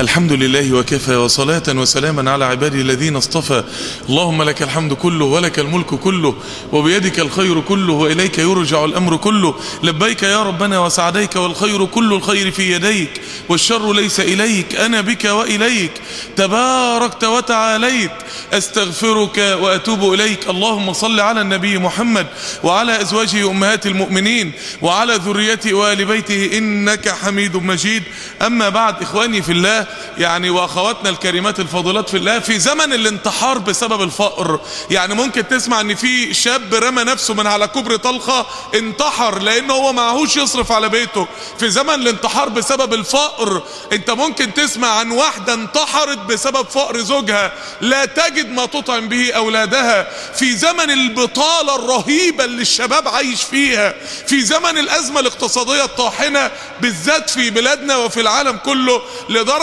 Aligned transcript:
الحمد 0.00 0.32
لله 0.32 0.72
وكفى 0.72 1.16
وصلاة 1.16 1.62
وسلاما 1.68 2.30
على 2.30 2.44
عباده 2.44 2.80
الذين 2.80 3.16
اصطفى. 3.16 3.64
اللهم 4.08 4.42
لك 4.42 4.62
الحمد 4.62 4.92
كله 4.92 5.24
ولك 5.24 5.58
الملك 5.58 5.86
كله 5.86 6.34
وبيدك 6.72 7.20
الخير 7.20 7.60
كله 7.60 7.92
وإليك 7.92 8.38
يرجع 8.38 8.84
الأمر 8.84 9.16
كله. 9.16 9.54
لبيك 9.82 10.22
يا 10.22 10.42
ربنا 10.42 10.78
وسعديك 10.80 11.36
والخير 11.36 11.84
كل 11.84 12.12
الخير 12.12 12.50
في 12.50 12.72
يديك 12.72 13.20
والشر 13.48 13.92
ليس 13.92 14.20
إليك 14.20 14.76
أنا 14.76 15.00
بك 15.00 15.24
وإليك. 15.24 15.92
تباركت 16.36 17.24
وتعاليت 17.24 18.12
أستغفرك 18.52 19.38
وأتوب 19.38 20.14
إليك. 20.14 20.48
اللهم 20.48 20.92
صل 20.92 21.20
على 21.20 21.40
النبي 21.40 21.78
محمد 21.78 22.26
وعلى 22.62 23.00
أزواجه 23.00 23.50
أمهات 23.50 23.86
المؤمنين 23.86 24.52
وعلى 24.82 25.14
ذريته 25.14 25.74
وآل 25.74 26.04
بيته 26.04 26.58
إنك 26.58 27.08
حميد 27.08 27.56
مجيد. 27.56 28.02
أما 28.46 28.68
بعد 28.68 29.02
إخواني 29.02 29.42
في 29.42 29.52
الله 29.52 29.85
يعني 30.18 30.50
وأخواتنا 30.50 31.10
الكريمات 31.10 31.60
الفاضلات 31.60 32.08
في 32.08 32.16
الله 32.16 32.38
في 32.38 32.58
زمن 32.58 32.92
الانتحار 32.92 33.58
بسبب 33.58 34.02
الفقر. 34.02 34.60
يعني 34.90 35.14
ممكن 35.14 35.48
تسمع 35.48 35.80
أن 35.80 35.94
في 35.94 36.34
شاب 36.34 36.74
رمى 36.74 37.04
نفسه 37.04 37.34
من 37.34 37.46
على 37.46 37.68
كبر 37.68 37.96
طلقة 37.96 38.46
انتحر 38.74 39.38
لأنه 39.38 39.74
هو 39.74 39.92
معهوش 39.92 40.36
يصرف 40.36 40.72
على 40.72 40.88
بيته. 40.88 41.26
في 41.58 41.70
زمن 41.70 41.94
الانتحار 41.94 42.48
بسبب 42.48 42.94
الفقر 42.94 43.62
انت 43.92 44.10
ممكن 44.10 44.54
تسمع 44.54 44.88
عن 44.88 45.10
واحدة 45.10 45.54
انتحرت 45.54 46.18
بسبب 46.18 46.66
فقر 46.68 47.00
زوجها. 47.00 47.52
لا 47.80 48.04
تجد 48.04 48.50
ما 48.50 48.66
تطعم 48.66 49.08
به 49.08 49.32
أولادها. 49.32 50.08
في 50.34 50.56
زمن 50.56 50.90
البطالة 50.90 51.76
الرهيبة 51.76 52.44
اللي 52.44 52.62
الشباب 52.62 53.08
عايش 53.08 53.42
فيها. 53.42 53.94
في 54.26 54.40
زمن 54.40 54.78
الأزمة 54.78 55.20
الاقتصادية 55.20 55.84
الطاحنة 55.84 56.50
بالذات 56.80 57.30
في 57.30 57.50
بلادنا 57.50 57.96
وفي 57.96 58.20
العالم 58.20 58.56
كله 58.56 59.02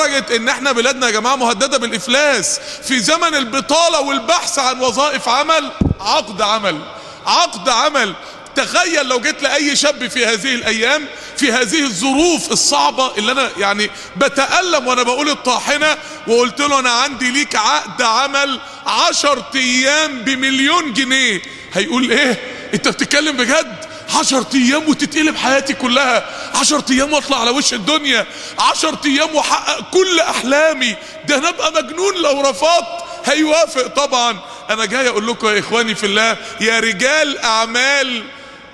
لدرجة 0.08 0.36
إن 0.36 0.50
إحنا 0.50 0.72
بلادنا 0.72 1.06
يا 1.06 1.12
جماعة 1.12 1.36
مهددة 1.36 1.78
بالإفلاس 1.78 2.60
في 2.84 3.00
زمن 3.00 3.36
البطالة 3.36 4.02
والبحث 4.02 4.60
عن 4.60 4.82
وظائف 4.82 5.30
عمل 5.30 5.72
عقد 6.00 6.42
عمل 6.42 6.80
عقد 7.26 7.70
عمل. 7.70 8.14
تخيل 8.56 9.06
لو 9.06 9.20
جيت 9.20 9.44
لأي 9.44 9.76
شاب 9.76 10.08
في 10.08 10.26
هذه 10.26 10.56
الأيام 10.56 11.06
في 11.38 11.52
هذه 11.52 11.84
الظروف 11.84 12.52
الصعبة 12.52 13.12
اللي 13.18 13.32
أنا 13.32 13.50
يعني 13.58 13.90
بتألم 14.18 14.88
وأنا 14.88 15.04
بقول 15.04 15.30
الطاحنة 15.30 15.98
وقلت 16.28 16.60
له 16.60 16.80
أنا 16.80 16.90
عندي 16.92 17.32
ليك 17.32 17.56
عقد 17.56 18.02
عمل 18.02 18.60
عشر 18.86 19.44
أيام 19.56 20.20
بمليون 20.22 20.94
جنيه. 20.94 21.42
هيقول 21.74 22.12
إيه؟ 22.12 22.40
أنت 22.74 22.88
بتتكلم 22.88 23.38
بجد؟ 23.38 23.93
عشر 24.20 24.46
أيام 24.54 24.90
وتتقلب 24.90 25.36
حياتي 25.36 25.74
كلها. 25.74 26.26
عشر 26.56 26.82
أيام 26.92 27.14
واطلع 27.14 27.40
على 27.42 27.50
وش 27.50 27.74
الدنيا. 27.74 28.26
عشر 28.60 28.98
أيام 29.06 29.36
وأحقق 29.36 29.90
كل 29.92 30.20
أحلامي. 30.20 30.96
ده 31.28 31.36
أنا 31.38 31.50
أبقى 31.50 31.72
مجنون 31.84 32.16
لو 32.16 32.42
رفضت. 32.42 33.04
هيوافق 33.26 33.88
طبعا. 33.88 34.40
أنا 34.70 34.86
جاي 34.86 35.08
أقول 35.10 35.28
لكم 35.28 35.48
يا 35.48 35.60
إخواني 35.60 35.96
في 35.96 36.06
الله 36.06 36.38
يا 36.62 36.80
رجال 36.80 37.38
أعمال 37.40 38.24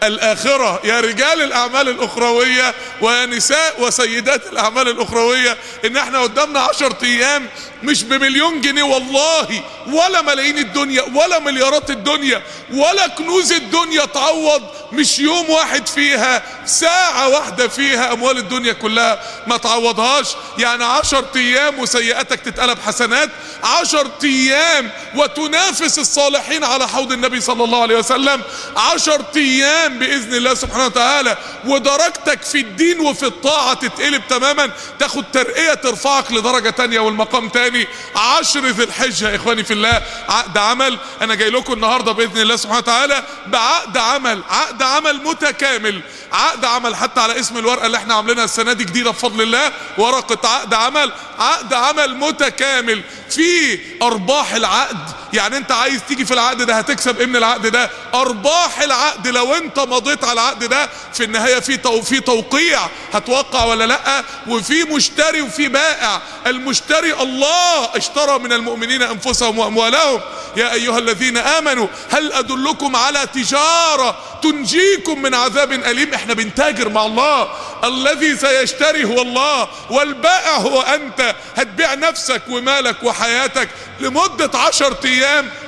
الآخرة 0.04 0.82
يا 0.84 1.00
رجال 1.00 1.42
الأعمال 1.42 1.90
الأخروية 1.90 2.74
ويا 3.02 3.26
نساء 3.26 3.76
وسيدات 3.82 4.48
الأعمال 4.52 4.88
الأخروية 4.90 5.58
إن 5.86 5.98
إحنا 5.98 6.20
قدامنا 6.20 6.60
عشر 6.60 6.94
أيام 7.04 7.48
مش 7.84 8.04
بمليون 8.04 8.62
جنيه 8.62 8.84
والله 8.84 9.64
ولا 9.88 10.22
ملايين 10.22 10.58
الدنيا 10.58 11.02
ولا 11.16 11.40
مليارات 11.40 11.90
الدنيا 11.90 12.42
ولا 12.74 13.08
كنوز 13.08 13.52
الدنيا 13.52 14.06
تعوض 14.06 14.64
مش 14.92 15.20
يوم 15.20 15.50
واحد 15.50 15.88
فيها 15.88 16.44
ساعة 16.66 17.28
واحدة 17.30 17.68
فيها 17.68 18.14
أموال 18.14 18.38
الدنيا 18.38 18.74
كلها 18.74 19.20
ما 19.48 19.58
تعوضهاش. 19.58 20.28
يعني 20.58 20.84
عشر 20.84 21.26
أيام 21.36 21.80
وسيئاتك 21.80 22.40
تتقلب 22.40 22.78
حسنات 22.80 23.30
عشر 23.64 24.08
أيام 24.24 24.92
وتنافس 25.16 26.00
الصالحين 26.00 26.64
على 26.64 26.88
حوض 26.88 27.12
النبي 27.12 27.42
صلى 27.42 27.64
الله 27.64 27.82
عليه 27.82 27.98
وسلم 27.98 28.42
عشر 28.78 29.22
أيام 29.36 30.00
بإذن 30.00 30.34
الله 30.34 30.54
سبحانه 30.54 30.86
وتعالى. 30.86 31.38
ودرجتك 31.66 32.42
في 32.42 32.60
الدين 32.60 33.00
وفي 33.00 33.26
الطاعة 33.26 33.74
تتقلب 33.74 34.22
تماما 34.30 34.72
تاخد 35.00 35.26
ترقية 35.34 35.74
ترفعك 35.74 36.32
لدرجة 36.32 36.70
تانية 36.70 37.00
والمقام 37.00 37.50
تاني. 37.50 37.69
عشر 38.16 38.66
ذي 38.66 38.84
الحجة 38.84 39.30
يا 39.30 39.36
إخواني 39.36 39.64
في 39.64 39.74
الله 39.74 40.02
عقد 40.30 40.58
عمل. 40.58 41.00
أنا 41.22 41.36
جاي 41.36 41.50
لكم 41.50 41.74
النهاردة 41.74 42.12
بإذن 42.12 42.42
الله 42.42 42.56
سبحانه 42.56 42.80
وتعالى 42.80 43.24
بعقد 43.48 43.98
عمل 43.98 44.44
عقد 44.50 44.84
عمل 44.84 45.24
متكامل. 45.24 46.02
عقد 46.32 46.66
عمل 46.66 46.96
حتى 46.96 47.20
على 47.22 47.40
اسم 47.40 47.58
الورقة 47.58 47.86
اللي 47.86 47.98
إحنا 47.98 48.14
عاملينها 48.14 48.44
السنة 48.44 48.74
دي 48.74 48.84
جديدة 48.84 49.12
بفضل 49.12 49.42
الله 49.42 49.72
ورقة 49.98 50.50
عقد 50.50 50.74
عمل 50.74 51.12
عقد 51.40 51.74
عمل 51.74 52.18
متكامل. 52.18 53.04
في 53.30 53.80
أرباح 54.02 54.54
العقد. 54.54 55.19
يعني 55.34 55.58
انت 55.58 55.72
عايز 55.72 56.02
تيجي 56.08 56.26
في 56.26 56.34
العقد 56.34 56.62
ده 56.62 56.74
هتكسب 56.76 57.20
إيه 57.20 57.26
من 57.26 57.36
العقد 57.36 57.68
ده؟ 57.68 57.90
أرباح 58.14 58.82
العقد 58.82 59.28
لو 59.28 59.54
انت 59.56 59.80
مضيت 59.80 60.24
على 60.24 60.34
العقد 60.34 60.64
ده 60.64 60.90
في 61.14 61.24
النهاية 61.24 61.60
في 61.60 61.78
تو 61.78 62.02
في 62.02 62.20
توقيع 62.20 62.80
هتوقع 63.14 63.64
ولا 63.66 63.84
لأ؟ 63.88 64.24
وفي 64.48 64.84
مشتري 64.84 65.42
وفي 65.42 65.68
بائع. 65.68 66.22
المشتري 66.48 67.14
الله 67.14 67.90
اشترى 67.96 68.40
من 68.40 68.54
المؤمنين 68.54 69.02
أنفسهم 69.02 69.60
وأموالهم. 69.60 70.22
يا 70.58 70.74
أيها 70.74 70.98
الذين 71.00 71.38
آمنوا 71.38 71.88
هل 72.12 72.34
أدلكم 72.34 72.96
على 72.96 73.28
تجارة 73.34 74.18
تنجيكم 74.44 75.22
من 75.22 75.34
عذاب 75.36 75.72
أليم؟ 75.72 76.14
إحنا 76.14 76.34
بنتاجر 76.34 76.90
مع 76.90 77.06
الله. 77.06 77.50
الذي 77.84 78.38
سيشتري 78.38 79.04
هو 79.06 79.22
الله 79.22 79.68
والبائع 79.90 80.56
هو 80.56 80.82
أنت. 80.82 81.36
هتبيع 81.58 81.94
نفسك 81.94 82.42
ومالك 82.50 83.04
وحياتك 83.04 83.70
لمدة 84.00 84.60
عشر 84.60 84.96
أيام. 85.06 85.19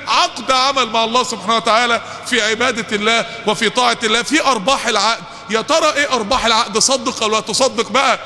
عقد 0.08 0.50
عمل 0.50 0.86
مع 0.86 1.04
الله 1.04 1.22
سبحانه 1.22 1.56
وتعالى 1.56 2.00
في 2.26 2.42
عبادة 2.42 2.96
الله 2.96 3.26
وفي 3.46 3.68
طاعة 3.68 3.98
الله 4.02 4.22
في 4.22 4.44
أرباح 4.44 4.86
العقد. 4.86 5.22
يا 5.50 5.60
ترى 5.60 5.92
إيه 5.92 6.12
أرباح 6.12 6.46
العقد؟ 6.46 6.78
صدق 6.78 7.22
أو 7.22 7.28
لا 7.28 7.40
تصدق 7.40 7.90
بقى؟ 7.90 8.18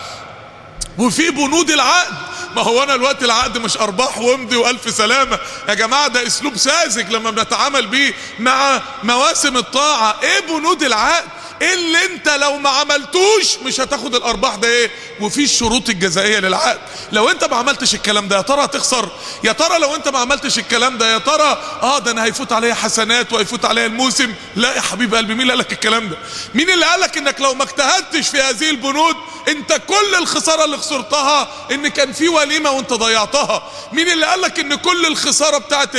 وفي 0.98 1.31
بنود 1.31 1.70
العقد. 1.70 2.15
ما 2.56 2.62
هو 2.62 2.82
أنا 2.82 2.94
الوقت 2.94 3.25
العقد 3.25 3.59
مش 3.59 3.76
أرباح 3.76 4.19
وامضي 4.19 4.56
وألف 4.56 4.94
سلامة. 4.94 5.38
يا 5.69 5.75
جماعة 5.75 6.09
ده 6.09 6.26
أسلوب 6.26 6.56
ساذج 6.56 7.10
لما 7.12 7.31
بنتعامل 7.31 7.86
بيه 7.86 8.15
مع 8.38 8.81
مواسم 9.03 9.56
الطاعة. 9.56 10.16
إيه 10.22 10.41
بنود 10.41 10.82
العقد؟ 10.82 11.25
اللي 11.62 12.05
انت 12.05 12.28
لو 12.28 12.56
ما 12.59 12.71
عملتوش 12.71 13.56
مش 13.65 13.81
هتاخد 13.81 14.15
الأرباح 14.15 14.55
ده 14.55 14.69
إيه؟ 14.69 14.91
وفي 15.21 15.44
الشروط 15.44 15.89
الجزائية 15.89 16.39
للعقد 16.39 16.78
لو 17.12 17.28
انت 17.31 17.44
ما 17.44 17.56
عملتش 17.56 17.94
الكلام 17.94 18.28
ده 18.28 18.37
يا 18.37 18.43
ترى 18.43 18.65
هتخسر. 18.65 19.09
يا 19.44 19.53
ترى 19.53 19.78
لو 19.78 19.95
انت 19.95 20.09
ما 20.09 20.19
عملتش 20.19 20.59
الكلام 20.59 20.99
ده 20.99 21.12
يا 21.12 21.19
ترى 21.19 21.62
آه 21.83 21.99
ده 21.99 22.11
أنا 22.11 22.25
هيفوت 22.25 22.53
عليا 22.53 22.75
حسنات 22.75 23.33
وهيفوت 23.33 23.65
عليا 23.65 23.87
الموسم. 23.87 24.34
لا 24.56 24.75
يا 24.77 24.81
حبيب 24.81 25.15
قلبي 25.15 25.34
مين 25.34 25.41
اللي 25.43 25.53
قال 25.53 25.59
لك 25.59 25.72
الكلام 25.72 26.09
ده؟ 26.09 26.16
مين 26.55 26.71
اللي 26.71 26.87
قال 26.87 27.00
لك 27.00 27.19
إنك 27.19 27.41
لو 27.41 27.55
ما 27.55 27.62
اجتهدتش 27.65 28.28
في 28.28 28.41
هذه 28.43 28.71
البنود 28.71 29.16
أنت 29.49 29.81
كل 29.89 30.15
الخسارة 30.19 30.65
اللي 30.65 30.77
خسرتها 30.77 31.49
إن 31.71 31.89
كان 31.89 32.12
في 32.12 32.28
وليمة 32.28 32.71
وأنت 32.71 32.93
ضيعتها؟ 32.93 33.71
مين 33.93 34.09
اللي 34.12 34.27
قال 34.27 34.41
لك 34.41 34.59
إن 34.59 34.75
كل 34.75 35.06
الخسارة 35.06 35.59
بتاعت 35.59 35.91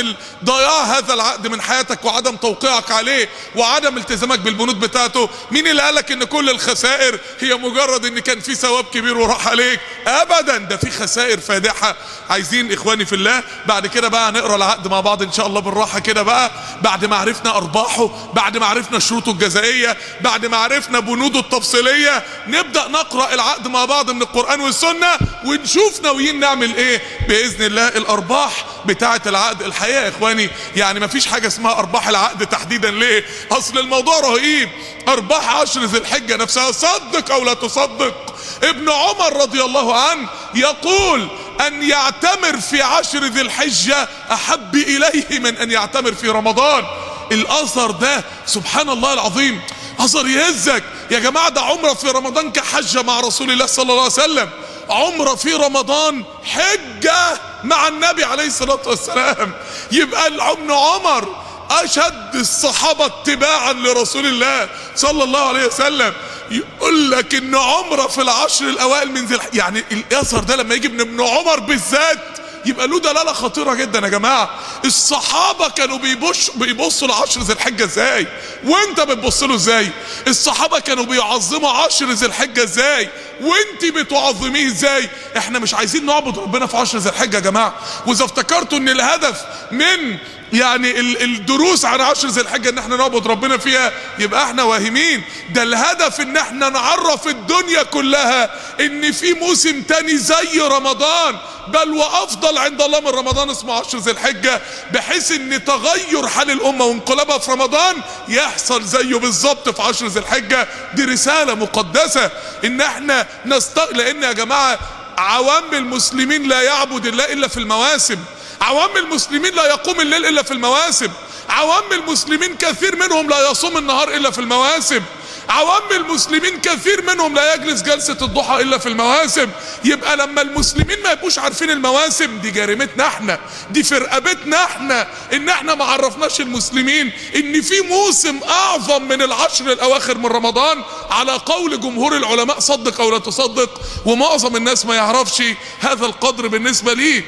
ضياع 0.44 0.82
هذا 0.82 1.14
العقد 1.14 1.46
من 1.46 1.60
حياتك 1.62 2.04
وعدم 2.04 2.36
توقيعك 2.36 2.90
عليه 2.90 3.28
وعدم 3.56 3.96
التزامك 3.96 4.38
بالبنود 4.38 4.80
بتاعته 4.80 5.28
مين 5.50 5.66
اللي 5.66 5.82
قالك 5.82 6.12
إن 6.12 6.24
كل 6.24 6.50
الخسائر 6.50 7.18
هي 7.40 7.54
مجرد 7.54 8.04
إن 8.04 8.18
كان 8.18 8.40
في 8.40 8.54
ثواب 8.54 8.84
كبير 8.84 9.18
وراح 9.18 9.48
عليك؟ 9.48 9.80
ابدا 10.06 10.56
ده 10.58 10.76
في 10.76 10.90
خسائر 10.90 11.40
فادحة. 11.40 11.96
عايزين 12.30 12.72
إخواني 12.72 13.04
في 13.06 13.14
الله 13.14 13.42
بعد 13.66 13.86
كده 13.86 14.08
بقى 14.08 14.28
هنقرأ 14.30 14.56
العقد 14.56 14.88
مع 14.88 15.00
بعض 15.00 15.22
إن 15.22 15.32
شاء 15.32 15.46
الله 15.46 15.60
بالراحة 15.60 15.98
كده 15.98 16.22
بقى. 16.22 16.50
بعد 16.82 17.04
ما 17.04 17.16
عرفنا 17.16 17.56
أرباحه 17.56 18.30
بعد 18.34 18.56
ما 18.56 18.66
عرفنا 18.66 18.98
شروطه 18.98 19.30
الجزائية 19.30 19.96
بعد 20.20 20.46
ما 20.46 20.56
عرفنا 20.56 21.00
بنوده 21.00 21.40
التفصيلية 21.40 22.22
نبدأ 22.46 22.88
نقرأ 22.88 23.34
العقد 23.34 23.68
مع 23.68 23.84
بعض 23.84 24.10
من 24.10 24.22
القرآن 24.22 24.60
والسنة 24.60 25.18
ونشوف 25.44 26.00
ناويين 26.02 26.40
نعمل 26.40 26.74
إيه؟ 26.76 27.02
بإذن 27.28 27.64
الله 27.66 27.88
الأرباح 27.88 28.64
بتاعة 28.86 29.22
العقد 29.26 29.62
الحقيقة 29.62 30.00
يا 30.02 30.08
إخواني 30.08 30.50
يعني 30.76 31.00
مفيش 31.00 31.26
حاجة 31.26 31.46
اسمها 31.46 31.72
أرباح 31.72 32.08
العقد 32.08 32.46
تحديدا. 32.46 32.90
ليه؟ 32.90 33.24
أصل 33.52 33.78
الموضوع 33.78 34.20
رهيب. 34.20 34.68
أرباح 35.08 35.37
عشر 35.38 35.84
ذي 35.84 35.98
الحجة 35.98 36.36
نفسها 36.36 36.72
صدق 36.72 37.32
أو 37.32 37.44
لا 37.44 37.54
تصدق؟ 37.54 38.14
ابن 38.62 38.90
عمر 38.90 39.36
رضي 39.36 39.62
الله 39.62 40.00
عنه 40.00 40.28
يقول 40.54 41.28
أن 41.66 41.82
يعتمر 41.82 42.60
في 42.60 42.82
عشر 42.82 43.24
ذي 43.24 43.40
الحجة 43.40 44.08
أحب 44.32 44.74
إليه 44.74 45.38
من 45.38 45.56
أن 45.56 45.70
يعتمر 45.70 46.14
في 46.14 46.28
رمضان. 46.28 46.84
الاثر 47.32 47.90
ده 47.90 48.24
سبحان 48.46 48.88
الله 48.88 49.12
العظيم 49.12 49.60
اثر 50.00 50.26
يهزك. 50.26 50.84
يا 51.10 51.18
جماعة 51.18 51.48
ده 51.48 51.60
عمرة 51.60 51.94
في 51.94 52.08
رمضان 52.08 52.52
كحجة 52.52 53.02
مع 53.02 53.20
رسول 53.20 53.50
الله 53.50 53.66
صلى 53.66 53.82
الله 53.82 54.02
عليه 54.02 54.12
وسلم. 54.12 54.50
عمرة 54.90 55.34
في 55.34 55.52
رمضان 55.52 56.24
حجة 56.44 57.40
مع 57.64 57.88
النبي 57.88 58.24
عليه 58.24 58.46
الصلاة 58.46 58.80
والسلام. 58.86 59.54
يبقى 59.92 60.26
ابن 60.26 60.70
عمر 60.72 61.47
أشد 61.70 62.30
الصحابة 62.34 63.06
اتباعا 63.06 63.72
لرسول 63.72 64.26
الله 64.26 64.68
صلى 64.96 65.24
الله 65.24 65.48
عليه 65.48 65.66
وسلم. 65.66 66.12
يقول 66.50 67.10
لك 67.10 67.34
إن 67.34 67.54
عمره 67.54 68.06
في 68.06 68.22
العشر 68.22 68.64
الأوائل 68.68 69.10
من 69.12 69.24
ذي. 69.26 69.38
يعني 69.54 69.84
الاثر 69.92 70.38
ده 70.38 70.56
لما 70.56 70.74
يجي 70.74 70.88
من 70.88 71.00
ابن 71.00 71.20
عمر 71.20 71.60
بالذات 71.60 72.18
يبقى 72.66 72.88
له 72.88 73.00
دلالة 73.00 73.32
خطيرة 73.32 73.74
جدا 73.74 73.98
يا 73.98 74.08
جماعة. 74.08 74.50
الصحابة 74.84 75.68
كانوا 75.68 75.98
بيبص 75.98 76.50
بيبصوا 76.50 77.08
لعشر 77.08 77.40
ذي 77.40 77.52
الحجة 77.52 77.84
إزاي؟ 77.84 78.26
وأنت 78.64 79.00
بتبص 79.00 79.42
له 79.42 79.54
إزاي؟ 79.54 79.90
الصحابة 80.28 80.78
كانوا 80.78 81.04
بيعظموا 81.04 81.70
عشر 81.70 82.10
ذي 82.10 82.26
الحجة 82.26 82.62
إزاي؟ 82.64 83.08
وأنت 83.40 83.84
بتعظميه 83.94 84.66
إزاي؟ 84.66 85.08
إحنا 85.36 85.58
مش 85.58 85.74
عايزين 85.74 86.06
نعبد 86.06 86.38
ربنا 86.38 86.66
في 86.66 86.76
عشر 86.76 86.98
ذي 86.98 87.08
الحجة 87.08 87.36
يا 87.36 87.40
جماعة. 87.40 87.74
وإذا 88.06 88.24
افتكرتوا 88.24 88.78
إن 88.78 88.88
الهدف 88.88 89.42
من 89.70 90.16
يعني 90.52 91.00
ال- 91.00 91.22
الدروس 91.22 91.84
عن 91.84 92.00
عشر 92.00 92.28
ذي 92.28 92.40
الحجة 92.40 92.68
إن 92.68 92.78
إحنا 92.78 92.96
نعبد 92.96 93.26
ربنا 93.26 93.58
فيها 93.58 93.92
يبقى 94.18 94.44
إحنا 94.44 94.62
واهمين. 94.62 95.22
ده 95.50 95.62
الهدف 95.62 96.20
إن 96.20 96.36
إحنا 96.36 96.68
نعرف 96.68 97.26
الدنيا 97.26 97.82
كلها 97.82 98.50
إن 98.80 99.12
في 99.12 99.32
موسم 99.32 99.82
تاني 99.82 100.18
زي 100.18 100.60
رمضان 100.60 101.36
بل 101.68 101.90
وأفضل 101.92 102.58
عند 102.58 102.82
الله 102.82 103.00
من 103.00 103.08
رمضان 103.08 103.50
اسمه 103.50 103.74
عشر 103.74 103.98
ذي 103.98 104.10
الحجة 104.10 104.60
بحيث 104.92 105.32
إن 105.32 105.64
تغير 105.64 106.28
حال 106.28 106.50
الأمة 106.50 106.84
وانقلابها 106.84 107.38
في 107.38 107.50
رمضان 107.50 107.96
يحصل 108.28 108.82
زيه 108.84 109.16
بالظبط 109.16 109.68
في 109.68 109.82
عشر 109.82 110.06
ذي 110.06 110.20
الحجة. 110.20 110.68
دي 110.94 111.04
رسالة 111.04 111.54
مقدسة 111.54 112.30
إن 112.64 112.80
إحنا 112.80 113.26
نست 113.46 113.78
لأن 113.92 114.22
يا 114.22 114.32
جماعة 114.32 114.78
عوام 115.18 115.64
المسلمين 115.72 116.48
لا 116.48 116.62
يعبد 116.62 117.06
الله 117.06 117.24
إلا 117.24 117.48
في 117.48 117.56
المواسم. 117.56 118.18
عوام 118.60 118.96
المسلمين 118.96 119.54
لا 119.54 119.66
يقوم 119.66 120.00
الليل 120.00 120.26
إلا 120.26 120.42
في 120.42 120.50
المواسم. 120.50 121.08
عوام 121.48 121.92
المسلمين 121.92 122.54
كثير 122.56 122.96
منهم 122.96 123.30
لا 123.30 123.50
يصوم 123.50 123.78
النهار 123.78 124.08
إلا 124.14 124.30
في 124.30 124.38
المواسم. 124.38 125.02
عوام 125.48 125.82
المسلمين 125.90 126.60
كثير 126.60 127.02
منهم 127.02 127.34
لا 127.34 127.54
يجلس 127.54 127.82
جلسة 127.82 128.16
الضحى 128.22 128.62
إلا 128.62 128.78
في 128.78 128.88
المواسم. 128.88 129.50
يبقى 129.84 130.16
لما 130.16 130.42
المسلمين 130.42 131.02
ما 131.04 131.12
يبقوش 131.12 131.38
عارفين 131.38 131.70
المواسم 131.70 132.38
دي 132.38 132.50
جريمتنا 132.50 133.06
إحنا 133.06 133.38
دي 133.70 133.82
في 133.82 133.98
رقبتنا 133.98 134.64
إحنا. 134.64 135.08
إن 135.32 135.48
إحنا 135.48 135.74
ما 135.74 135.84
عرفناش 135.84 136.40
المسلمين 136.40 137.12
إن 137.36 137.62
في 137.62 137.80
موسم 137.80 138.40
أعظم 138.48 139.02
من 139.02 139.22
العشر 139.22 139.72
الأواخر 139.72 140.18
من 140.18 140.26
رمضان 140.26 140.84
على 141.10 141.32
قول 141.32 141.80
جمهور 141.80 142.16
العلماء 142.16 142.60
صدق 142.60 143.00
أو 143.00 143.10
لا 143.10 143.18
تصدق 143.18 143.80
ومعظم 144.04 144.56
الناس 144.56 144.86
ما 144.86 144.94
يعرفش 144.94 145.42
هذا 145.80 146.06
القدر 146.06 146.46
بالنسبة 146.48 146.92
ليه 146.92 147.24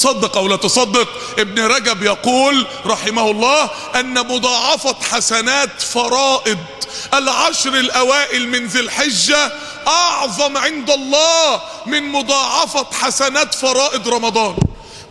صدق 0.00 0.36
أو 0.36 0.48
لا 0.48 0.56
تصدق 0.56 1.08
ابن 1.38 1.58
رجب 1.62 2.02
يقول 2.02 2.66
رحمه 2.86 3.30
الله 3.30 3.70
أن 3.94 4.14
مضاعفة 4.26 4.96
حسنات 5.10 5.82
فرائض. 5.82 6.58
العشر 7.14 7.74
الأوائل 7.74 8.48
من 8.48 8.66
ذي 8.66 8.80
الحجة 8.80 9.52
أعظم 9.86 10.56
عند 10.56 10.90
الله 10.90 11.60
من 11.86 12.02
مضاعفة 12.12 12.86
حسنات 12.92 13.54
فرائض 13.54 14.08
رمضان. 14.08 14.56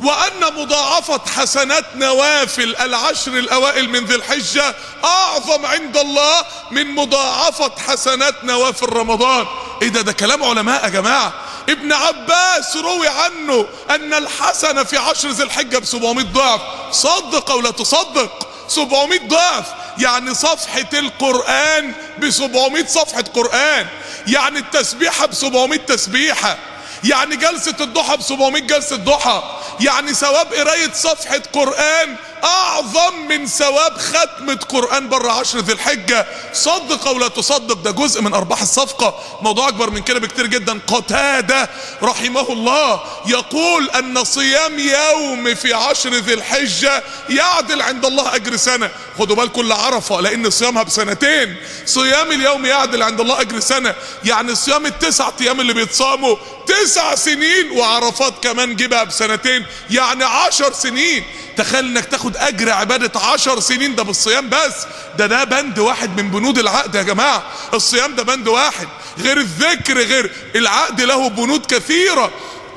وأن 0.03 0.53
مضاعفة 0.55 1.21
حسنات 1.35 1.85
نوافل 1.95 2.75
العشر 2.75 3.31
الأوائل 3.31 3.89
من 3.89 4.05
ذي 4.05 4.15
الحجة 4.15 4.75
أعظم 5.03 5.65
عند 5.65 5.97
الله 5.97 6.45
من 6.71 6.95
مضاعفة 6.95 7.71
حسنات 7.87 8.43
نوافل 8.43 8.85
رمضان. 8.85 9.45
إيه 9.81 9.87
ده؟ 9.87 10.01
ده 10.01 10.11
كلام 10.11 10.43
علماء 10.43 10.83
يا 10.83 10.89
جماعة. 10.89 11.33
ابن 11.69 11.93
عباس 11.93 12.75
روي 12.75 13.07
عنه 13.07 13.65
أن 13.89 14.13
الحسنة 14.13 14.83
في 14.83 14.97
عشر 14.97 15.29
ذي 15.29 15.43
الحجة 15.43 15.77
ب 15.77 15.85
700 15.85 16.25
ضعف. 16.25 16.61
صدق 16.91 17.51
أو 17.51 17.61
لا 17.61 17.71
تصدق؟ 17.71 18.47
700 18.67 19.19
ضعف. 19.27 19.65
يعني 19.97 20.33
صفحة 20.33 20.89
القرآن 20.93 21.93
ب 22.17 22.29
700 22.29 22.85
صفحة 22.85 23.23
قرآن. 23.33 23.87
يعني 24.27 24.59
التسبيحة 24.59 25.25
ب 25.25 25.33
700 25.33 25.79
تسبيحة. 25.79 26.57
يعني 27.03 27.35
جلسة 27.35 27.75
الضحى 27.81 28.17
ب 28.17 28.21
700 28.21 28.61
جلسة 28.61 28.95
ضحى 28.95 29.43
يعني 29.79 30.13
ثواب 30.13 30.53
قراية 30.53 30.91
صفحة 30.93 31.41
قرآن 31.53 32.15
أعظم 32.43 33.27
من 33.29 33.47
ثواب 33.47 33.97
ختمة 33.97 34.59
قرآن 34.69 35.09
بره 35.09 35.31
عشر 35.31 35.59
ذي 35.59 35.73
الحجة. 35.73 36.27
صدق 36.53 37.07
أو 37.07 37.19
لا 37.19 37.27
تصدق 37.27 37.75
ده 37.75 37.91
جزء 37.91 38.21
من 38.21 38.33
أرباح 38.33 38.61
الصفقة. 38.61 39.19
موضوع 39.41 39.67
أكبر 39.67 39.89
من 39.89 40.01
كده 40.01 40.19
بكتير 40.19 40.45
جدا. 40.45 40.79
قتادة 40.87 41.69
رحمه 42.03 42.53
الله 42.53 43.01
يقول 43.25 43.89
أن 43.89 44.23
صيام 44.23 44.79
يوم 44.79 45.55
في 45.55 45.73
عشر 45.73 46.13
ذي 46.13 46.33
الحجة 46.33 47.03
يعدل 47.29 47.81
عند 47.81 48.05
الله 48.05 48.35
أجر 48.35 48.55
سنة. 48.55 48.89
خدوا 49.19 49.35
بالكم 49.35 49.61
لعرفة 49.61 50.21
لأن 50.21 50.49
صيامها 50.49 50.83
بسنتين. 50.83 51.55
صيام 51.85 52.31
اليوم 52.31 52.65
يعدل 52.65 53.03
عند 53.03 53.19
الله 53.19 53.41
أجر 53.41 53.59
سنة. 53.59 53.95
يعني 54.23 54.55
صيام 54.55 54.85
التسع 54.85 55.29
أيام 55.41 55.59
اللي 55.59 55.73
بيتصاموا 55.73 56.35
تسع 56.67 57.15
سنين 57.15 57.71
وعرفات 57.71 58.33
كمان 58.43 58.75
جيبها 58.75 59.03
بسنتين. 59.03 59.65
يعني 59.89 60.23
عشر 60.23 60.73
سنين. 60.73 61.23
تخيل 61.57 61.85
إنك 61.85 62.05
تاخد 62.05 62.28
أجر 62.37 62.71
عبادة 62.71 63.19
عشر 63.19 63.59
سنين 63.59 63.95
ده 63.95 64.03
بالصيام 64.03 64.49
بس. 64.49 64.73
ده 65.17 65.25
ده 65.25 65.43
بند 65.43 65.79
واحد 65.79 66.21
من 66.21 66.29
بنود 66.31 66.59
العقد 66.59 66.95
يا 66.95 67.01
جماعة. 67.03 67.43
الصيام 67.73 68.15
ده 68.15 68.23
بند 68.23 68.47
واحد. 68.47 68.87
غير 69.19 69.37
الذكر 69.37 69.97
غير 69.97 70.31
العقد 70.55 71.01
له 71.01 71.29
بنود 71.29 71.65
كثيرة. 71.65 72.31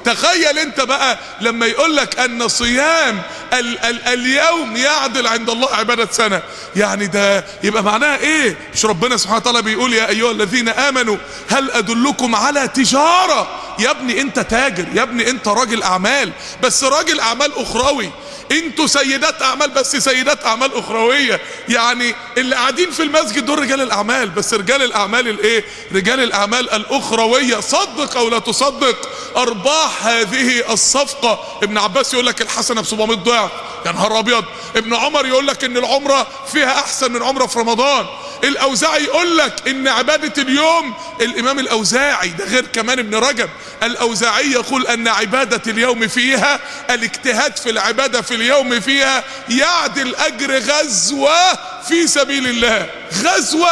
تخيل 0.04 0.58
أنت 0.58 0.80
بقى 0.80 1.18
لما 1.40 1.66
يقول 1.66 1.96
لك 1.96 2.18
أن 2.18 2.48
صيام 2.48 3.22
ال 3.52 3.78
ال 3.78 4.02
اليوم 4.08 4.76
يعدل 4.76 5.26
عند 5.26 5.50
الله 5.50 5.74
عبادة 5.74 6.08
سنة. 6.12 6.42
يعني 6.76 7.06
ده 7.06 7.44
يبقى 7.62 7.82
معناها 7.82 8.16
إيه؟ 8.18 8.56
مش 8.74 8.84
ربنا 8.84 9.16
سبحانه 9.16 9.38
وتعالى 9.38 9.62
بيقول 9.62 9.92
يا 9.92 10.08
أيها 10.08 10.30
الذين 10.30 10.68
آمنوا 10.68 11.16
هل 11.50 11.70
أدلكم 11.70 12.34
على 12.34 12.68
تجارة؟ 12.68 13.48
يا 13.78 13.90
ابني 13.90 14.20
أنت 14.20 14.40
تاجر 14.40 14.84
يا 14.94 15.02
ابني 15.02 15.30
أنت 15.30 15.48
راجل 15.48 15.82
أعمال. 15.82 16.32
بس 16.62 16.84
راجل 16.84 17.20
أعمال 17.20 17.52
أخروي. 17.62 18.10
أنتوا 18.52 18.86
سيدات 18.86 19.42
اعمال 19.42 19.70
بس 19.70 19.96
سيدات 19.96 20.44
اعمال 20.44 20.74
اخروية. 20.78 21.40
يعني 21.68 22.14
اللي 22.38 22.56
قاعدين 22.56 22.90
في 22.90 23.02
المسجد 23.02 23.46
دول 23.46 23.58
رجال 23.58 23.80
الاعمال 23.80 24.28
بس 24.28 24.54
رجال 24.54 24.82
الاعمال 24.82 25.28
الايه؟ 25.28 25.64
رجال 25.94 26.20
الاعمال 26.20 26.70
الاخروية. 26.70 27.60
صدق 27.60 28.16
أو 28.16 28.28
لا 28.28 28.38
تصدق 28.38 29.08
ارباح 29.36 30.06
هذه 30.06 30.72
الصفقة. 30.72 31.58
ابن 31.62 31.78
عباس 31.78 32.14
يقول 32.14 32.26
لك 32.26 32.42
الحسنة 32.42 32.80
ب 32.80 32.84
700 32.86 33.16
ضعف. 33.16 33.50
يا 33.86 33.92
نهار 33.92 34.18
أبيض. 34.18 34.44
ابن 34.76 34.94
عمر 34.94 35.26
يقول 35.26 35.46
لك 35.46 35.64
إن 35.64 35.76
العمرة 35.76 36.26
فيها 36.52 36.72
أحسن 36.80 37.12
من 37.12 37.22
عمرة 37.22 37.46
في 37.46 37.58
رمضان. 37.58 38.06
الأوزاعي 38.44 39.04
يقول 39.04 39.38
لك 39.38 39.68
إن 39.68 39.88
عبادة 39.88 40.42
اليوم 40.42 40.94
الإمام 41.20 41.58
الأوزاعي 41.58 42.28
ده 42.28 42.44
غير 42.44 42.66
كمان 42.66 42.98
ابن 42.98 43.14
رجب 43.14 43.48
الأوزاعي 43.82 44.50
يقول 44.50 44.86
أن 44.86 45.08
عبادة 45.08 45.72
اليوم 45.72 46.08
فيها 46.08 46.60
الاجتهاد 46.90 47.56
في 47.56 47.70
العبادة 47.70 48.20
في 48.22 48.34
اليوم 48.42 48.80
فيها 48.80 49.24
يعدل 49.48 50.14
اجر 50.14 50.58
غزوة 50.58 51.54
في 51.88 52.06
سبيل 52.06 52.46
الله. 52.46 52.86
غزوة! 53.24 53.70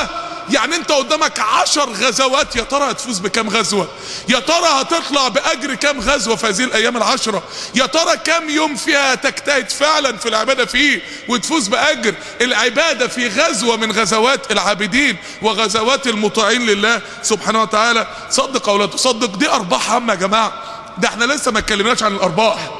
يعني 0.50 0.76
انت 0.76 0.92
قدامك 0.92 1.40
عشر 1.40 1.90
غزوات 1.92 2.56
يا 2.56 2.62
ترى 2.62 2.90
هتفوز 2.90 3.18
بكام 3.18 3.50
غزوة؟ 3.50 3.88
يا 4.28 4.38
ترى 4.38 4.66
هتطلع 4.66 5.28
بأجر 5.28 5.74
كام 5.74 6.00
غزوة 6.00 6.36
في 6.36 6.46
هذه 6.46 6.64
الأيام 6.64 6.96
العشرة؟ 6.96 7.42
يا 7.74 7.86
ترى 7.86 8.16
كام 8.16 8.50
يوم 8.50 8.76
فيها 8.76 9.14
تجتهد 9.14 9.70
فعلا 9.70 10.16
في 10.16 10.28
العبادة 10.28 10.66
فيه 10.66 11.02
وتفوز 11.28 11.68
بأجر؟ 11.68 12.14
العبادة 12.40 13.08
في 13.08 13.28
غزوة 13.28 13.76
من 13.76 13.92
غزوات 13.92 14.52
العابدين 14.52 15.16
وغزوات 15.42 16.06
المطيعين 16.06 16.66
لله 16.66 17.02
سبحانه 17.22 17.62
وتعالى. 17.62 18.06
صدق 18.30 18.68
أو 18.68 18.78
لا 18.78 18.86
تصدق؟ 18.86 19.36
دي 19.36 19.50
أرباح 19.50 19.90
عامة 19.92 20.12
يا 20.12 20.18
جماعة. 20.18 20.52
ده 20.98 21.08
إحنا 21.08 21.24
لسه 21.24 21.50
ما 21.50 21.58
اتكلمناش 21.58 22.02
عن 22.02 22.14
الأرباح. 22.14 22.79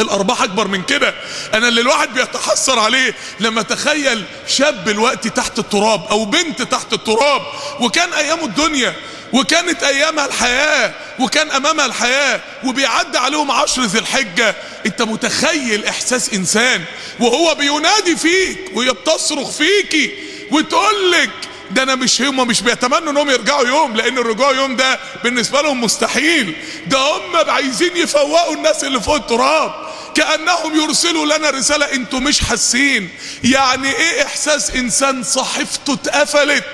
الأرباح 0.00 0.42
أكبر 0.42 0.68
من 0.68 0.82
كده. 0.82 1.14
أنا 1.54 1.68
اللي 1.68 1.80
الواحد 1.80 2.14
بيتحسر 2.14 2.78
عليه 2.78 3.14
لما 3.40 3.62
تخيل 3.62 4.24
شاب 4.46 4.88
الوقت 4.88 5.28
تحت 5.28 5.58
التراب 5.58 6.06
أو 6.10 6.24
بنت 6.24 6.62
تحت 6.62 6.92
التراب 6.92 7.42
وكان 7.80 8.12
ايامه 8.12 8.44
الدنيا 8.44 8.94
وكانت 9.32 9.82
ايامها 9.82 10.26
الحياة 10.26 10.94
وكان 11.18 11.50
امامها 11.50 11.86
الحياة 11.86 12.40
وبيعدي 12.64 13.18
عليهم 13.18 13.50
عشر 13.50 13.82
ذي 13.82 13.98
الحجة. 13.98 14.54
أنت 14.86 15.02
متخيل 15.02 15.84
إحساس 15.84 16.34
إنسان 16.34 16.84
وهو 17.20 17.54
بينادي 17.54 18.16
فيك 18.16 18.58
وهي 18.74 18.90
بتصرخ 18.90 19.50
فيكي 19.50 20.10
وتقول 20.50 21.12
لك 21.12 21.30
ده 21.70 21.82
أنا 21.82 21.94
مش 21.94 22.22
هم 22.22 22.46
مش 22.48 22.60
بيتمنوا 22.62 23.10
انهم 23.12 23.30
يرجعوا 23.30 23.66
يوم 23.66 23.96
لأن 23.96 24.18
الرجوع 24.18 24.52
يوم 24.52 24.76
ده 24.76 24.98
بالنسبة 25.24 25.62
لهم 25.62 25.80
مستحيل. 25.80 26.56
ده 26.86 26.98
هم 26.98 27.50
عايزين 27.50 27.96
يفوقوا 27.96 28.54
الناس 28.54 28.84
اللي 28.84 29.00
فوق 29.00 29.14
التراب. 29.14 29.74
كأنهم 30.14 30.80
يرسلوا 30.80 31.26
لنا 31.38 31.50
رسالة 31.50 31.92
أنتوا 31.92 32.20
مش 32.20 32.40
حاسين. 32.40 33.08
يعني 33.44 33.90
إيه 33.96 34.22
احساس 34.26 34.70
انسان 34.70 35.22
صحيفته 35.22 35.92
اتقفلت؟ 35.94 36.64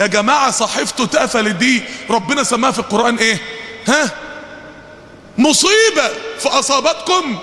يا 0.00 0.06
جماعة 0.06 0.50
صحيفته 0.50 1.04
اتقفلت 1.04 1.54
دي 1.54 1.82
ربنا 2.10 2.42
سماها 2.44 2.70
في 2.70 2.78
القرآن 2.78 3.16
إيه؟ 3.16 3.40
ها؟ 3.86 4.10
مصيبة 5.38 6.10
فاصابتكم 6.40 7.38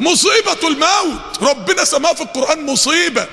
مصيبة 0.00 0.56
الموت. 0.68 1.31
ربنا 1.42 1.84
سماها 1.84 2.14
في 2.14 2.22
القرآن 2.22 2.66
مصيبة. 2.66 3.26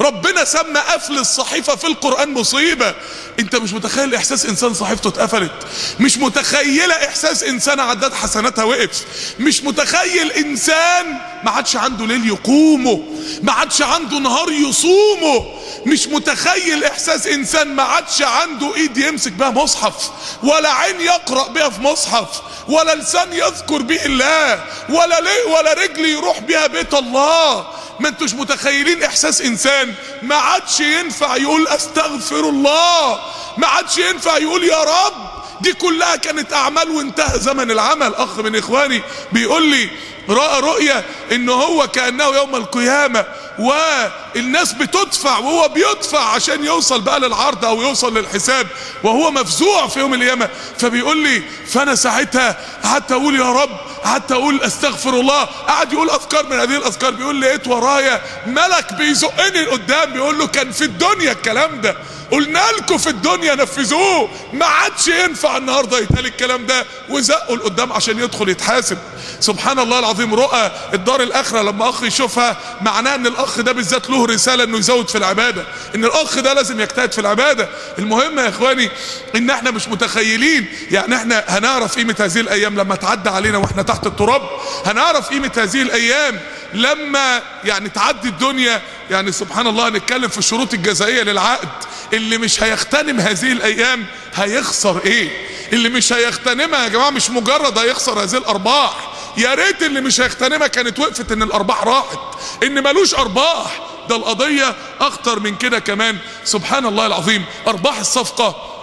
ربنا 0.00 0.44
سمى 0.44 0.80
قفل 0.80 1.18
الصحيفة 1.18 1.76
في 1.76 1.86
القرآن 1.86 2.34
مصيبة. 2.34 2.94
انت 3.38 3.56
مش 3.56 3.72
متخيل 3.72 4.14
إحساس 4.14 4.46
إنسان 4.46 4.74
صحيفته 4.74 5.08
اتقفلت. 5.08 5.52
مش 6.00 6.18
متخيلة 6.18 6.94
إحساس 6.94 7.42
إنسان 7.42 7.80
عداد 7.80 8.14
حسناتها 8.14 8.64
وقف 8.64 9.04
مش 9.38 9.62
متخيل 9.62 10.32
إنسان 10.32 11.06
ما 11.44 11.50
عادش 11.50 11.76
عنده 11.76 12.06
ليل 12.06 12.26
يقومه. 12.26 13.02
ما 13.42 13.52
عادش 13.52 13.82
عنده 13.82 14.18
نهار 14.18 14.52
يصومه. 14.52 15.46
مش 15.86 16.06
متخيل 16.06 16.84
إحساس 16.84 17.26
إنسان 17.26 17.74
ما 17.74 17.82
عادش 17.82 18.22
عنده 18.22 18.74
إيد 18.74 18.96
يمسك 18.96 19.32
بها 19.32 19.50
مصحف. 19.50 20.10
ولا 20.42 20.72
عين 20.72 21.00
يقرأ 21.00 21.48
بها 21.48 21.68
في 21.68 21.80
مصحف. 21.80 22.28
ولا 22.68 22.94
لسان 22.94 23.32
يذكر 23.32 23.82
به 23.82 24.04
الله. 24.04 24.64
ولا 24.88 25.20
ولا 25.46 25.72
رجل 25.72 26.04
يروح 26.04 26.38
بها 26.38 26.66
بيت 26.66 26.94
الله. 26.94 27.55
ما 28.00 28.08
انتوش 28.08 28.34
متخيلين 28.34 29.02
إحساس 29.02 29.40
إنسان. 29.40 29.94
ما 30.22 30.34
عادش 30.34 30.80
ينفع 30.80 31.36
يقول 31.36 31.68
أستغفر 31.68 32.48
الله. 32.48 33.20
ما 33.58 33.66
عادش 33.66 33.98
ينفع 33.98 34.38
يقول 34.38 34.64
يا 34.64 34.82
رب. 34.82 35.14
دي 35.60 35.72
كلها 35.72 36.16
كانت 36.16 36.52
أعمال 36.52 36.90
وانتهى 36.90 37.38
زمن 37.38 37.70
العمل. 37.70 38.14
أخ 38.14 38.38
من 38.38 38.56
إخواني 38.56 39.02
بيقول 39.32 39.70
لي 39.70 39.90
رأى 40.28 40.60
رؤية 40.60 41.04
إن 41.32 41.48
هو 41.48 41.86
كأنه 41.88 42.24
يوم 42.24 42.56
القيامة 42.56 43.24
والناس 43.58 44.72
بتدفع 44.72 45.38
وهو 45.38 45.68
بيدفع 45.68 46.20
عشان 46.20 46.64
يوصل 46.64 47.00
بقى 47.00 47.20
للعرض 47.20 47.64
أو 47.64 47.82
يوصل 47.82 48.18
للحساب 48.18 48.66
وهو 49.02 49.30
مفزوع 49.30 49.86
في 49.86 50.00
يوم 50.00 50.14
القيامة. 50.14 50.48
فبيقول 50.78 51.22
لي 51.22 51.42
فأنا 51.68 51.94
ساعتها 51.94 52.56
قعدت 52.84 53.12
أقول 53.12 53.36
يا 53.36 53.52
رب 53.52 53.70
قعدت 54.04 54.32
أقول 54.32 54.62
أستغفر 54.62 55.10
الله. 55.10 55.44
قعد 55.44 55.92
يقول 55.92 56.10
أذكار 56.10 56.46
من 56.46 56.60
هذه 56.60 56.76
الأذكار. 56.76 57.10
بيقول 57.10 57.40
لقيت 57.40 57.68
ورايا 57.68 58.22
ملك 58.46 58.92
بيزقني 58.92 59.64
لقدام 59.64 60.12
بيقول 60.12 60.38
له 60.38 60.46
كان 60.46 60.72
في 60.72 60.84
الدنيا 60.84 61.32
الكلام 61.32 61.80
ده. 61.80 61.96
قلنا 62.30 62.62
لكم 62.78 62.98
في 62.98 63.10
الدنيا 63.10 63.54
نفذوه. 63.54 64.28
ما 64.52 64.66
عادش 64.66 65.08
ينفع 65.08 65.56
النهارده 65.56 65.98
يتقال 65.98 66.26
الكلام 66.26 66.66
ده. 66.66 66.86
وزقوا 67.08 67.56
لقدام 67.56 67.92
عشان 67.92 68.18
يدخل 68.18 68.48
يتحاسب. 68.48 68.98
سبحان 69.40 69.78
الله 69.78 69.98
العظيم 69.98 70.34
رؤى 70.34 70.70
الدار 70.94 71.22
الآخرة 71.22 71.62
لما 71.62 71.88
أخ 71.88 72.02
يشوفها 72.02 72.56
معناه 72.80 73.14
إن 73.14 73.26
الأخ 73.26 73.60
ده 73.60 73.72
بالذات 73.72 74.10
له 74.10 74.26
رسالة 74.26 74.64
إنه 74.64 74.78
يزود 74.78 75.08
في 75.08 75.18
العبادة. 75.18 75.64
إن 75.94 76.04
الأخ 76.04 76.38
ده 76.38 76.52
لازم 76.52 76.80
يجتهد 76.80 77.12
في 77.12 77.20
العبادة. 77.20 77.68
المهم 77.98 78.38
يا 78.38 78.48
إخواني 78.48 78.90
إن 79.36 79.50
إحنا 79.50 79.70
مش 79.70 79.88
متخيلين. 79.88 80.66
يعني 80.90 81.16
إحنا 81.16 81.44
هنعرف 81.48 81.94
قيمة 81.96 82.16
هذه 82.20 82.40
الأيام 82.40 82.80
لما 82.80 82.94
تعدى 82.94 83.28
علينا 83.30 83.58
وإحنا 83.58 83.82
تحت 83.82 84.06
التراب؟ 84.06 84.42
هنعرف 84.86 85.28
قيمة 85.28 85.50
هذه 85.56 85.82
الأيام 85.82 86.40
لما 86.74 87.42
يعني 87.64 87.88
تعدي 87.88 88.28
الدنيا؟ 88.28 88.82
يعني 89.10 89.32
سبحان 89.32 89.66
الله 89.66 89.88
هنتكلم 89.88 90.28
في 90.28 90.38
الشروط 90.38 90.74
الجزائية 90.74 91.22
للعقد. 91.22 91.68
اللي 92.16 92.38
مش 92.38 92.62
هيغتنم 92.62 93.20
هذه 93.20 93.52
الأيام 93.52 94.06
هيخسر 94.34 95.00
إيه؟ 95.04 95.46
اللي 95.72 95.88
مش 95.88 96.12
هيغتنمها 96.12 96.82
يا 96.84 96.88
جماعة 96.88 97.10
مش 97.10 97.30
مجرد 97.30 97.78
هيخسر 97.78 98.22
هذه 98.22 98.36
الأرباح. 98.36 99.10
يا 99.36 99.54
ريت 99.54 99.82
اللي 99.82 100.00
مش 100.00 100.20
هيغتنمها 100.20 100.66
كانت 100.66 100.98
وقفت 100.98 101.32
إن 101.32 101.42
الأرباح 101.42 101.84
راحت. 101.84 102.18
إن 102.62 102.82
ملوش 102.82 103.14
أرباح. 103.14 103.80
ده 104.08 104.16
القضية 104.16 104.74
أخطر 105.00 105.40
من 105.40 105.56
كده 105.56 105.78
كمان. 105.78 106.18
سبحان 106.44 106.86
الله 106.86 107.06
العظيم. 107.06 107.44
أرباح 107.66 107.98
الصفقة 107.98 108.75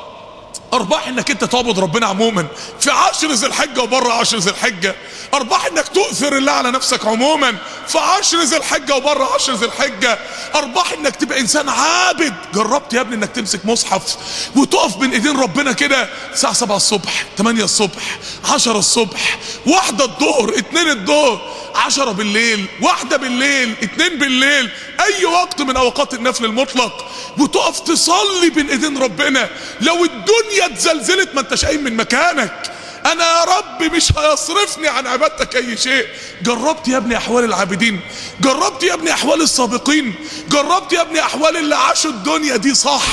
أرباح 0.73 1.07
إنك 1.07 1.31
أنت 1.31 1.43
تعبد 1.43 1.79
ربنا 1.79 2.05
عموما. 2.05 2.47
في 2.79 2.91
عشر 2.91 3.31
ذي 3.31 3.47
الحجة 3.47 3.81
وبره 3.81 4.13
عشر 4.13 4.37
ذي 4.37 4.49
الحجة. 4.49 4.95
أرباح 5.33 5.65
إنك 5.65 5.87
تؤثر 5.87 6.37
الله 6.37 6.51
على 6.51 6.71
نفسك 6.71 7.05
عموما. 7.05 7.57
في 7.87 7.97
عشر 7.97 8.41
ذي 8.41 8.57
الحجة 8.57 8.95
وبره 8.95 9.33
عشر 9.35 9.53
ذي 9.53 9.65
الحجة. 9.65 10.19
أرباح 10.55 10.91
إنك 10.91 11.15
تبقى 11.15 11.39
إنسان 11.39 11.69
عابد. 11.69 12.33
جربت 12.53 12.93
يا 12.93 13.01
ابني 13.01 13.15
إنك 13.15 13.29
تمسك 13.29 13.65
مصحف 13.65 14.15
وتقف 14.55 14.97
بين 14.97 15.11
إيدين 15.11 15.39
ربنا 15.39 15.71
كده 15.71 16.09
الساعة 16.33 16.53
7 16.53 16.75
الصبح 16.75 17.25
8 17.37 17.63
الصبح 17.63 18.17
10 18.45 18.77
الصبح 18.77 19.39
واحدة 19.65 20.05
الظهر 20.05 20.57
اتنين 20.57 20.89
الظهر 20.89 21.53
عشرة 21.75 22.11
بالليل 22.11 22.65
واحدة 22.81 23.17
بالليل 23.17 23.75
اتنين 23.83 24.19
بالليل. 24.19 24.69
أي 24.99 25.25
وقت 25.25 25.61
من 25.61 25.77
أوقات 25.77 26.13
النفل 26.13 26.45
المطلق. 26.45 27.05
وتقف 27.37 27.79
تصلي 27.79 28.49
بين 28.49 28.69
إيدين 28.69 28.97
ربنا. 28.97 29.49
لو 29.81 30.05
الدنيا 30.05 30.62
اتزلزلت 30.65 31.36
ما 31.36 31.41
انتش 31.41 31.65
قايم 31.65 31.84
من 31.84 31.96
مكانك. 31.96 32.72
أنا 33.05 33.24
يا 33.24 33.43
رب 33.43 33.84
مش 33.93 34.12
هيصرفني 34.17 34.88
عن 34.88 35.08
عبادتك 35.08 35.55
اي 35.55 35.77
شيء. 35.77 36.08
جربت 36.41 36.88
يا 36.88 36.98
ابني 36.98 37.17
احوال 37.17 37.43
العابدين. 37.43 38.00
جربت 38.41 38.84
يا 38.84 38.93
ابني 38.93 39.12
احوال 39.13 39.41
السابقين. 39.41 40.15
جربت 40.50 40.93
يا 40.93 41.01
ابني 41.01 41.20
احوال 41.20 41.58
اللي 41.58 41.75
عاشوا 41.75 42.12
الدنيا 42.12 42.55
دي 42.55 42.74
صح. 42.75 43.03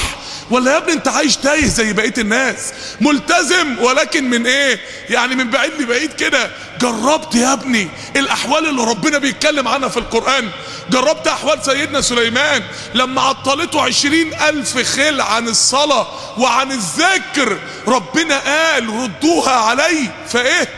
ولا 0.51 0.73
يا 0.73 0.77
ابني 0.77 0.93
انت 0.93 1.09
عايش 1.09 1.37
تايه 1.37 1.67
زي 1.67 1.93
بقية 1.93 2.15
الناس. 2.19 2.73
ملتزم 3.01 3.79
ولكن 3.79 4.31
من 4.31 4.47
إيه؟ 4.47 4.81
يعني 5.11 5.35
من 5.35 5.51
بعيد 5.51 5.73
لبعيد 5.81 6.13
كده. 6.13 6.51
جربت 6.81 7.35
يا 7.35 7.53
ابني 7.53 7.89
الأحوال 8.17 8.69
اللي 8.69 8.85
ربنا 8.85 9.19
بيتكلم 9.19 9.69
عنها 9.69 9.89
في 9.89 9.97
القرآن. 9.97 10.51
جربت 10.91 11.27
أحوال 11.27 11.65
سيدنا 11.65 12.01
سليمان. 12.01 12.63
لما 12.95 13.23
عطلته 13.23 13.83
عشرين 13.83 14.35
ألف 14.35 14.79
خيل 14.79 15.21
عن 15.21 15.49
الصلاة 15.49 16.07
وعن 16.39 16.73
الذكر 16.73 17.59
ربنا 17.87 18.39
قال 18.39 18.89
ردوها 18.89 19.53
علي. 19.53 20.11
فإيه؟ 20.29 20.69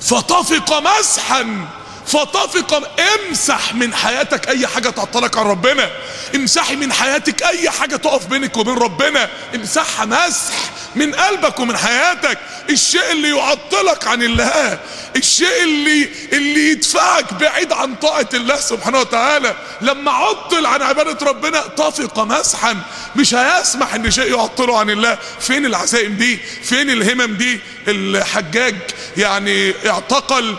فطفق 0.00 0.82
مسحا. 0.98 1.68
فطفق 2.08 2.90
امسح 3.14 3.74
من 3.74 3.94
حياتك 3.94 4.48
أي 4.48 4.66
حاجة 4.66 4.90
تعطلك 4.90 5.38
عن 5.38 5.46
ربنا. 5.46 5.90
امسحي 6.34 6.76
من 6.76 6.92
حياتك 6.92 7.42
أي 7.42 7.70
حاجة 7.70 7.96
تقف 7.96 8.26
بينك 8.26 8.56
وبين 8.56 8.74
ربنا. 8.74 9.28
امسحها 9.54 10.04
مسح 10.04 10.54
من 10.94 11.14
قلبك 11.14 11.60
ومن 11.60 11.76
حياتك. 11.76 12.38
الشيء 12.70 13.12
اللي 13.12 13.28
يعطلك 13.28 14.06
عن 14.06 14.22
الله 14.22 14.78
الشيء 15.16 15.62
اللي 15.62 16.08
اللي 16.32 16.70
يدفعك 16.70 17.34
بعيد 17.34 17.72
عن 17.72 17.94
طاعة 17.94 18.28
الله 18.34 18.56
سبحانه 18.56 19.00
وتعالى. 19.00 19.56
لما 19.80 20.10
عطل 20.10 20.66
عن 20.66 20.82
عبادة 20.82 21.26
ربنا 21.26 21.60
طفق 21.60 22.18
مسحا. 22.18 22.76
مش 23.16 23.34
هيسمح 23.34 23.94
إن 23.94 24.10
شيء 24.10 24.30
يعطله 24.38 24.78
عن 24.78 24.90
الله. 24.90 25.18
فين 25.40 25.66
العزائم 25.66 26.16
دي؟ 26.16 26.38
فين 26.62 26.90
الهمم 26.90 27.34
دي؟ 27.34 27.60
الحجاج 27.88 28.76
يعني 29.16 29.74
اعتقل. 29.90 30.56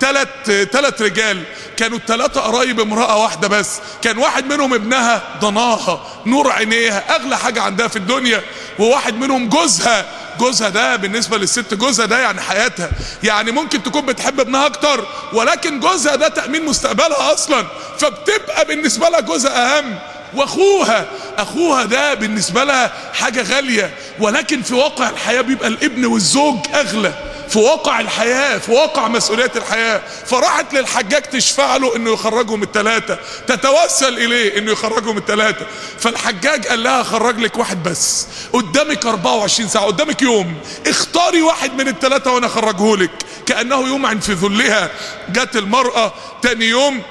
ثلاث 0.00 0.28
ثلاث 0.72 1.02
رجال 1.02 1.42
كانوا 1.76 1.98
الثلاثة 1.98 2.40
قرايب 2.40 2.80
امرأة 2.80 3.16
واحدة 3.22 3.48
بس 3.48 3.68
كان 4.02 4.18
واحد 4.18 4.52
منهم 4.52 4.74
ابنها 4.74 5.22
ضناها 5.40 6.06
نور 6.26 6.50
عينيها 6.52 7.16
أغلى 7.16 7.38
حاجة 7.38 7.62
عندها 7.62 7.88
في 7.88 7.96
الدنيا 7.96 8.42
وواحد 8.78 9.14
منهم 9.14 9.48
جوزها. 9.48 10.06
جوزها 10.38 10.68
ده 10.68 10.96
بالنسبة 10.96 11.38
للست 11.38 11.74
جوزها 11.74 12.06
ده 12.06 12.18
يعني 12.18 12.40
حياتها. 12.40 12.90
يعني 13.22 13.50
ممكن 13.52 13.82
تكون 13.82 14.06
بتحب 14.06 14.40
ابنها 14.40 14.66
أكتر 14.66 15.06
ولكن 15.32 15.80
جوزها 15.80 16.16
ده 16.16 16.28
تأمين 16.28 16.64
مستقبلها 16.64 17.32
أصلا. 17.32 17.66
فبتبقى 17.98 18.64
بالنسبة 18.64 19.08
لها 19.08 19.20
جوزها 19.20 19.78
أهم 19.78 19.98
وأخوها. 20.34 21.06
أخوها 21.38 21.84
ده 21.84 22.14
بالنسبة 22.14 22.64
لها 22.64 22.92
حاجة 23.14 23.42
غالية 23.42 23.94
ولكن 24.18 24.62
في 24.62 24.74
واقع 24.74 25.08
الحياة 25.10 25.40
بيبقى 25.40 25.68
الابن 25.68 26.04
والزوج 26.04 26.58
أغلى. 26.74 27.12
في 27.48 27.58
واقع 27.58 28.00
الحياة 28.00 28.58
في 28.58 28.72
واقع 28.72 29.08
مسؤوليات 29.08 29.56
الحياة. 29.56 30.02
فراحت 30.26 30.74
للحجاج 30.74 31.22
تشفع 31.22 31.76
له 31.76 31.96
إنه 31.96 32.12
يخرجهم 32.12 32.62
الثلاثة 32.62 33.18
تتوسل 33.46 34.18
إليه 34.18 34.58
إنه 34.58 34.72
يخرجهم 34.72 35.18
الثلاثة 35.18 35.66
فالحجاج 35.98 36.66
قال 36.66 36.82
لها 36.82 37.02
خرج 37.02 37.38
لك 37.40 37.58
واحد 37.58 37.82
بس. 37.82 38.26
قدامك 38.52 39.06
24 39.06 39.68
ساعة 39.68 39.84
قدامك 39.84 40.22
يوم. 40.22 40.54
اختاري 40.86 41.42
واحد 41.42 41.74
من 41.74 41.88
الثلاثة 41.88 42.32
وأنا 42.32 42.46
اخرجه 42.46 42.96
لك 42.96 43.10
كأنه 43.46 43.88
يمعن 43.94 44.20
في 44.20 44.32
ذلها. 44.32 44.90
جت 45.28 45.56
المرأة 45.56 46.12
تاني 46.42 46.64
يوم 46.64 47.02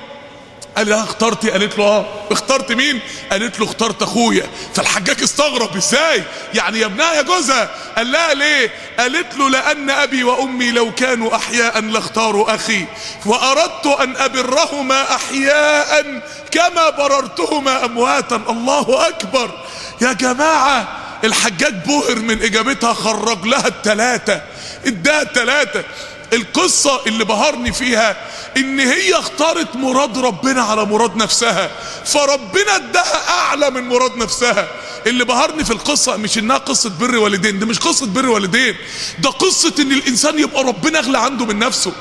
قال 0.78 0.90
لها 0.90 1.04
اخترتي 1.04 1.52
قالت 1.52 1.78
له 1.78 1.86
آه. 1.86 2.06
اخترت 2.32 2.72
مين؟ 2.72 3.00
قالت 3.32 3.60
له 3.60 3.66
اخترت 3.66 4.02
أخويا. 4.02 4.44
فالحجاج 4.76 5.24
استغرب 5.24 5.76
إزاي؟ 5.76 6.24
يعني 6.54 6.80
يا 6.80 6.86
ابنها 6.86 7.14
يا 7.14 7.22
جوزها؟ 7.22 7.70
قال 7.98 8.12
لها 8.12 8.34
ليه؟ 8.34 8.72
قالت 9.00 9.36
له 9.38 9.50
لأن 9.50 9.90
أبي 9.90 10.24
وأمي 10.24 10.72
لو 10.72 10.92
كانوا 10.94 11.36
أحياء 11.36 11.82
لاختاروا 11.82 12.56
أخي 12.56 12.86
وأردت 13.26 13.86
أن 13.86 14.18
أبرهما 14.18 15.16
أحياء 15.16 16.22
كما 16.52 16.90
بررتهما 16.90 17.86
أمواتا. 17.86 18.42
الله 18.50 19.08
أكبر. 19.08 19.52
يا 20.02 20.14
جماعة 20.14 20.88
الحجاج 21.24 21.74
بهر 21.86 22.16
من 22.16 22.42
إجابتها 22.44 22.94
خرج 22.94 23.46
لها 23.46 23.68
الثلاثه 23.68 24.42
اداها 24.86 25.22
الثلاثه 25.22 25.84
القصة 26.34 27.06
اللي 27.08 27.26
بهرني 27.26 27.74
فيها 27.74 28.18
إن 28.58 28.80
هي 28.80 29.14
اختارت 29.20 29.76
مراد 29.76 30.18
ربنا 30.18 30.62
على 30.64 30.86
مراد 30.86 31.16
نفسها. 31.16 31.72
فربنا 32.06 32.76
اداها 32.76 33.30
أعلى 33.30 33.70
من 33.70 33.82
مراد 33.90 34.18
نفسها. 34.18 34.68
اللي 35.08 35.26
بهرني 35.26 35.66
في 35.66 35.72
القصة 35.72 36.18
مش 36.18 36.38
إنها 36.38 36.58
قصة 36.58 36.90
بر 36.90 37.18
والدين 37.18 37.60
دي 37.60 37.66
مش 37.66 37.80
قصة 37.80 38.06
بر 38.06 38.30
والدين. 38.30 38.76
ده 39.20 39.30
قصة 39.30 39.74
إن 39.80 39.92
الإنسان 39.92 40.40
يبقى 40.40 40.64
ربنا 40.64 41.00
أغلى 41.00 41.18
عنده 41.18 41.46
من 41.46 41.60
نفسه. 41.60 41.94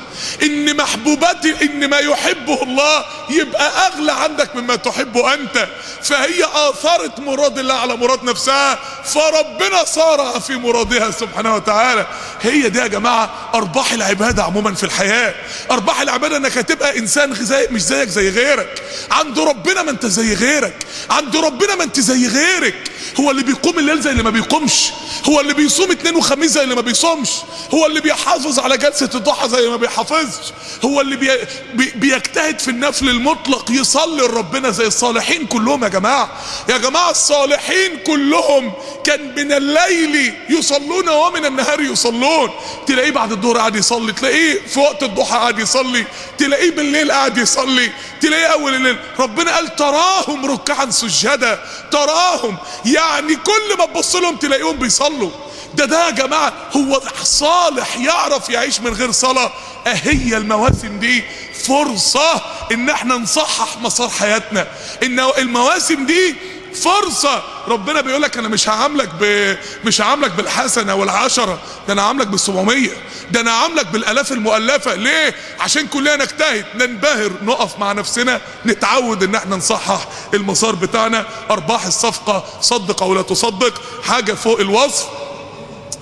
إن 0.43 0.77
محبوبات 0.77 1.45
إن 1.45 1.89
ما 1.89 1.97
يحبه 1.99 2.63
الله 2.63 3.05
يبقى 3.29 3.87
أغلى 3.87 4.11
عندك 4.11 4.55
مما 4.55 4.75
تحبه 4.75 5.33
أنت. 5.33 5.67
فهي 6.03 6.45
اثارت 6.69 7.19
مراد 7.19 7.59
الله 7.59 7.73
على 7.73 7.95
مراد 7.95 8.23
نفسها. 8.23 8.79
فربنا 9.03 9.83
صارع 9.85 10.39
في 10.39 10.55
مرادها 10.55 11.11
سبحانه 11.11 11.55
وتعالى. 11.55 12.07
هي 12.41 12.69
دي 12.69 12.79
يا 12.79 12.87
جماعة 12.87 13.29
أرباح 13.53 13.93
العبادة 14.15 14.43
عموما 14.43 14.73
في 14.73 14.83
الحياة. 14.83 15.35
أرباح 15.71 16.01
العبادة 16.01 16.37
إنك 16.37 16.57
هتبقى 16.57 16.99
إنسان 16.99 17.33
زي 17.33 17.67
مش 17.71 17.81
زيك 17.81 18.09
زي 18.09 18.29
غيرك. 18.29 18.83
عند 19.11 19.39
ربنا 19.39 19.83
ما 19.83 19.91
أنت 19.91 20.05
زي 20.05 20.33
غيرك. 20.33 20.85
عند 21.09 21.35
ربنا 21.35 21.75
ما 21.75 21.83
أنت 21.83 21.99
زي 21.99 22.27
غيرك. 22.27 22.91
هو 23.19 23.31
اللي 23.31 23.43
بيقوم 23.43 23.79
الليل 23.79 24.01
زي 24.01 24.11
اللي 24.11 24.23
ما 24.23 24.29
بيقومش. 24.29 24.91
هو 25.29 25.41
اللي 25.41 25.53
بيصوم 25.53 25.91
اثنين 25.91 26.15
وخميس 26.15 26.51
زي 26.51 26.63
اللي 26.63 26.75
ما 26.75 26.81
بيصومش. 26.81 27.29
هو 27.73 27.85
اللي 27.85 28.01
بيحافظ 28.01 28.59
على 28.59 28.77
جلسة 28.77 29.09
الضحى 29.15 29.49
زي 29.49 29.67
ما 29.69 29.75
بيحافظش. 29.75 30.53
هو 30.85 31.01
اللي 31.01 31.15
بي 31.15 31.29
بي 31.73 31.93
بيجتهد 31.95 32.59
في 32.59 32.67
النفل 32.67 33.09
المطلق 33.09 33.71
يصلي 33.71 34.21
لربنا 34.23 34.69
زي 34.69 34.87
الصالحين 34.87 35.45
كلهم 35.45 35.83
يا 35.83 35.89
جماعة. 35.89 36.29
يا 36.69 36.77
جماعة 36.77 37.11
الصالحين 37.11 37.97
كلهم 38.07 38.73
كان 39.03 39.35
من 39.35 39.51
الليل 39.51 40.33
يصلون 40.49 41.09
ومن 41.09 41.45
النهار 41.45 41.81
يصلون. 41.81 42.49
تلاقيه 42.87 43.11
بعد 43.11 43.31
الظهر 43.31 43.57
قاعد 43.57 43.75
يصلي 43.75 44.04
تلاقيه 44.11 44.67
في 44.67 44.79
وقت 44.79 45.03
الضحى 45.03 45.37
قاعد 45.37 45.59
يصلي 45.59 46.05
تلاقيه 46.37 46.71
بالليل 46.71 47.11
قاعد 47.11 47.37
يصلي 47.37 47.91
تلاقيه 48.21 48.45
أول 48.45 48.75
الليل. 48.75 48.97
ربنا 49.19 49.55
قال 49.55 49.75
تراهم 49.75 50.45
ركعا 50.51 50.89
سجدا 50.91 51.59
تراهم. 51.91 52.57
يعني 52.85 53.35
كل 53.35 53.77
ما 53.79 53.85
تبص 53.85 54.15
لهم 54.15 54.35
تلاقيهم 54.35 54.77
بيصلوا. 54.77 55.31
ده 55.73 55.85
ده 55.85 56.05
يا 56.05 56.09
جماعة 56.11 56.53
هو 56.75 57.01
صالح 57.23 57.97
يعرف 57.97 58.49
يعيش 58.49 58.79
من 58.79 58.93
غير 58.93 59.11
صلاة. 59.11 59.51
أهي 59.87 60.37
المواسم 60.37 60.99
دي 60.99 61.23
فرصة 61.67 62.41
إن 62.71 62.89
إحنا 62.89 63.15
نصحح 63.15 63.77
مسار 63.81 64.09
حياتنا. 64.09 64.67
إن 65.03 65.19
المواسم 65.19 66.05
دي 66.05 66.35
فرصة. 66.75 67.43
ربنا 67.67 68.01
بيقول 68.01 68.21
لك 68.21 68.37
أنا 68.37 68.47
مش 68.47 68.69
هعاملك 68.69 69.09
ب... 69.19 69.55
مش 69.85 70.01
هعاملك 70.01 70.31
بالحسنة 70.31 70.95
والعشرة 70.95 71.59
ده 71.87 71.93
أنا 71.93 72.01
هعاملك 72.01 72.27
بالسبعمية 72.27 72.91
ده 73.31 73.39
أنا 73.41 73.51
هعاملك 73.51 73.85
بالآلاف 73.87 74.31
المؤلفة. 74.31 74.95
ليه؟ 74.95 75.35
عشان 75.59 75.87
كلنا 75.87 76.15
نجتهد 76.15 76.65
ننبهر 76.75 77.31
نقف 77.43 77.79
مع 77.79 77.91
نفسنا 77.91 78.41
نتعود 78.65 79.23
إن 79.23 79.35
إحنا 79.35 79.55
نصحح 79.55 80.07
المسار 80.33 80.75
بتاعنا. 80.75 81.25
أرباح 81.51 81.85
الصفقة 81.85 82.43
صدق 82.61 83.03
أو 83.03 83.13
لا 83.15 83.21
تصدق 83.21 83.81
حاجة 84.03 84.33
فوق 84.33 84.59
الوصف. 84.59 85.05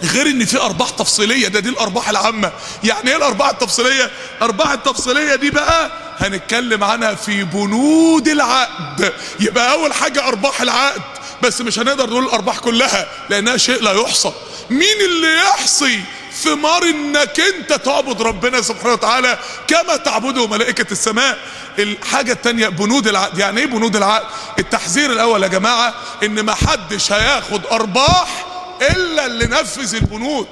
غير 0.03 0.27
إن 0.27 0.45
في 0.45 0.61
أرباح 0.61 0.89
تفصيلية 0.89 1.47
ده 1.47 1.59
دي 1.59 1.69
الأرباح 1.69 2.09
العامة. 2.09 2.51
يعني 2.83 3.09
إيه 3.09 3.15
الأرباح 3.17 3.49
التفصيلية؟ 3.49 4.11
ارباح 4.41 4.71
التفصيلية 4.71 5.35
دي 5.35 5.49
بقى 5.49 5.91
هنتكلم 6.19 6.83
عنها 6.83 7.13
في 7.15 7.43
بنود 7.43 8.27
العقد. 8.27 9.13
يبقى 9.39 9.71
أول 9.71 9.93
حاجة 9.93 10.27
أرباح 10.27 10.61
العقد. 10.61 11.01
بس 11.43 11.61
مش 11.61 11.79
هنقدر 11.79 12.09
نقول 12.09 12.23
الأرباح 12.25 12.57
كلها 12.59 13.07
لأنها 13.29 13.57
شيء 13.57 13.81
لا 13.81 13.91
يحصى. 13.91 14.31
مين 14.69 15.01
اللي 15.05 15.37
يحصي 15.37 15.99
ثمار 16.43 16.83
إنك 16.83 17.39
أنت 17.39 17.73
تعبد 17.73 18.21
ربنا 18.21 18.61
سبحانه 18.61 18.93
وتعالى 18.93 19.39
كما 19.67 19.95
تعبده 19.95 20.47
ملائكة 20.47 20.91
السماء؟ 20.91 21.37
الحاجة 21.79 22.31
التانية 22.31 22.67
بنود 22.67 23.07
العقد. 23.07 23.37
يعني 23.37 23.59
إيه 23.61 23.65
بنود 23.65 23.95
العقد؟ 23.95 24.25
التحذير 24.59 25.11
الأول 25.11 25.43
يا 25.43 25.47
جماعة 25.47 25.93
إن 26.23 26.39
ما 26.39 26.53
حدش 26.55 27.11
هياخد 27.11 27.61
أرباح 27.71 28.45
إلا 28.91 29.25
اللي 29.25 29.45
نفذ 29.45 29.95
البنود. 29.95 30.47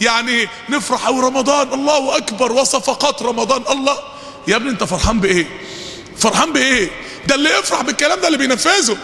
يعني 0.00 0.48
نفرح 0.68 1.06
أو 1.06 1.20
رمضان 1.20 1.72
الله 1.72 2.16
أكبر 2.16 2.52
وصفقات 2.52 3.22
رمضان. 3.22 3.62
الله 3.70 3.98
يا 4.48 4.56
ابني 4.56 4.70
أنت 4.70 4.84
فرحان 4.84 5.20
بإيه؟ 5.20 5.46
فرحان 6.18 6.52
بإيه؟ 6.52 6.90
ده 7.26 7.34
اللي 7.34 7.50
يفرح 7.58 7.82
بالكلام 7.82 8.20
ده 8.20 8.26
اللي 8.26 8.38
بينفذه. 8.38 8.96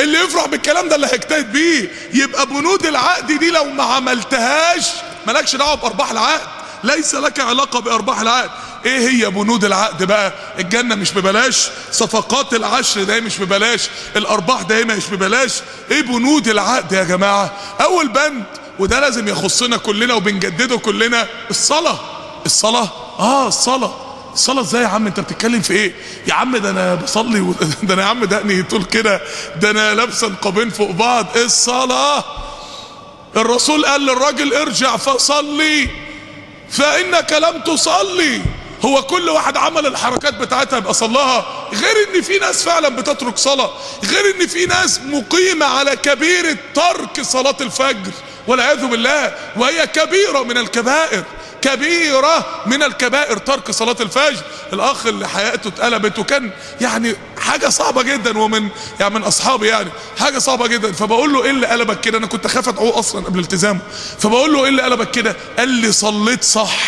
اللي 0.00 0.18
يفرح 0.18 0.46
بالكلام 0.46 0.88
ده 0.88 0.96
اللي 0.96 1.06
هيجتهد 1.06 1.52
بيه. 1.52 1.92
يبقى 2.14 2.46
بنود 2.46 2.86
العقد 2.86 3.32
دي 3.32 3.50
لو 3.50 3.64
ما 3.64 3.82
عملتهاش 3.84 4.86
مالكش 5.26 5.56
دعوة 5.56 5.74
بأرباح 5.74 6.10
العقد. 6.10 6.57
ليس 6.84 7.14
لك 7.14 7.40
علاقة 7.40 7.80
بأرباح 7.80 8.20
العقد. 8.20 8.50
إيه 8.86 9.08
هي 9.08 9.30
بنود 9.30 9.64
العقد 9.64 10.02
بقى؟ 10.04 10.32
الجنة 10.58 10.94
مش 10.94 11.12
ببلاش 11.12 11.68
صفقات 11.92 12.54
العشر 12.54 13.02
ده 13.04 13.20
مش 13.20 13.38
ببلاش 13.38 13.88
الأرباح 14.16 14.62
ده 14.62 14.84
مش 14.84 15.06
ببلاش. 15.06 15.52
إيه 15.90 16.00
بنود 16.00 16.48
العقد 16.48 16.92
يا 16.92 17.04
جماعة؟ 17.04 17.52
أول 17.80 18.08
بند 18.08 18.44
وده 18.78 19.00
لازم 19.00 19.28
يخصنا 19.28 19.76
كلنا 19.76 20.14
وبنجدده 20.14 20.78
كلنا 20.78 21.26
الصلاة. 21.50 22.00
الصلاة؟ 22.46 22.88
آه 23.18 23.48
الصلاة. 23.48 23.94
الصلاة 24.34 24.60
إزاي 24.62 24.82
يا 24.82 24.88
عم؟ 24.88 25.06
أنت 25.06 25.20
بتتكلم 25.20 25.60
في 25.60 25.72
إيه؟ 25.72 25.94
يا 26.26 26.34
عم 26.34 26.56
ده 26.56 26.70
أنا 26.70 26.94
بصلي 26.94 27.40
و... 27.40 27.52
ده 27.82 27.94
أنا 27.94 28.02
يا 28.02 28.06
عم 28.06 28.24
دقني 28.24 28.62
طول 28.62 28.84
كده 28.84 29.20
ده 29.60 29.70
أنا 29.70 29.94
لابسة 29.94 30.28
نقابين 30.28 30.70
فوق 30.70 30.90
بعض. 30.90 31.26
الصلاة. 31.36 32.24
الرسول 33.36 33.86
قال 33.86 34.00
للراجل 34.06 34.54
ارجع 34.54 34.96
فصلي. 34.96 35.88
فإنك 36.70 37.32
لم 37.32 37.60
تصلي. 37.60 38.42
هو 38.84 39.02
كل 39.02 39.30
واحد 39.30 39.56
عمل 39.56 39.86
الحركات 39.86 40.34
بتاعتها 40.34 40.76
يبقى 40.76 40.94
صلاها. 40.94 41.68
غير 41.72 42.08
إن 42.08 42.22
في 42.22 42.38
ناس 42.38 42.62
فعلا 42.62 42.88
بتترك 42.88 43.38
صلاة. 43.38 43.70
غير 44.04 44.34
إن 44.34 44.46
في 44.46 44.66
ناس 44.66 45.00
مقيمة 45.00 45.66
على 45.66 45.96
كبيرة 45.96 46.56
ترك 46.74 47.22
صلاة 47.22 47.56
الفجر 47.60 48.12
والعياذ 48.46 48.86
بالله 48.86 49.34
وهي 49.56 49.86
كبيرة 49.86 50.42
من 50.42 50.58
الكبائر. 50.58 51.24
كبيرة 51.68 52.46
من 52.66 52.82
الكبائر 52.82 53.38
ترك 53.38 53.70
صلاة 53.70 53.96
الفجر. 54.00 54.42
الأخ 54.72 55.06
اللي 55.06 55.28
حياته 55.28 55.68
اتقلبت 55.68 56.18
وكان 56.18 56.50
يعني 56.80 57.14
حاجة 57.38 57.68
صعبة 57.68 58.02
جدا 58.02 58.38
ومن 58.38 58.68
يعني 59.00 59.14
من 59.14 59.22
أصحابي 59.22 59.66
يعني. 59.66 59.90
حاجة 60.18 60.38
صعبة 60.38 60.66
جدا. 60.66 60.92
فبقول 60.92 61.32
له 61.32 61.44
إيه 61.44 61.50
اللي 61.50 61.66
قلبك 61.66 62.00
كده؟ 62.00 62.18
أنا 62.18 62.26
كنت 62.26 62.46
خاف 62.46 62.68
أدعوه 62.68 62.98
أصلا 62.98 63.24
قبل 63.24 63.38
التزامه. 63.40 63.80
فبقول 64.18 64.52
له 64.52 64.62
إيه 64.62 64.68
اللي 64.68 64.82
قلبك 64.82 65.10
كده؟ 65.10 65.36
قال 65.58 65.68
لي 65.68 65.92
صليت 65.92 66.44
صح. 66.44 66.78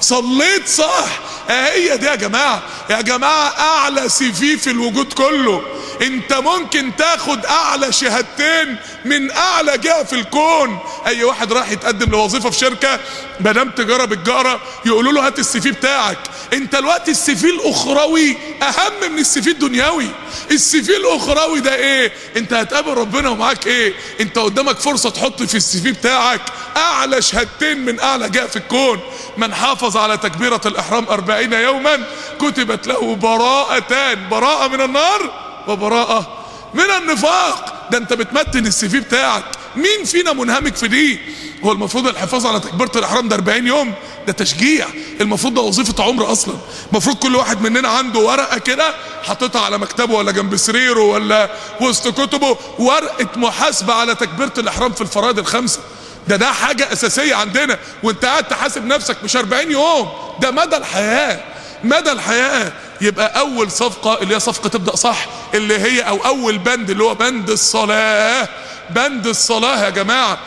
صليت 0.00 0.68
صح. 0.68 1.08
هي 1.48 1.96
دي 1.96 2.06
يا 2.06 2.14
جماعة؟ 2.14 2.62
يا 2.90 3.00
جماعة 3.00 3.54
أعلى 3.58 4.08
CV 4.08 4.56
في 4.56 4.70
الوجود 4.70 5.12
كله. 5.12 5.62
أنت 6.02 6.32
ممكن 6.32 6.96
تاخد 6.98 7.46
أعلى 7.46 7.92
شهادتين 7.92 8.76
من 9.04 9.30
أعلى 9.30 9.78
جهة 9.78 10.04
في 10.04 10.12
الكون. 10.12 10.78
أي 11.06 11.24
واحد 11.24 11.52
راح 11.52 11.70
يتقدم 11.70 12.10
لوظيفة 12.10 12.50
في 12.50 12.58
شركة 12.58 13.00
مدام 13.40 13.70
تجارة 13.70 14.04
بالجارة 14.04 14.60
يقولوا 14.86 15.12
له 15.12 15.26
هات 15.26 15.38
ال 15.38 15.60
CV 15.60 15.70
بتاعك. 15.70 16.18
أنت 16.52 16.74
الوقت 16.74 17.08
ال 17.08 17.36
CV 17.36 17.50
الأخروي 17.50 18.36
أهم 18.62 19.12
من 19.12 19.18
ال 19.18 19.42
CV 19.42 19.50
الدنيوي. 19.50 20.06
ال 20.50 20.82
CV 20.82 20.96
الأخروي 20.96 21.60
ده 21.60 21.74
إيه؟ 21.74 22.12
أنت 22.36 22.52
هتقابل 22.52 22.94
ربنا 22.94 23.28
ومعاك 23.28 23.66
إيه؟ 23.66 23.94
أنت 24.20 24.38
قدامك 24.38 24.78
فرصة 24.78 25.10
تحط 25.10 25.42
في 25.42 25.54
ال 25.54 25.80
CV 25.80 25.92
بتاعك 25.92 26.40
أعلى 26.76 27.22
شهادتين 27.22 27.78
من 27.78 28.00
أعلى 28.00 28.28
جهة 28.28 28.46
في 28.46 28.56
الكون. 28.56 29.00
من 29.36 29.54
حافظ 29.54 29.96
على 29.96 30.16
تكبيرة 30.16 30.60
الإحرام 30.66 31.04
أربعين 31.36 31.52
يوما 31.52 31.98
كتبت 32.40 32.86
له 32.86 33.14
براءتان 33.14 34.28
براءة 34.28 34.68
من 34.68 34.80
النار 34.80 35.30
وبراءة 35.68 36.44
من 36.74 36.90
النفاق. 36.90 37.88
ده 37.90 37.98
أنت 37.98 38.12
بتمتن 38.12 38.66
السي 38.66 38.88
في 38.88 39.00
بتاعك. 39.00 39.44
مين 39.76 40.04
فينا 40.04 40.32
منهمك 40.32 40.76
في 40.76 40.88
دي؟ 40.88 41.18
هو 41.64 41.72
المفروض 41.72 42.06
الحفاظ 42.06 42.46
على 42.46 42.60
تكبيرة 42.60 42.90
الإحرام 42.96 43.28
ده 43.28 43.36
40 43.36 43.66
يوم. 43.66 43.94
ده 44.26 44.32
تشجيع. 44.32 44.86
المفروض 45.20 45.54
ده 45.54 45.60
وظيفة 45.60 46.04
عمر 46.04 46.32
أصلا. 46.32 46.54
المفروض 46.92 47.16
كل 47.16 47.36
واحد 47.36 47.62
مننا 47.62 47.88
عنده 47.88 48.20
ورقة 48.20 48.58
كده 48.58 48.94
حاططها 49.24 49.60
على 49.62 49.78
مكتبه 49.78 50.14
ولا 50.14 50.32
جنب 50.32 50.56
سريره 50.56 51.00
ولا 51.00 51.50
وسط 51.80 52.20
كتبه 52.20 52.56
ورقة 52.78 53.28
محاسبة 53.36 53.94
على 53.94 54.14
تكبيرة 54.14 54.52
الإحرام 54.58 54.92
في 54.92 55.00
الفرائض 55.00 55.38
الخمسة. 55.38 55.80
ده 56.28 56.36
ده 56.36 56.52
حاجة 56.52 56.92
أساسية 56.92 57.34
عندنا. 57.34 57.78
وأنت 58.02 58.24
قاعد 58.24 58.44
تحاسب 58.48 58.84
نفسك 58.86 59.16
مش 59.24 59.36
40 59.36 59.70
يوم. 59.70 60.08
ده 60.40 60.50
مدى 60.50 60.76
الحياة. 60.76 61.40
مدى 61.84 62.12
الحياة. 62.12 62.72
يبقى 63.00 63.38
أول 63.40 63.70
صفقة 63.70 64.22
اللي 64.22 64.34
هي 64.34 64.40
صفقة 64.40 64.68
تبدأ 64.68 64.96
صح 64.96 65.26
اللي 65.54 65.78
هي 65.78 66.00
أو 66.00 66.16
أول 66.26 66.58
بند 66.58 66.90
اللي 66.90 67.04
هو 67.04 67.14
بند 67.14 67.50
الصلاة. 67.50 68.48
بند 68.90 69.26
الصلاة 69.26 69.84
يا 69.84 69.90
جماعة. 69.90 70.38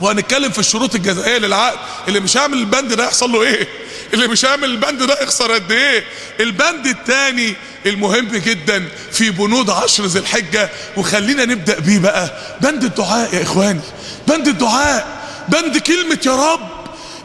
وهنتكلم 0.00 0.50
في 0.50 0.58
الشروط 0.58 0.94
الجزائية 0.94 1.38
للعقد. 1.38 1.78
اللي 2.08 2.20
مش 2.20 2.36
هيعمل 2.36 2.58
البند 2.58 2.92
ده 2.92 3.04
يحصل 3.04 3.32
له 3.32 3.42
إيه؟ 3.42 3.68
اللي 4.14 4.28
مش 4.28 4.44
هيعمل 4.44 4.64
البند 4.64 5.02
ده 5.02 5.22
يخسر 5.22 5.52
قد 5.52 5.72
إيه؟ 5.72 6.04
البند 6.40 6.86
الثاني 6.86 7.54
المهم 7.86 8.28
جدا 8.28 8.88
في 9.12 9.30
بنود 9.30 9.70
عشر 9.70 10.04
ذي 10.04 10.18
الحجة. 10.18 10.70
وخلينا 10.96 11.44
نبدأ 11.44 11.78
بيه 11.78 11.98
بقى. 11.98 12.30
بند 12.60 12.84
الدعاء 12.84 13.34
يا 13.34 13.42
إخواني. 13.42 13.80
بند 14.28 14.48
الدعاء. 14.48 15.06
بند 15.48 15.78
كلمة 15.78 16.18
يا 16.26 16.52
رب. 16.52 16.68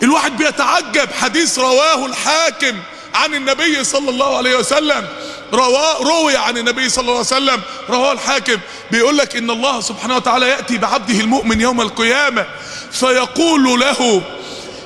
الواحد 0.03 0.37
بيتعجب. 0.37 1.09
حديث 1.21 1.59
رواه 1.59 2.05
الحاكم 2.05 2.77
عن 3.13 3.35
النبي 3.35 3.83
صلى 3.83 4.09
الله 4.09 4.37
عليه 4.37 4.55
وسلم. 4.57 5.07
رواه 5.53 6.03
روي 6.03 6.37
عن 6.37 6.57
النبي 6.57 6.89
صلى 6.89 7.01
الله 7.01 7.11
عليه 7.13 7.21
وسلم 7.21 7.61
رواه 7.89 8.11
الحاكم. 8.11 8.57
بيقول 8.91 9.17
لك 9.17 9.35
إن 9.35 9.49
الله 9.49 9.81
سبحانه 9.81 10.15
وتعالى 10.15 10.49
يأتي 10.49 10.77
بعبده 10.77 11.19
المؤمن 11.19 11.61
يوم 11.61 11.81
القيامة 11.81 12.45
فيقول 12.91 13.79
له 13.79 14.21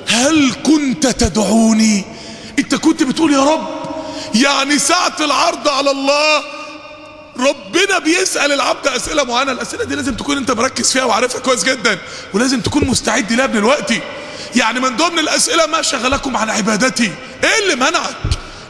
هل 0.08 0.52
كنت 0.66 1.06
تدعوني؟ 1.06 2.04
أنت 2.58 2.74
كنت 2.74 3.02
بتقول 3.02 3.32
يا 3.32 3.44
رب 3.44 3.68
يعني 4.34 4.78
ساعة 4.78 5.16
العرض 5.20 5.68
على 5.68 5.90
الله 5.90 6.42
ربنا 7.38 7.98
بيسأل 7.98 8.52
العبد 8.52 8.86
أسئلة 8.86 9.24
معينة. 9.24 9.52
الأسئلة 9.52 9.84
دي 9.84 9.94
لازم 9.94 10.14
تكون 10.14 10.36
أنت 10.36 10.50
مركز 10.50 10.92
فيها 10.92 11.04
وعارفها 11.04 11.40
كويس 11.40 11.64
جدا 11.64 11.98
ولازم 12.34 12.60
تكون 12.60 12.84
مستعد 12.84 13.32
لها 13.32 13.46
من 13.46 13.56
الوقت. 13.56 13.92
يعني 14.56 14.80
من 14.80 14.96
ضمن 14.96 15.18
الأسئلة 15.18 15.66
ما 15.66 15.82
شغلكم 15.82 16.36
عن 16.36 16.50
عبادتي 16.50 17.12
إيه 17.44 17.62
اللي 17.62 17.74
منعك؟ 17.74 18.16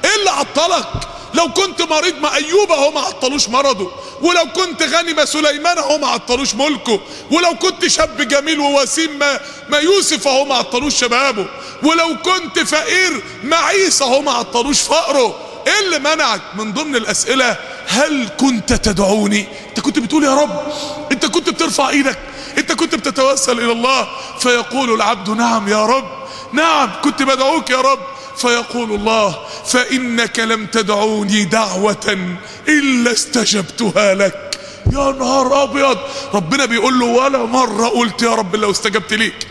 إيه 0.04 0.16
اللي 0.18 0.30
عطلك؟ 0.30 0.86
لو 1.34 1.52
كنت 1.52 1.82
مريض 1.82 2.18
ما 2.18 2.34
أيوب 2.34 2.72
هو 2.72 2.90
ما 2.90 3.00
عطلوش 3.00 3.48
مرضه. 3.48 3.90
ولو 4.22 4.46
كنت 4.56 4.82
غني 4.82 5.14
ما 5.14 5.24
سليمان 5.24 5.78
هو 5.78 5.98
ما 5.98 6.06
عطلوش 6.06 6.54
ملكه. 6.54 7.00
ولو 7.30 7.54
كنت 7.54 7.86
شاب 7.86 8.28
جميل 8.28 8.60
ووسيم 8.60 9.18
ما, 9.18 9.40
ما 9.68 9.78
يوسف 9.78 10.28
هو 10.28 10.44
ما 10.44 10.54
عطلوش 10.54 10.94
شبابه. 11.00 11.46
ولو 11.82 12.16
كنت 12.24 12.58
فقير 12.58 13.22
ما 13.42 13.56
عيسى 13.56 14.04
هو 14.04 14.22
ما 14.22 14.32
عطلوش 14.32 14.80
فقره. 14.80 15.36
إيه 15.66 15.80
اللي 15.80 15.98
منعك 15.98 16.40
من 16.54 16.72
ضمن 16.72 16.96
الأسئلة؟ 16.96 17.56
هل 17.86 18.28
كنت 18.40 18.72
تدعوني؟ 18.72 19.48
أنت 19.68 19.80
كنت 19.80 19.98
بتقول 19.98 20.24
يا 20.24 20.34
رب. 20.34 20.72
أنت 21.12 21.26
كنت 21.26 21.50
بترفع 21.50 21.88
إيدك. 21.88 22.18
أنت 22.58 22.72
كنت 22.72 22.94
بتتوسل 22.94 23.60
إلى 23.60 23.72
الله. 23.72 24.08
فيقول 24.38 24.94
العبد 24.94 25.30
نعم 25.30 25.68
يا 25.68 25.86
رب. 25.86 26.08
نعم 26.52 26.90
كنت 27.04 27.22
بدعوك 27.22 27.70
يا 27.70 27.80
رب. 27.80 28.13
فيقول 28.38 28.92
الله 28.92 29.38
فإنك 29.66 30.38
لم 30.38 30.66
تدعوني 30.66 31.44
دعوة 31.44 32.36
إلا 32.68 33.12
استجبتها 33.12 34.14
لك. 34.14 34.58
يا 34.92 35.12
نهار 35.18 35.62
أبيض. 35.62 35.98
ربنا 36.34 36.64
بيقول 36.64 36.98
له 36.98 37.06
ولا 37.06 37.44
مرة 37.44 37.88
قلت 37.88 38.22
يا 38.22 38.30
رب 38.34 38.56
لو 38.56 38.70
استجبت 38.70 39.12
ليك. 39.12 39.46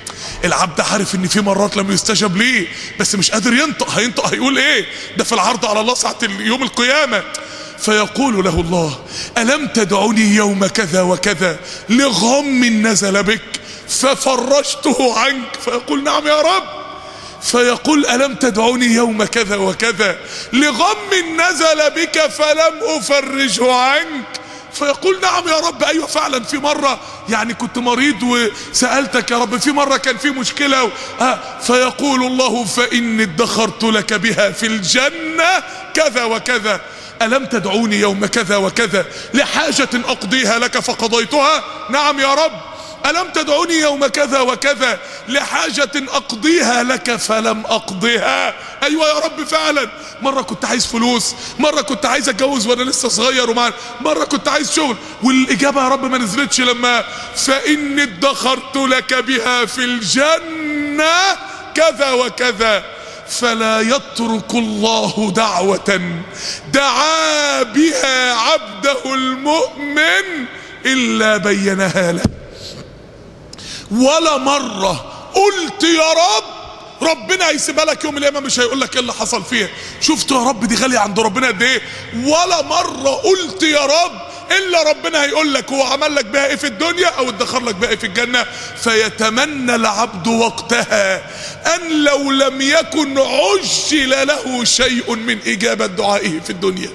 العبد 0.45 0.81
عارف 0.81 1.15
إن 1.15 1.27
في 1.27 1.41
مرات 1.41 1.77
لم 1.77 1.91
يستجب 1.91 2.37
ليه 2.37 2.67
بس 2.99 3.15
مش 3.15 3.31
قادر 3.31 3.53
ينطق. 3.53 3.89
هينطق 3.89 4.25
هيقول 4.25 4.57
إيه؟ 4.57 4.85
ده 5.17 5.23
في 5.23 5.33
العرض 5.33 5.65
على 5.65 5.79
الله 5.79 5.93
ساعة 5.93 6.17
يوم 6.39 6.63
القيامة. 6.63 7.23
فيقول 7.79 8.43
له 8.43 8.59
الله 8.59 8.99
ألم 9.37 9.67
تدعني 9.67 10.35
يوم 10.35 10.65
كذا 10.67 11.01
وكذا 11.01 11.59
لغم 11.89 12.63
نزل 12.87 13.23
بك 13.23 13.41
ففرجته 13.87 15.19
عنك. 15.19 15.59
فيقول 15.65 16.03
نعم 16.03 16.27
يا 16.27 16.41
رب. 16.41 16.82
فيقول 17.43 18.05
ألم 18.05 18.35
تدعني 18.35 18.85
يوم 18.85 19.23
كذا 19.23 19.55
وكذا 19.55 20.17
لغم 20.53 20.97
نزل 21.41 21.89
بك 21.95 22.19
فلم 22.19 22.73
أفرجه 22.97 23.73
عنك 23.73 24.25
فيقول 24.73 25.21
نعم 25.21 25.47
يا 25.47 25.59
رب 25.59 25.83
أيوه 25.83 26.07
فعلا 26.07 26.43
في 26.43 26.57
مرة 26.57 26.99
يعني 27.29 27.53
كنت 27.53 27.77
مريض 27.77 28.23
وسألتك 28.23 29.31
يا 29.31 29.37
رب 29.37 29.57
في 29.57 29.71
مرة 29.71 29.97
كان 29.97 30.17
في 30.17 30.29
مشكلة 30.29 30.83
و... 30.83 30.89
آه 31.21 31.39
فيقول 31.61 32.23
الله 32.23 32.65
فإني 32.65 33.23
ادخرت 33.23 33.83
لك 33.83 34.13
بها 34.13 34.51
في 34.51 34.65
الجنة 34.65 35.63
كذا 35.93 36.23
وكذا. 36.23 36.81
ألم 37.21 37.45
تدعوني 37.45 37.99
يوم 37.99 38.25
كذا 38.25 38.57
وكذا؟ 38.57 39.05
لحاجة 39.33 39.89
أقضيها 39.93 40.59
لك 40.59 40.79
فقضيتها؟ 40.79 41.63
نعم 41.89 42.19
يا 42.19 42.33
رب. 42.33 42.72
ألم 43.05 43.29
تدعوني 43.33 43.73
يوم 43.73 44.07
كذا 44.07 44.39
وكذا 44.39 44.99
لحاجة 45.27 45.91
أقضيها 45.95 46.83
لك 46.83 47.15
فلم 47.15 47.65
أقضيها 47.65 48.53
أيوة 48.83 49.07
يا 49.07 49.19
رب 49.19 49.43
فعلا. 49.43 49.89
مرة 50.21 50.41
كنت 50.41 50.65
عايز 50.65 50.85
فلوس 50.85 51.35
مرة 51.59 51.81
كنت 51.81 52.05
عايز 52.05 52.29
أتجوز 52.29 52.67
وأنا 52.67 52.83
لسه 52.83 53.09
صغير 53.09 53.49
ومع 53.49 53.71
مرة 54.01 54.23
كنت 54.25 54.47
عايز 54.47 54.71
شغل 54.71 54.95
والإجابة 55.23 55.83
يا 55.83 55.87
رب 55.89 56.05
ما 56.05 56.17
نزلتش 56.17 56.61
لما 56.61 57.03
فإني 57.35 58.03
ادخرت 58.03 58.75
لك 58.75 59.13
بها 59.13 59.65
في 59.65 59.83
الجنة 59.83 61.13
كذا 61.75 62.11
وكذا. 62.11 62.83
فلا 63.29 63.79
يترك 63.81 64.53
الله 64.53 65.33
دعوة. 65.35 66.01
دعا 66.73 67.63
بها 67.63 68.33
عبده 68.33 69.13
المؤمن 69.13 70.45
إلا 70.85 71.37
بينها 71.37 72.11
له 72.11 72.23
ولا 73.91 74.37
مرة 74.37 75.05
قلت 75.35 75.83
يا 75.83 76.11
رب 76.13 76.43
ربنا 77.01 77.49
هيسيبها 77.49 77.85
لك 77.85 78.03
يوم 78.03 78.17
القيامة 78.17 78.39
مش 78.39 78.59
هيقول 78.59 78.81
لك 78.81 78.93
إيه 78.95 78.99
اللي 79.01 79.13
حصل 79.13 79.43
فيها. 79.43 79.67
شفتوا 80.01 80.41
يا 80.43 80.47
رب 80.49 80.65
دي 80.65 80.75
غالية 80.75 80.99
عند 80.99 81.19
ربنا 81.19 81.47
قد 81.47 81.61
إيه؟ 81.61 81.81
ولا 82.25 82.61
مرة 82.61 83.09
قلت 83.09 83.63
يا 83.63 83.85
رب 83.85 84.11
إلا 84.57 84.83
ربنا 84.89 85.23
هيقول 85.23 85.53
لك 85.53 85.71
هو 85.71 85.83
عمل 85.83 86.15
لك 86.15 86.25
بها 86.25 86.45
إيه 86.47 86.55
في 86.55 86.67
الدنيا 86.67 87.07
أو 87.07 87.29
ادخر 87.29 87.63
لك 87.63 87.75
بها 87.75 87.89
إيه 87.89 87.95
في 87.95 88.03
الجنة. 88.07 88.45
فيتمنى 88.83 89.75
العبد 89.75 90.27
وقتها 90.27 91.15
أن 91.75 92.03
لو 92.03 92.31
لم 92.31 92.61
يكن 92.61 93.17
عجل 93.19 94.27
له 94.27 94.63
شيء 94.63 95.15
من 95.15 95.39
إجابة 95.47 95.85
دعائه 95.85 96.39
في 96.39 96.49
الدنيا. 96.49 96.89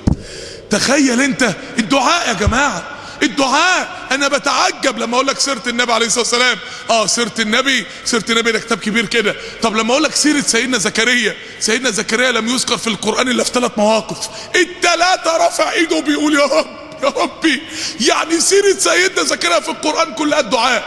تخيل 0.71 1.21
أنت 1.21 1.55
الدعاء 1.79 2.29
يا 2.29 2.33
جماعة 2.33 2.83
الدعاء. 3.23 4.09
أنا 4.13 4.29
بتعجب 4.29 4.99
لما 4.99 5.15
أقول 5.15 5.27
لك 5.27 5.39
سيرة 5.39 5.63
النبي 5.67 5.93
عليه 5.93 6.07
الصلاة 6.07 6.23
والسلام. 6.25 6.59
آه 6.91 7.07
سيرة 7.07 7.33
النبي 7.39 7.87
سيرة 8.05 8.25
النبي 8.31 8.53
ده 8.53 8.59
كتاب 8.59 8.79
كبير 8.79 9.07
كده. 9.07 9.35
طب 9.63 9.77
لما 9.77 9.93
أقول 9.93 10.03
لك 10.03 10.15
سيرة 10.15 10.41
سيدنا 10.41 10.79
زكريا 10.79 11.37
سيدنا 11.61 11.91
زكريا 11.91 12.31
لم 12.33 12.49
يذكر 12.49 12.79
في 12.79 12.87
القرآن 12.87 13.29
إلا 13.29 13.45
في 13.45 13.51
ثلاث 13.53 13.73
مواقف. 13.77 14.29
الثلاثه 14.57 15.47
رفع 15.47 15.73
إيده 15.73 16.01
بيقول 16.01 16.35
يا 16.35 16.45
رب 16.45 16.67
يا 17.03 17.09
ربي. 17.09 17.63
يعني 18.01 18.41
سيرة 18.41 18.79
سيدنا 18.79 19.23
زكريا 19.25 19.61
في 19.61 19.69
القرآن 19.69 20.15
كلها 20.15 20.41
الدعاء. 20.41 20.85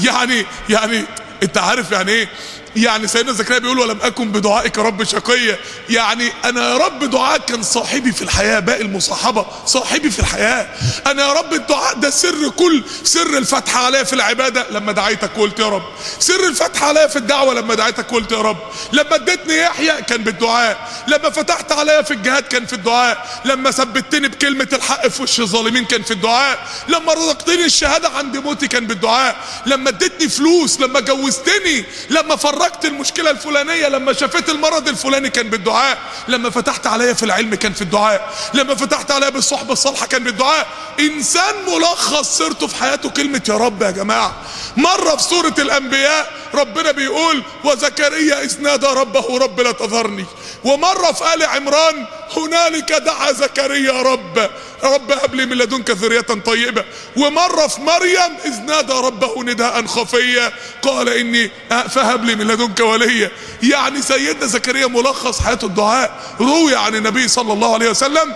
يعني 0.00 0.46
يعني 0.68 1.04
أنت 1.42 1.58
عارف 1.58 1.90
يعني 1.92 2.12
إيه؟ 2.12 2.28
يعني 2.76 3.08
سيدنا 3.08 3.32
زكريا 3.32 3.58
بيقول 3.58 3.78
ولم 3.78 3.98
أكن 4.02 4.32
بدعائك 4.32 4.78
رب 4.78 5.04
شقيا 5.04 5.58
يعني 5.90 6.32
أنا 6.44 6.68
يا 6.70 6.76
رب 6.76 7.04
دعائك 7.04 7.44
كان 7.44 7.62
صاحبي 7.62 8.12
في 8.12 8.22
الحياة 8.22 8.60
باقي 8.60 8.82
المصاحبة 8.82 9.46
صاحبي 9.66 10.10
في 10.10 10.18
الحياة. 10.18 10.68
أنا 11.06 11.22
يا 11.26 11.32
رب 11.32 11.52
الدعاء 11.52 11.94
ده 11.94 12.10
سر 12.10 12.48
كل 12.48 12.84
سر 13.04 13.38
الفتح 13.38 13.76
عليا 13.76 14.04
في 14.04 14.12
العبادة. 14.12 14.66
لما 14.70 14.92
دعيتك 14.92 15.38
وقلت 15.38 15.58
يا 15.58 15.68
رب. 15.68 15.82
سر 16.18 16.48
الفتح 16.48 16.82
عليا 16.82 17.06
في 17.06 17.16
الدعوة 17.16 17.54
لما 17.54 17.74
دعيتك 17.74 18.12
وقلت 18.12 18.32
يا 18.32 18.38
رب. 18.38 18.58
لما 18.92 19.14
اديتني 19.14 19.56
يحيى 19.56 20.02
كان 20.02 20.24
بالدعاء. 20.24 21.04
لما 21.08 21.30
فتحت 21.30 21.72
عليا 21.72 22.02
في 22.02 22.10
الجهاد 22.10 22.42
كان 22.42 22.66
في 22.66 22.72
الدعاء. 22.72 23.42
لما 23.44 23.70
ثبتني 23.70 24.28
بكلمة 24.28 24.68
الحق 24.72 25.08
في 25.08 25.22
وش 25.22 25.40
الظالمين 25.40 25.84
كان 25.84 26.02
في 26.02 26.10
الدعاء. 26.10 26.68
لما 26.88 27.12
رزقتني 27.12 27.64
الشهادة 27.64 28.08
عند 28.08 28.36
موتي 28.36 28.68
كان 28.68 28.86
بالدعاء. 28.86 29.36
لما 29.66 29.88
اديتني 29.88 30.28
فلوس 30.28 30.80
لما 30.80 31.00
جوزتني 31.00 31.84
لما 32.10 32.36
فرجت 32.36 32.63
فرجت 32.64 32.84
المشكلة 32.84 33.30
الفلانية 33.30 33.88
لما 33.88 34.12
شفيت 34.12 34.48
المرض 34.48 34.88
الفلاني 34.88 35.30
كان 35.30 35.50
بالدعاء 35.50 35.98
لما 36.28 36.50
فتحت 36.50 36.86
عليا 36.86 37.12
في 37.12 37.22
العلم 37.22 37.54
كان 37.54 37.72
في 37.72 37.82
الدعاء 37.82 38.34
لما 38.54 38.74
فتحت 38.74 39.10
عليا 39.10 39.28
بالصحبة 39.28 39.72
الصالحة 39.72 40.06
كان 40.06 40.24
بالدعاء. 40.24 40.66
إنسان 41.00 41.54
ملخص 41.66 42.38
سيرته 42.38 42.66
في 42.66 42.76
حياته 42.76 43.10
كلمة 43.10 43.42
يا 43.48 43.54
رب 43.54 43.82
يا 43.82 43.90
جماعة. 43.90 44.32
مرة 44.76 45.16
في 45.16 45.22
سورة 45.22 45.54
الأنبياء 45.58 46.32
ربنا 46.54 46.90
بيقول 46.90 47.42
وزكريا 47.64 48.42
إذ 48.42 48.60
نادى 48.62 48.86
ربه 48.86 49.38
رب 49.38 49.60
لا 49.60 49.72
تذرني. 49.72 50.26
ومرة 50.64 51.12
في 51.12 51.34
آل 51.34 51.42
عمران 51.42 52.06
هنالك 52.36 52.92
دعا 52.92 53.32
زكريا 53.32 54.02
رب. 54.02 54.50
رب 54.84 55.12
هب 55.12 55.34
لي 55.34 55.46
من 55.46 55.56
لدنك 55.58 55.90
ذرية 55.90 56.20
طيبة. 56.20 56.84
ومرة 57.16 57.66
في 57.66 57.80
مريم 57.80 58.36
إذ 58.44 58.60
نادى 58.60 58.92
ربه 58.92 59.42
نداء 59.42 59.86
خفيا 59.86 60.52
قال 60.82 61.08
إني 61.08 61.50
فهب 61.88 62.24
لي 62.24 62.34
من 62.34 62.46
لدنك 62.46 62.80
وليا 62.80 63.30
يعني 63.62 64.02
سيدنا 64.02 64.46
زكريا 64.46 64.86
ملخص 64.86 65.40
حياته 65.42 65.64
الدعاء 65.64 66.10
روي 66.40 66.76
عن 66.76 66.94
النبي 66.94 67.28
صلى 67.28 67.52
الله 67.52 67.74
عليه 67.74 67.90
وسلم 67.90 68.34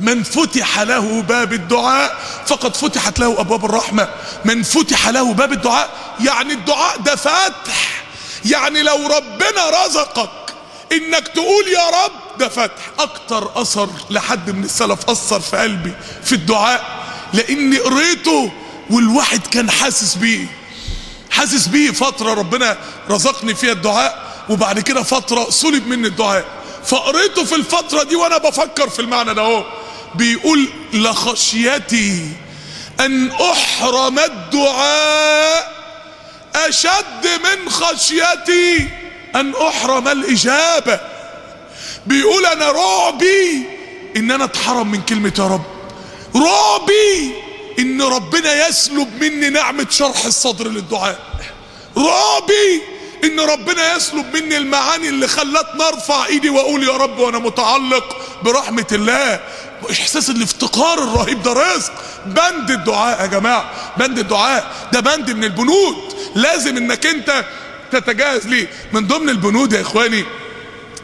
من 0.00 0.22
فتح 0.22 0.80
له 0.80 1.22
باب 1.22 1.52
الدعاء 1.52 2.16
فقد 2.46 2.76
فتحت 2.76 3.18
له 3.18 3.40
أبواب 3.40 3.64
الرحمة. 3.64 4.08
من 4.44 4.62
فتح 4.62 5.08
له 5.08 5.32
باب 5.34 5.52
الدعاء 5.52 5.90
يعني 6.20 6.52
الدعاء 6.52 6.96
ده 6.98 7.16
فتح 7.16 8.04
يعني 8.44 8.82
لو 8.82 9.06
ربنا 9.06 9.84
رزقك 9.84 10.30
إنك 10.96 11.28
تقول 11.28 11.68
يا 11.68 11.88
رب. 12.04 12.38
ده 12.38 12.48
فتح. 12.48 12.90
أكتر 12.98 13.50
أثر 13.62 13.88
لحد 14.10 14.50
من 14.50 14.64
السلف 14.64 15.10
أثر 15.10 15.40
في 15.40 15.56
قلبي 15.56 15.92
في 16.24 16.32
الدعاء 16.32 17.04
لإني 17.34 17.78
قريته 17.78 18.52
والواحد 18.90 19.46
كان 19.46 19.70
حاسس 19.70 20.14
بيه. 20.14 20.46
حاسس 21.30 21.66
بيه 21.66 21.90
فترة 21.90 22.34
ربنا 22.34 22.76
رزقني 23.10 23.54
فيها 23.54 23.72
الدعاء 23.72 24.24
وبعد 24.48 24.80
كده 24.80 25.02
فترة 25.02 25.50
سلب 25.50 25.86
مني 25.86 26.06
الدعاء. 26.08 26.44
فقريته 26.86 27.44
في 27.44 27.54
الفترة 27.54 28.02
دي 28.02 28.16
وأنا 28.16 28.38
بفكر 28.38 28.88
في 28.90 28.98
المعنى 29.02 29.34
ده 29.34 29.42
أهو. 29.42 29.64
بيقول 30.14 30.68
لخشيتي 30.92 32.32
أن 33.00 33.30
أحرم 33.30 34.18
الدعاء 34.18 35.74
أشد 36.56 37.26
من 37.44 37.70
خشيتي. 37.70 38.88
أن 39.34 39.52
أحرم 39.68 40.08
الإجابة. 40.08 41.00
بيقول 42.06 42.46
أنا 42.46 42.70
رعبي 42.70 43.62
إن 44.16 44.30
أنا 44.30 44.44
اتحرم 44.44 44.90
من 44.90 45.02
كلمة 45.02 45.32
يا 45.38 45.44
رب. 45.44 45.64
رعبي 46.36 47.34
إن 47.78 48.02
ربنا 48.02 48.68
يسلب 48.68 49.22
مني 49.22 49.48
نعمة 49.50 49.86
شرح 49.90 50.24
الصدر 50.24 50.68
للدعاء. 50.68 51.18
رعبي 51.96 52.82
إن 53.24 53.40
ربنا 53.40 53.96
يسلب 53.96 54.36
مني 54.36 54.56
المعاني 54.56 55.08
اللي 55.08 55.28
خلتني 55.28 55.82
ارفع 55.88 56.26
إيدي 56.26 56.50
وأقول 56.50 56.88
يا 56.88 56.96
رب 56.96 57.18
وأنا 57.18 57.38
متعلق 57.38 58.16
برحمة 58.42 58.86
الله. 58.92 59.40
إحساس 59.90 60.30
الافتقار 60.30 60.98
الرهيب 60.98 61.42
ده 61.42 61.52
رزق. 61.52 61.92
بند 62.26 62.70
الدعاء 62.70 63.20
يا 63.20 63.26
جماعة 63.26 63.70
بند 63.96 64.18
الدعاء. 64.18 64.88
ده 64.92 65.00
بند 65.00 65.30
من 65.30 65.44
البنود. 65.44 66.14
لازم 66.34 66.76
إنك 66.76 67.06
أنت 67.06 67.44
تتجهز 67.92 68.46
ليه؟ 68.46 68.68
من 68.92 69.06
ضمن 69.06 69.28
البنود 69.28 69.72
يا 69.72 69.80
إخواني 69.80 70.24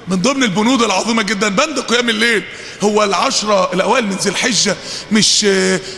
من 0.08 0.22
ضمن 0.22 0.42
البنود 0.42 0.82
العظيمة 0.82 1.22
جدا 1.22 1.48
بند 1.48 1.80
قيام 1.80 2.08
الليل. 2.08 2.42
هو 2.82 3.04
العشرة 3.04 3.70
الأوائل 3.74 4.06
من 4.06 4.16
ذي 4.16 4.30
الحجة. 4.30 4.76
مش 5.12 5.46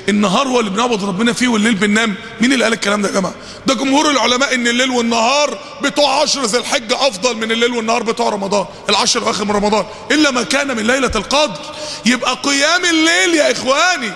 النهار 0.09 0.49
هو 0.49 0.61
اللي 0.61 0.71
بنعبد 0.71 1.05
ربنا 1.05 1.33
فيه 1.33 1.49
والليل 1.49 1.75
بننام. 1.75 2.15
مين 2.41 2.53
اللي 2.53 2.65
قال 2.65 2.73
الكلام 2.73 3.03
ده 3.03 3.09
يا 3.09 3.15
جماعة؟ 3.15 3.35
ده 3.67 3.75
جمهور 3.75 4.11
العلماء 4.11 4.55
إن 4.55 4.69
الليل 4.69 4.91
والنهار 4.91 5.59
بتوع 5.83 6.23
عشر 6.23 6.45
ذي 6.45 6.59
الحجة 6.59 7.09
أفضل 7.09 7.37
من 7.37 7.53
الليل 7.53 7.73
والنهار 7.73 8.03
بتوع 8.03 8.29
رمضان 8.29 8.67
العشر 8.89 9.21
الأواخر 9.21 9.45
من 9.45 9.51
رمضان. 9.51 9.85
إلا 10.11 10.31
ما 10.31 10.43
كان 10.43 10.77
من 10.77 10.87
ليلة 10.87 11.13
القدر. 11.15 11.61
يبقى 12.07 12.39
قيام 12.43 12.85
الليل 12.85 13.35
يا 13.35 13.53
إخواني 13.53 14.13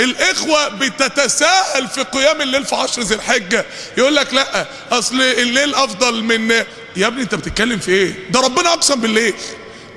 الإخوة 0.00 0.68
بتتساهل 0.68 1.88
في 1.88 2.02
قيام 2.02 2.40
الليل 2.42 2.64
في 2.64 2.74
عشر 2.76 3.02
ذي 3.02 3.14
الحجة. 3.14 3.64
يقول 3.96 4.16
لك 4.16 4.34
لا 4.34 4.66
أصل 4.92 5.20
الليل 5.22 5.74
أفضل 5.74 6.22
من 6.24 6.50
يا 6.96 7.06
ابني 7.06 7.22
أنت 7.22 7.34
بتتكلم 7.34 7.78
في 7.78 7.90
إيه؟ 7.90 8.14
ده 8.30 8.40
ربنا 8.40 8.72
أقسم 8.72 9.00
بالليل. 9.00 9.34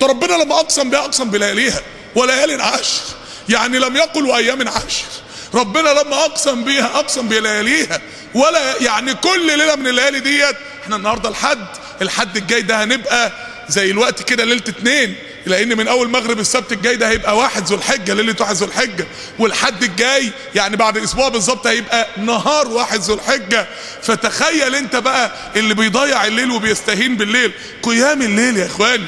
ده 0.02 0.08
ربنا 0.08 0.34
لما 0.44 0.56
أقسم 0.60 0.90
بها 0.90 1.00
أقسم 1.00 1.30
بلياليها 1.30 1.82
وليال 2.16 2.62
عشر 2.62 3.02
يعني 3.50 3.80
لم 3.80 3.96
يقل 3.96 4.26
وأيام 4.26 4.68
عشر 4.68 5.06
ربنا 5.54 5.90
لما 5.90 6.26
أقسم 6.26 6.64
بيها 6.64 6.86
أقسم 7.00 7.28
بلياليها. 7.28 8.02
ولا 8.34 8.82
يعني 8.82 9.14
كل 9.14 9.48
ليلة 9.58 9.76
من 9.76 9.88
الليالي 9.88 10.20
ديت 10.20 10.56
إحنا 10.84 10.96
النهارده 10.96 11.30
الحد 11.30 11.68
الحد 12.02 12.38
الجاي 12.38 12.62
ده 12.62 12.84
هنبقى 12.84 13.32
زي 13.70 13.92
الوقت 13.92 14.24
كده 14.24 14.44
ليلة 14.44 14.64
اتنين. 14.68 15.16
لأن 15.46 15.78
من 15.78 15.88
اول 15.88 16.10
مغرب 16.10 16.40
السبت 16.40 16.72
الجاي 16.72 16.96
ده 16.96 17.10
هيبقى 17.10 17.38
واحد 17.38 17.64
ذو 17.68 17.76
الحجه 17.76 18.14
ليلة 18.14 18.36
واحد 18.40 18.56
ذو 18.56 18.66
الحجه 18.68 19.08
والحد 19.40 19.84
الجاي 19.84 20.32
يعني 20.56 20.78
بعد 20.78 20.98
أسبوع 20.98 21.30
بالظبط 21.30 21.68
هيبقى 21.68 22.08
نهار 22.18 22.68
واحد 22.68 23.00
ذو 23.00 23.14
الحجه 23.14 23.68
فتخيل 24.04 24.76
انت 24.76 24.96
بقى 24.96 25.32
اللي 25.56 25.74
بيضيع 25.74 26.26
الليل 26.26 26.52
وبيستهين 26.52 27.18
بالليل. 27.18 27.52
قيام 27.84 28.22
الليل 28.22 28.58
يا 28.58 28.66
اخواني 28.66 29.06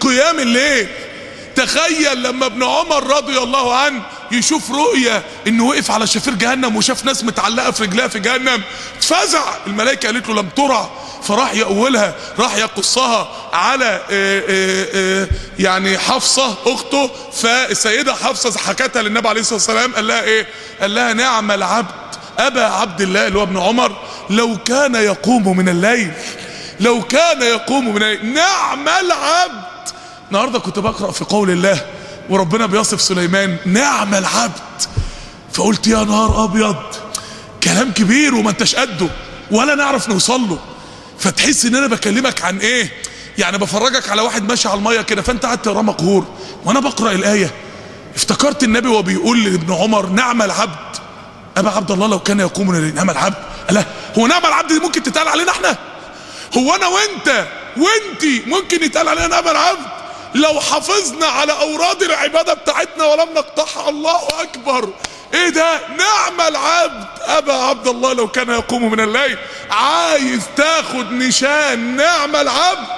قيام 0.00 0.38
الليل. 0.40 0.86
تخيل 1.58 2.22
لما 2.22 2.46
ابن 2.46 2.62
عمر 2.62 3.16
رضي 3.16 3.38
الله 3.38 3.74
عنه 3.74 4.02
يشوف 4.30 4.70
رؤية 4.70 5.22
إنه 5.46 5.64
وقف 5.64 5.90
على 5.90 6.06
شفير 6.06 6.34
جهنم 6.34 6.76
وشاف 6.76 7.04
ناس 7.04 7.24
متعلقة 7.24 7.70
في 7.70 7.82
رجلها 7.82 8.08
في 8.08 8.18
جهنم 8.18 8.62
اتفزع. 8.98 9.42
الملائكة 9.66 10.08
قالت 10.08 10.28
له 10.28 10.34
لم 10.34 10.48
ترى. 10.48 10.90
فراح 11.22 11.54
يقولها 11.54 12.14
راح 12.38 12.56
يقصها 12.56 13.28
على 13.52 13.84
آه، 14.10 14.42
آه، 14.48 14.86
آه، 14.94 15.28
يعني 15.58 15.98
حفصة 15.98 16.54
أخته. 16.66 17.10
فالسيدة 17.32 18.14
حفصة 18.14 18.58
حكتها 18.58 19.02
للنبي 19.02 19.28
عليه 19.28 19.40
الصلاة 19.40 19.54
والسلام 19.54 19.94
قال 19.94 20.06
لها 20.06 20.22
إيه؟ 20.22 20.46
قال 20.80 20.94
لها 20.94 21.12
نعم 21.12 21.50
العبد 21.50 21.94
أبا 22.38 22.64
عبد 22.64 23.00
الله 23.00 23.26
اللي 23.26 23.38
هو 23.38 23.42
ابن 23.42 23.58
عمر 23.58 23.96
لو 24.30 24.58
كان 24.64 24.94
يقوم 24.94 25.56
من 25.56 25.68
الليل 25.68 26.12
لو 26.80 27.02
كان 27.02 27.42
يقوم 27.42 27.88
من 27.94 28.02
الليل 28.02 28.26
نعم 28.26 28.88
العبد. 28.88 29.77
النهارده 30.28 30.58
كنت 30.58 30.78
بقرأ 30.78 31.10
في 31.10 31.24
قول 31.24 31.50
الله 31.50 31.86
وربنا 32.30 32.66
بيصف 32.66 33.00
سليمان 33.00 33.56
نعم 33.66 34.14
العبد. 34.14 34.82
فقلت 35.52 35.86
يا 35.86 36.04
نهار 36.04 36.44
أبيض 36.44 36.76
كلام 37.62 37.92
كبير 37.92 38.34
وما 38.34 38.50
انتش 38.50 38.74
قده 38.74 39.08
ولا 39.50 39.74
نعرف 39.74 40.08
نوصل 40.08 40.40
له. 40.40 40.58
فتحس 41.18 41.64
إن 41.64 41.74
أنا 41.74 41.86
بكلمك 41.86 42.42
عن 42.42 42.58
إيه؟ 42.58 42.92
يعني 43.38 43.58
بفرجك 43.58 44.08
على 44.08 44.22
واحد 44.22 44.48
ماشي 44.48 44.68
على 44.68 44.78
المية 44.78 45.00
كده 45.00 45.22
فأنت 45.22 45.46
قعدت 45.46 45.64
تقرأ 45.64 45.82
مقهور. 45.82 46.24
وأنا 46.64 46.80
بقرأ 46.80 47.12
الآية. 47.12 47.50
افتكرت 48.16 48.64
النبي 48.64 48.88
وهو 48.88 49.02
بيقول 49.02 49.44
لابن 49.44 49.72
عمر 49.74 50.06
نعم 50.06 50.42
العبد. 50.42 50.96
أبا 51.56 51.70
عبد 51.70 51.90
الله 51.90 52.06
لو 52.06 52.18
كان 52.18 52.40
يقوم 52.40 52.76
نعم 52.76 53.10
العبد. 53.10 53.36
لا 53.70 53.84
هو 54.18 54.26
نعم 54.26 54.46
العبد 54.46 54.68
دي 54.68 54.78
ممكن 54.78 55.02
تتقال 55.02 55.28
علينا 55.28 55.50
إحنا؟ 55.50 55.76
هو 56.56 56.74
أنا 56.74 56.86
وأنت 56.86 57.46
وأنتي 57.76 58.42
ممكن 58.46 58.84
يتقال 58.84 59.08
علينا 59.08 59.26
نعم 59.26 59.48
العبد؟ 59.48 59.97
لو 60.34 60.60
حافظنا 60.60 61.26
على 61.26 61.52
أوراد 61.52 62.02
العبادة 62.02 62.54
بتاعتنا 62.54 63.04
ولم 63.04 63.28
نقطعها 63.34 63.88
الله 63.88 64.28
أكبر. 64.40 64.88
إيه 65.34 65.48
ده؟ 65.48 65.80
نعم 65.88 66.40
العبد. 66.48 67.06
أبا 67.20 67.52
عبد 67.52 67.88
الله 67.88 68.12
لو 68.12 68.28
كان 68.28 68.50
يقوم 68.50 68.90
من 68.90 69.00
الليل 69.00 69.38
عايز 69.70 70.42
تاخد 70.56 71.12
نشان 71.12 71.96
نعم 71.96 72.36
العبد. 72.36 72.88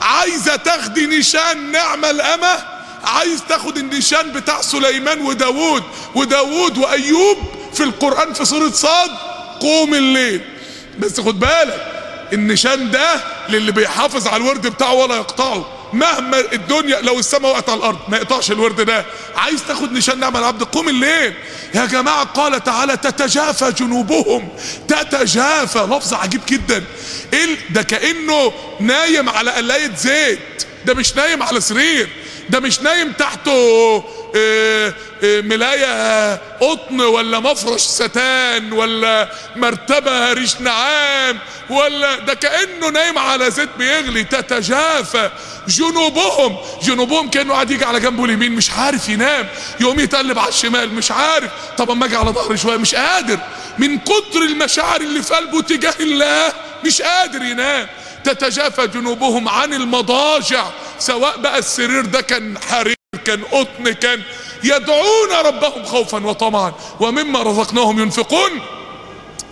عايزه 0.00 0.56
تاخدي 0.56 1.06
نشان 1.06 1.72
نعم 1.72 2.04
الأمة 2.04 2.64
عايز 3.04 3.42
تاخد 3.48 3.76
النشان 3.76 4.32
بتاع 4.32 4.60
سليمان 4.60 5.20
وداوود 5.20 5.82
وداوود 6.14 6.78
وأيوب 6.78 7.38
في 7.74 7.82
القرآن 7.82 8.32
في 8.32 8.44
سورة 8.44 8.70
صاد 8.70 9.10
قوم 9.60 9.94
الليل. 9.94 10.40
بس 10.98 11.20
خد 11.20 11.40
بالك 11.40 11.86
النشان 12.32 12.90
ده 12.90 13.20
للي 13.48 13.72
بيحافظ 13.72 14.28
على 14.28 14.36
الورد 14.36 14.66
بتاعه 14.66 14.92
ولا 14.92 15.16
يقطعه. 15.16 15.73
مهما 15.94 16.40
الدنيا 16.52 17.00
لو 17.00 17.18
السماء 17.18 17.50
وقعت 17.50 17.68
على 17.68 17.78
الأرض 17.78 17.98
ما 18.08 18.16
يقطعش 18.16 18.50
الورد 18.50 18.80
ده. 18.80 19.04
عايز 19.36 19.60
تاخد 19.68 19.92
نشان 19.92 20.20
نعم 20.20 20.36
العبد؟ 20.36 20.62
قوم 20.62 20.88
الليل. 20.88 21.34
يا 21.74 21.86
جماعة 21.86 22.24
قال 22.24 22.64
تعالى 22.64 22.96
تتجافى 22.96 23.72
جنوبهم. 23.72 24.48
تتجافى. 24.88 25.78
لفظ 25.78 26.14
عجيب 26.14 26.40
جدا. 26.48 26.84
إيه 27.32 27.58
ده 27.70 27.82
كأنه 27.82 28.52
نايم 28.80 29.28
على 29.28 29.50
قلاية 29.50 29.90
زيت. 29.96 30.66
ده 30.84 30.94
مش 30.94 31.16
نايم 31.16 31.42
على 31.42 31.60
سرير. 31.60 32.08
ده 32.50 32.60
مش 32.60 32.80
نايم 32.80 33.12
تحته 33.12 34.04
ملاية 35.22 36.34
قطن 36.60 37.00
ولا 37.00 37.40
مفرش 37.40 37.80
ستان 37.80 38.72
ولا 38.72 39.28
مرتبة 39.56 40.32
ريش 40.32 40.60
نعام 40.60 41.38
ولا 41.70 42.18
ده 42.18 42.34
كأنه 42.34 42.88
نايم 42.88 43.18
على 43.18 43.50
زيت 43.50 43.68
بيغلي 43.78 44.24
تتجافى. 44.24 45.30
جنوبهم 45.68 46.56
جنوبهم 46.82 47.30
كأنه 47.30 47.52
قاعد 47.54 47.70
يجي 47.70 47.84
على 47.84 48.00
جنبه 48.00 48.24
اليمين 48.24 48.52
مش 48.52 48.70
عارف 48.70 49.08
ينام. 49.08 49.48
يقوم 49.80 50.00
يتقلب 50.00 50.38
على 50.38 50.48
الشمال 50.48 50.94
مش 50.94 51.10
عارف. 51.10 51.50
طب 51.78 51.90
أما 51.90 52.06
أجي 52.06 52.16
على 52.16 52.30
ظهري 52.30 52.56
شوية 52.56 52.76
مش 52.76 52.94
قادر. 52.94 53.38
من 53.78 53.98
كتر 53.98 54.38
المشاعر 54.42 55.00
اللي 55.00 55.22
في 55.22 55.34
قلبه 55.34 55.60
تجاه 55.62 55.94
الله 56.00 56.52
مش 56.84 57.02
قادر 57.02 57.42
ينام. 57.42 57.88
تتجافى 58.24 58.86
جنوبهم 58.86 59.48
عن 59.48 59.74
المضاجع 59.74 60.64
سواء 60.98 61.38
بقى 61.38 61.58
السرير 61.58 62.04
ده 62.04 62.20
كان 62.20 62.58
حرير 62.70 62.94
كان 63.16 63.42
قطن 63.52 63.92
كان 63.92 64.20
يدعون 64.64 65.30
ربهم 65.46 65.84
خوفا 65.84 66.26
وطمعا 66.26 66.72
ومما 67.00 67.42
رزقناهم 67.42 68.00
ينفقون. 68.00 68.50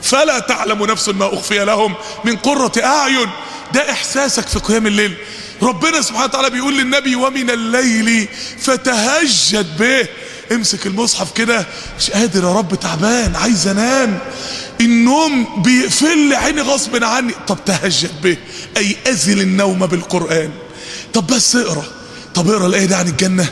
فلا 0.03 0.39
تعلم 0.39 0.85
نفس 0.85 1.09
ما 1.09 1.35
أخفي 1.35 1.65
لهم 1.65 1.95
من 2.25 2.37
قرة 2.37 2.73
أعين. 2.85 3.29
ده 3.75 3.91
إحساسك 3.91 4.49
في 4.49 4.59
قيام 4.59 4.87
الليل. 4.87 5.15
ربنا 5.63 6.01
سبحانه 6.03 6.25
وتعالى 6.25 6.51
بيقول 6.51 6.79
للنبي 6.79 7.17
ومن 7.17 7.51
الليل 7.51 8.29
فتهجد 8.59 9.79
به. 9.79 10.09
امسك 10.53 10.87
المصحف 10.87 11.33
كده 11.33 11.67
مش 11.99 12.11
قادر 12.11 12.45
يا 12.45 12.53
رب 12.53 12.75
تعبان 12.75 13.37
عايز 13.37 13.69
أنام. 13.69 14.19
النوم 14.81 15.63
بيقفل 15.63 16.35
عيني 16.35 16.61
غصب 16.61 17.05
عني. 17.05 17.35
طب 17.47 17.59
تهجد 17.67 18.23
به 18.23 18.37
أي 18.77 18.97
أزل 19.07 19.41
النوم 19.41 19.87
بالقرآن. 19.87 20.51
طب 21.15 21.27
بس 21.27 21.57
اقرأ. 21.57 21.85
طب 22.35 22.51
اقرا 22.51 22.67
الايه 22.67 22.85
دي 22.85 22.95
عن 22.95 23.09
الجنة؟ 23.09 23.47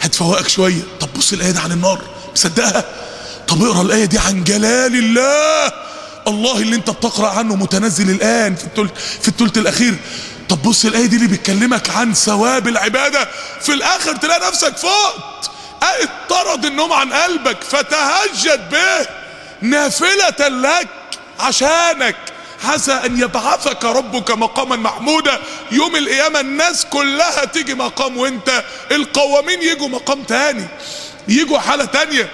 هتفوقك 0.00 0.48
شوية. 0.48 0.82
طب 1.00 1.08
بص 1.16 1.32
الايه 1.32 1.50
دي 1.50 1.58
عن 1.58 1.72
النار. 1.72 2.02
مصدقها؟ 2.34 2.84
طب 3.48 3.64
اقرا 3.64 3.82
الايه 3.82 4.04
دي 4.04 4.18
عن 4.18 4.44
جلال 4.44 4.96
الله. 4.96 5.72
الله 6.26 6.56
اللي 6.58 6.76
انت 6.76 6.90
بتقرأ 6.90 7.28
عنه 7.28 7.56
متنزل 7.56 8.10
الآن 8.10 8.54
في 8.54 8.64
الثلث 8.64 8.90
في 9.22 9.28
الثلث 9.28 9.58
الأخير. 9.58 9.94
طب 10.48 10.62
بص 10.62 10.84
الايه 10.84 11.06
دي 11.06 11.16
اللي 11.16 11.28
بتكلمك 11.28 11.90
عن 11.90 12.14
ثواب 12.14 12.68
العبادة. 12.68 13.28
في 13.60 13.72
الآخر 13.72 14.16
تلاقي 14.16 14.48
نفسك 14.48 14.76
فقت. 14.76 15.50
اطرد 15.82 16.64
النوم 16.64 16.92
عن 16.92 17.12
قلبك. 17.12 17.64
فتهجد 17.64 18.70
به. 18.70 19.06
نافلة 19.62 20.48
لك 20.48 20.88
عشانك. 21.40 22.16
عسى 22.64 22.92
أن 22.92 23.20
يبعثك 23.20 23.84
ربك 23.84 24.30
مقاما 24.30 24.76
محمودا. 24.76 25.40
يوم 25.72 25.96
القيامة 25.96 26.40
الناس 26.40 26.84
كلها 26.84 27.44
تيجي 27.44 27.74
مقام 27.74 28.16
وأنت. 28.16 28.64
القوامين 28.90 29.62
يجوا 29.62 29.88
مقام 29.88 30.22
تاني. 30.22 30.68
يجوا 31.28 31.58
حالة 31.58 31.84
تانية. 31.84 32.30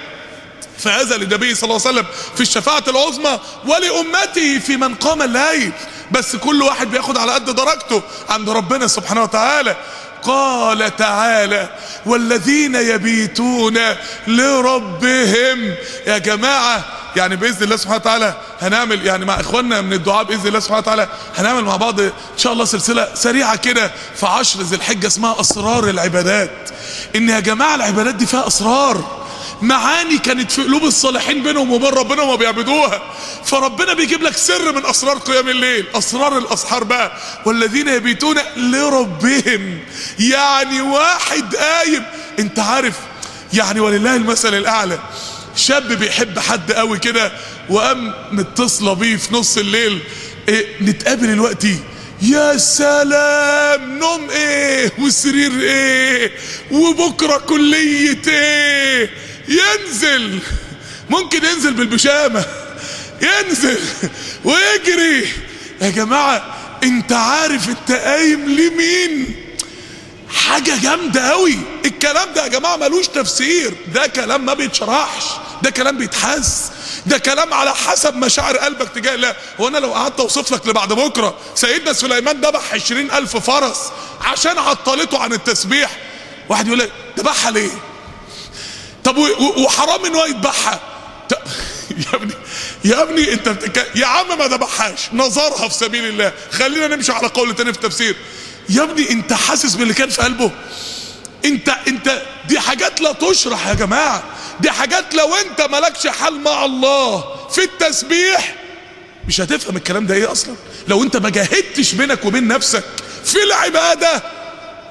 فهذا 0.79 1.17
للنبي 1.17 1.55
صلى 1.55 1.71
الله 1.71 1.87
عليه 1.87 1.99
وسلم 1.99 2.07
في 2.35 2.41
الشفاعة 2.41 2.85
العظمى 2.89 3.41
ولأمته 3.67 4.59
في 4.59 4.77
من 4.77 4.95
قام 4.95 5.23
الليل. 5.23 5.73
بس 6.11 6.37
كل 6.37 6.63
واحد 6.63 6.91
بياخد 6.91 7.19
على 7.19 7.33
قد 7.33 7.45
درجته 7.45 8.03
عند 8.29 8.51
ربنا 8.51 8.87
سبحانه 8.87 9.23
وتعالى. 9.23 9.77
قال 10.23 10.97
تعالى 10.97 11.69
والذين 12.07 12.75
يبيتون 12.75 13.79
لربهم 14.27 15.75
يا 16.07 16.19
جماعة 16.19 16.85
يعني 17.17 17.37
بإذن 17.37 17.63
الله 17.65 17.77
سبحانه 17.77 17.97
وتعالى 18.01 18.35
هنعمل 18.61 19.07
يعني 19.07 19.25
مع 19.25 19.41
إخواننا 19.41 19.81
من 19.81 19.93
الدعاء 19.93 20.25
بإذن 20.25 20.47
الله 20.47 20.61
سبحانه 20.61 20.79
وتعالى 20.79 21.09
هنعمل 21.37 21.65
مع 21.65 21.77
بعض 21.77 22.01
إن 22.01 22.11
شاء 22.37 22.53
الله 22.53 22.65
سلسلة 22.65 23.09
سريعة 23.15 23.57
كده 23.57 23.91
في 24.17 24.27
عشر 24.27 24.61
ذي 24.61 24.77
الحجة 24.77 25.07
اسمها 25.07 25.41
أسرار 25.41 25.89
العبادات. 25.89 26.51
إن 27.17 27.29
يا 27.29 27.41
جماعة 27.41 27.75
العبادات 27.75 28.15
دي 28.15 28.27
فيها 28.27 28.47
أسرار. 28.47 29.28
معاني 29.63 30.19
كانت 30.19 30.53
في 30.53 30.63
قلوب 30.63 30.85
الصالحين 30.85 31.43
بينهم 31.43 31.73
وبين 31.73 31.89
ربنا 31.89 32.23
وما 32.23 32.35
بيعبدوها. 32.35 33.03
فربنا 33.45 33.95
بيجيب 33.95 34.23
لك 34.23 34.37
سر 34.37 34.73
من 34.73 34.87
أسرار 34.87 35.19
قيام 35.19 35.49
الليل 35.49 35.85
أسرار 35.95 36.39
الأسحار 36.39 36.85
بقى. 36.85 37.13
والذين 37.47 37.89
يبيتون 37.89 38.37
لربهم 38.57 39.79
يعني 40.19 40.81
واحد 40.81 41.57
قايم. 41.57 42.03
أنت 42.39 42.59
عارف 42.59 42.95
يعني 43.53 43.81
ولله 43.81 44.17
المثل 44.17 44.55
الأعلى. 44.55 44.99
شاب 45.57 45.93
بيحب 45.93 46.39
حد 46.39 46.73
قوي 46.73 46.99
كده 46.99 47.33
وقام 47.71 48.15
متصله 48.33 48.93
بيه 48.93 49.17
في 49.17 49.35
نص 49.35 49.57
الليل. 49.57 49.99
إيه 50.49 50.67
نتقابل 50.83 51.27
دلوقتي. 51.27 51.79
يا 52.23 52.57
سلام 52.57 53.99
نوم 53.99 54.31
إيه؟ 54.31 54.93
وسرير 54.99 55.53
إيه؟ 55.61 56.33
وبكرة 56.71 57.37
كلية 57.37 58.23
إيه؟ 58.29 59.11
ينزل 59.49 60.39
ممكن 61.11 61.45
ينزل 61.45 61.75
بالبشامة 61.75 62.45
ينزل 63.23 63.79
ويجري. 64.45 65.29
يا 65.81 65.91
جماعة 65.91 66.57
انت 66.83 67.13
عارف 67.13 67.69
انت 67.69 67.93
قايم 67.93 68.49
لمين؟ 68.49 69.35
حاجة 70.35 70.73
جامدة 70.83 71.31
قوي 71.31 71.59
الكلام 71.85 72.33
ده 72.35 72.43
يا 72.43 72.49
جماعة 72.49 72.77
ملوش 72.77 73.09
تفسير. 73.09 73.75
ده 73.95 74.07
كلام 74.07 74.47
ما 74.47 74.55
بيتشرحش 74.55 75.25
ده 75.63 75.71
كلام 75.71 75.99
بيتحس 75.99 76.71
ده 77.07 77.19
كلام 77.19 77.55
على 77.55 77.75
حسب 77.75 78.17
مشاعر 78.17 78.57
قلبك 78.57 78.89
تجاه 78.95 79.15
الله. 79.15 79.37
هو 79.61 79.69
أنا 79.69 79.79
لو 79.79 79.95
قعدت 79.95 80.21
أوصف 80.21 80.53
لك 80.53 80.67
لبعد 80.67 80.93
بكرة 80.93 81.39
سيدنا 81.55 81.93
سليمان 81.93 82.41
ذبح 82.41 82.73
ألف 82.91 83.37
فرس 83.37 83.79
عشان 84.21 84.59
عطلته 84.59 85.19
عن 85.19 85.33
التسبيح. 85.33 85.91
واحد 86.49 86.67
يقول 86.67 86.79
لك 86.79 86.93
ذبحها 87.19 87.51
ليه؟ 87.51 87.71
طب 89.09 89.19
وحرام 89.59 90.05
إن 90.05 90.15
هو 90.15 90.25
يذبحها 90.25 90.81
يا 91.91 92.15
ابني 92.15 92.33
يا 92.85 93.03
ابني 93.03 93.33
أنت 93.33 93.49
بتك... 93.49 93.91
يا 93.95 94.07
عم 94.07 94.39
ما 94.39 94.45
ذبحهاش. 94.47 95.01
نظرها 95.13 95.69
في 95.69 95.75
سبيل 95.75 96.05
الله. 96.05 96.33
خلينا 96.53 96.87
نمشي 96.87 97.13
على 97.13 97.29
قول 97.29 97.55
تاني 97.55 97.73
في 97.73 97.79
التفسير 97.79 98.17
يا 98.69 98.83
ابني 98.83 99.11
أنت 99.11 99.33
حاسس 99.33 99.75
باللي 99.75 99.95
كان 99.95 100.09
في 100.09 100.23
قلبه؟ 100.23 100.51
أنت 101.45 101.69
أنت 101.89 102.23
دي 102.49 102.61
حاجات 102.61 103.01
لا 103.01 103.13
تشرح 103.13 103.67
يا 103.67 103.75
جماعة. 103.75 104.23
دي 104.61 104.71
حاجات 104.71 105.15
لو 105.15 105.35
أنت 105.35 105.61
مالكش 105.61 106.07
حل 106.07 106.41
مع 106.41 106.65
الله 106.65 107.25
في 107.51 107.65
التسبيح 107.65 108.55
مش 109.29 109.41
هتفهم 109.41 109.77
الكلام 109.77 110.07
ده 110.07 110.15
إيه 110.15 110.33
أصلا. 110.33 110.55
لو 110.89 111.03
أنت 111.03 111.17
ما 111.17 111.31
جاهدتش 111.31 111.93
بينك 111.95 112.25
وبين 112.25 112.49
نفسك 112.49 112.85
في 113.25 113.43
العبادة 113.43 114.23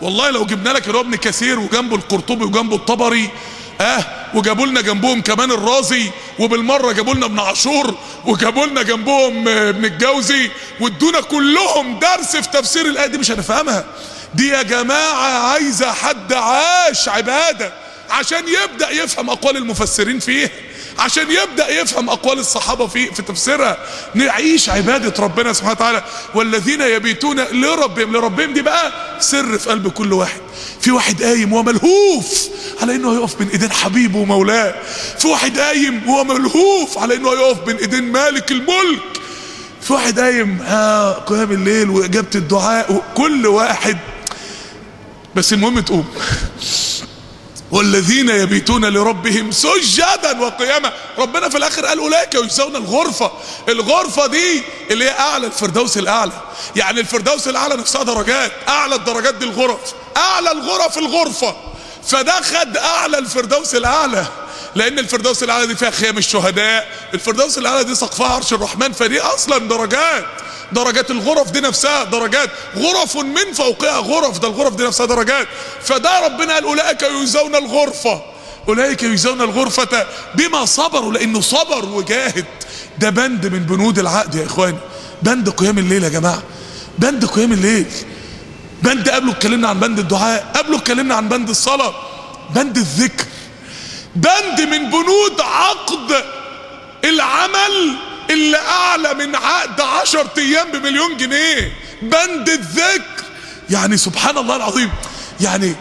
والله 0.01 0.29
لو 0.29 0.45
جبنا 0.45 0.69
لك 0.69 0.89
ابن 0.89 1.15
كثير 1.15 1.59
وجنبه 1.59 1.95
القرطبي 1.95 2.43
وجنبه 2.43 2.75
الطبري 2.75 3.29
آه 3.81 4.05
وجابوا 4.33 4.65
لنا 4.65 4.81
جنبهم 4.81 5.21
كمان 5.21 5.51
الرازي 5.51 6.11
وبالمرة 6.39 6.91
جابوا 6.91 7.13
لنا 7.13 7.25
ابن 7.25 7.39
عاشور 7.39 7.97
وجابوا 8.25 8.65
لنا 8.65 8.81
جنبهم 8.81 9.47
ابن 9.47 9.85
الجوزي 9.85 10.49
وادونا 10.79 11.21
كلهم 11.21 11.99
درس 11.99 12.35
في 12.35 12.49
تفسير 12.49 12.85
الآية 12.85 13.07
دي 13.07 13.17
مش 13.17 13.31
هنفهمها. 13.31 13.85
دي 14.33 14.47
يا 14.47 14.61
جماعة 14.61 15.47
عايزة 15.51 15.91
حد 15.91 16.33
عاش 16.33 17.09
عبادة 17.09 17.73
عشان 18.09 18.43
يبدأ 18.63 18.89
يفهم 18.89 19.29
أقوال 19.29 19.57
المفسرين 19.57 20.19
فيها 20.19 20.49
عشان 20.99 21.25
يبدأ 21.31 21.69
يفهم 21.81 22.09
أقوال 22.09 22.39
الصحابة 22.39 22.87
في 22.87 23.13
في 23.13 23.21
تفسيرها. 23.21 23.77
نعيش 24.15 24.69
عبادة 24.69 25.23
ربنا 25.23 25.53
سبحانه 25.53 25.71
وتعالى. 25.71 26.03
والذين 26.35 26.81
يبيتون 26.81 27.39
لربهم 27.39 28.13
لربهم 28.13 28.53
دي 28.53 28.61
بقى 28.61 28.91
سر 29.19 29.57
في 29.57 29.69
قلب 29.69 29.87
كل 29.87 30.13
واحد. 30.13 30.41
في 30.81 30.91
واحد 30.91 31.23
قايم 31.23 31.53
وملهوف 31.53 32.47
على 32.81 32.95
إنه 32.95 33.13
هيقف 33.13 33.35
بين 33.35 33.49
إيدين 33.49 33.71
حبيبه 33.71 34.19
ومولاه. 34.19 34.75
في 35.19 35.27
واحد 35.27 35.59
قايم 35.59 36.09
وهو 36.09 36.23
ملهوف 36.23 36.97
على 36.97 37.15
إنه 37.15 37.31
هيقف 37.31 37.59
بين 37.65 37.75
إيدين 37.75 38.11
مالك 38.11 38.51
الملك. 38.51 39.01
في 39.81 39.93
واحد 39.93 40.19
قايم 40.19 40.61
آه 40.61 41.13
قيام 41.13 41.51
الليل 41.51 41.89
وإجابة 41.89 42.27
الدعاء. 42.35 42.93
وكل 42.93 43.47
واحد. 43.47 43.97
بس 45.35 45.53
المهم 45.53 45.79
تقوم. 45.79 46.05
والذين 47.71 48.29
يبيتون 48.29 48.85
لربهم 48.85 49.51
سجدا 49.51 50.39
وقياما. 50.41 50.93
ربنا 51.17 51.49
في 51.49 51.57
الآخر 51.57 51.85
قال 51.85 51.99
أولئك 51.99 52.35
يجزون 52.35 52.75
الغرفة. 52.75 53.31
الغرفة 53.69 54.27
دي 54.27 54.63
اللي 54.91 55.05
هي 55.05 55.19
أعلى 55.19 55.47
الفردوس 55.47 55.97
الأعلى. 55.97 56.31
يعني 56.75 56.99
الفردوس 56.99 57.47
الأعلى 57.47 57.75
نفسها 57.75 58.03
درجات. 58.03 58.51
أعلى 58.67 58.95
الدرجات 58.95 59.35
دي 59.35 59.45
الغرف. 59.45 59.79
أعلى 60.17 60.51
الغرف 60.51 60.97
الغرفة. 60.97 61.55
فده 62.07 62.41
خد 62.41 62.77
أعلى 62.77 63.17
الفردوس 63.17 63.75
الأعلى 63.75 64.25
لأن 64.75 64.99
الفردوس 64.99 65.43
الأعلى 65.43 65.67
دي 65.67 65.75
فيها 65.75 65.89
خيام 65.91 66.17
الشهداء 66.17 66.87
الفردوس 67.13 67.57
الأعلى 67.57 67.83
دي 67.83 67.95
سقفها 67.95 68.27
عرش 68.27 68.53
الرحمن 68.53 68.91
فدي 68.91 69.21
أصلا 69.21 69.57
درجات 69.57 70.25
درجات 70.71 71.11
الغرف 71.11 71.51
دي 71.51 71.59
نفسها 71.61 72.03
درجات 72.03 72.49
غرف 72.77 73.15
من 73.17 73.53
فوقها 73.53 73.97
غرف 73.97 74.39
ده 74.39 74.47
الغرف 74.47 74.75
دي 74.75 74.83
نفسها 74.83 75.05
درجات 75.05 75.47
فده 75.83 76.25
ربنا 76.25 76.53
قال 76.53 76.63
أولئك 76.63 77.01
يجزون 77.01 77.55
الغرفة 77.55 78.21
أولئك 78.69 79.03
يجزون 79.03 79.41
الغرفة 79.41 80.05
بما 80.35 80.65
صبروا 80.65 81.13
لأنه 81.13 81.41
صبر 81.41 81.85
وجاهد 81.85 82.45
ده 82.99 83.09
بند 83.09 83.45
من 83.47 83.59
بنود 83.59 83.99
العقد 83.99 84.35
يا 84.35 84.45
إخواني 84.45 84.77
بند 85.21 85.49
قيام 85.49 85.77
الليل 85.77 86.03
يا 86.03 86.09
جماعة 86.09 86.43
بند 86.97 87.25
قيام 87.25 87.51
الليل. 87.53 87.85
بند 88.83 89.09
قبله 89.09 89.31
اتكلمنا 89.31 89.67
عن 89.67 89.79
بند 89.79 89.99
الدعاء 89.99 90.51
قبله 90.55 90.77
اتكلمنا 90.77 91.15
عن 91.15 91.29
بند 91.29 91.49
الصلاة 91.49 91.93
بند 92.55 92.77
الذكر 92.77 93.25
بند 94.15 94.61
من 94.61 94.89
بنود 94.89 95.41
عقد 95.41 96.23
العمل 97.03 97.95
اللي 98.29 98.57
أعلى 98.57 99.13
من 99.13 99.35
عقد 99.35 99.81
عشر 99.81 100.27
أيام 100.37 100.71
بمليون 100.71 101.17
جنيه. 101.17 101.73
بند 102.01 102.49
الذكر. 102.49 103.23
يعني 103.69 103.97
سبحان 103.97 104.37
الله 104.37 104.55
العظيم 104.55 104.91
يعني 105.41 105.75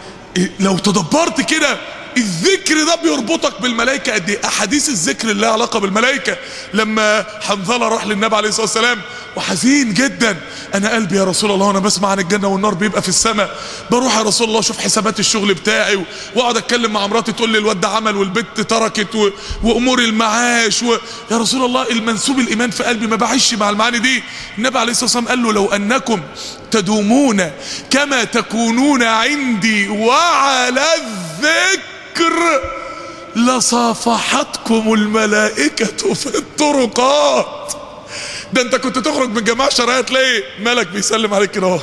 لو 0.59 0.77
تدبرت 0.77 1.41
كده 1.41 1.77
الذكر 2.17 2.83
ده 2.83 2.95
بيربطك 2.95 3.61
بالملائكة. 3.61 4.13
قد 4.13 4.29
إيه؟ 4.29 4.39
أحاديث 4.45 4.89
الذكر 4.89 5.29
اللي 5.31 5.41
لها 5.41 5.51
علاقة 5.51 5.79
بالملائكة. 5.79 6.37
لما 6.73 7.25
حنظلة 7.41 7.87
راح 7.87 8.05
للنبي 8.07 8.35
عليه 8.35 8.49
الصلاة 8.49 8.65
والسلام 8.65 9.01
وحزين 9.37 9.93
جدا. 9.93 10.37
أنا 10.75 10.93
قلبي 10.93 11.15
يا 11.17 11.23
رسول 11.23 11.51
الله 11.51 11.65
وأنا 11.67 11.79
بسمع 11.79 12.09
عن 12.09 12.19
الجنة 12.19 12.47
والنار 12.47 12.73
بيبقى 12.73 13.01
في 13.01 13.09
السماء. 13.09 13.57
بروح 13.91 14.17
يا 14.17 14.21
رسول 14.21 14.47
الله 14.47 14.59
أشوف 14.59 14.79
حسابات 14.79 15.19
الشغل 15.19 15.53
بتاعي 15.53 16.03
وأقعد 16.35 16.57
أتكلم 16.57 16.93
مع 16.93 17.07
مراتي 17.07 17.31
تقول 17.31 17.49
لي 17.49 17.57
الواد 17.57 17.81
ده 17.81 17.87
عمل 17.87 18.15
والبت 18.17 18.61
تركت 18.61 19.15
و... 19.15 19.29
وأمور 19.63 19.99
المعاش 19.99 20.83
و... 20.83 20.97
يا 21.31 21.37
رسول 21.37 21.65
الله 21.65 21.89
المنسوب 21.91 22.39
الإيمان 22.39 22.71
في 22.71 22.83
قلبي 22.83 23.07
ما 23.07 23.15
بعيش 23.15 23.53
مع 23.53 23.69
المعاني 23.69 23.99
دي. 23.99 24.23
النبي 24.57 24.79
عليه 24.79 24.91
الصلاة 24.91 25.05
والسلام 25.05 25.27
قال 25.27 25.43
له 25.43 25.53
لو 25.53 25.65
أنكم 25.65 26.21
تدومون 26.71 27.51
كما 27.89 28.23
تكونون 28.23 29.03
عندي 29.03 29.89
وعلى 29.89 30.85
الذكر 30.97 32.61
لصافحتكم 33.35 34.93
الملائكة 34.93 36.13
في 36.13 36.37
الطرقات. 36.37 37.73
ده 38.53 38.61
انت 38.61 38.75
كنت 38.75 38.99
تخرج 38.99 39.29
من 39.29 39.43
جماعة 39.43 39.69
شرعية 39.69 40.01
تلاقي 40.01 40.43
ملك 40.59 40.87
بيسلم 40.87 41.33
عليك 41.33 41.51
كده 41.51 41.67
اهو. 41.67 41.79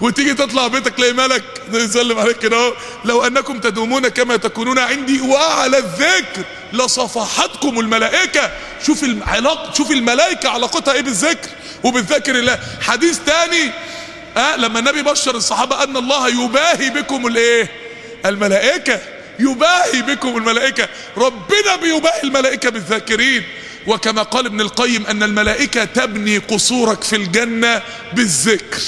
وتيجي 0.00 0.34
تطلع 0.34 0.66
بيتك 0.66 0.94
تلاقي 0.94 1.12
ملك 1.12 1.44
يسلم 1.72 2.18
عليك 2.18 2.38
كده 2.38 2.56
اهو. 2.56 2.72
لو 3.04 3.26
انكم 3.26 3.58
تدومون 3.60 4.08
كما 4.08 4.36
تكونون 4.36 4.78
عندي 4.78 5.20
وعلى 5.20 5.78
الذكر 5.78 6.42
لصفحتكم 6.72 7.80
الملائكة. 7.80 8.50
شوف 8.86 9.04
العلاقة 9.04 9.72
شوف 9.74 9.90
الملائكة 9.90 10.48
علاقتها 10.48 10.94
إيه 10.94 11.00
بالذكر 11.02 11.48
وبالذكر 11.84 12.34
الله. 12.38 12.58
حديث 12.80 13.18
تاني 13.26 13.70
آه 14.36 14.56
لما 14.56 14.78
النبي 14.78 15.02
بشر 15.02 15.34
الصحابة 15.36 15.84
أن 15.84 15.96
الله 15.96 16.28
يباهي 16.44 16.90
بكم 16.90 17.26
الإيه؟ 17.26 17.70
الملائكة. 18.26 19.00
يباهي 19.38 20.02
بكم 20.02 20.36
الملائكة. 20.36 20.88
ربنا 21.16 21.76
بيباهي 21.82 22.22
الملائكة 22.24 22.70
بالذاكرين. 22.70 23.44
وكما 23.86 24.22
قال 24.22 24.46
ابن 24.46 24.60
القيم 24.60 25.06
أن 25.06 25.22
الملائكة 25.22 25.84
تبني 25.84 26.38
قصورك 26.38 27.02
في 27.04 27.16
الجنة 27.16 27.82
بالذكر. 28.12 28.82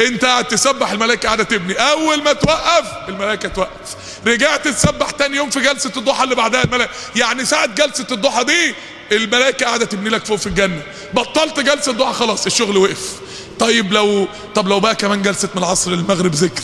انت 0.00 0.24
قاعد 0.24 0.44
تسبح 0.44 0.90
الملائكة 0.90 1.26
قاعدة 1.26 1.44
تبني. 1.44 1.74
أول 1.74 2.22
ما 2.22 2.32
توقف 2.32 2.86
الملائكة 3.08 3.48
توقف. 3.48 3.96
رجعت 4.26 4.68
تسبح 4.68 5.10
تاني 5.10 5.36
يوم 5.36 5.50
في 5.50 5.60
جلسة 5.60 5.92
الضحى 5.96 6.24
اللي 6.24 6.34
بعدها. 6.34 6.64
الملائكة 6.64 6.92
يعني 7.16 7.44
ساعة 7.44 7.66
جلسة 7.66 8.06
الضحى 8.10 8.44
دي 8.44 8.74
الملائكة 9.12 9.66
قاعدة 9.66 9.84
تبني 9.84 10.10
لك 10.10 10.24
فوق 10.24 10.36
في 10.38 10.46
الجنة. 10.46 10.82
بطلت 11.14 11.60
جلسة 11.60 11.92
الضحى 11.92 12.12
خلاص 12.12 12.46
الشغل 12.46 12.76
وقف. 12.76 13.12
طيب 13.58 13.92
لو 13.92 14.28
طب 14.54 14.68
لو 14.68 14.80
بقى 14.80 14.94
كمان 14.94 15.22
جلسة 15.22 15.48
من 15.54 15.62
العصر 15.62 15.90
للمغرب 15.90 16.34
ذكر؟ 16.34 16.62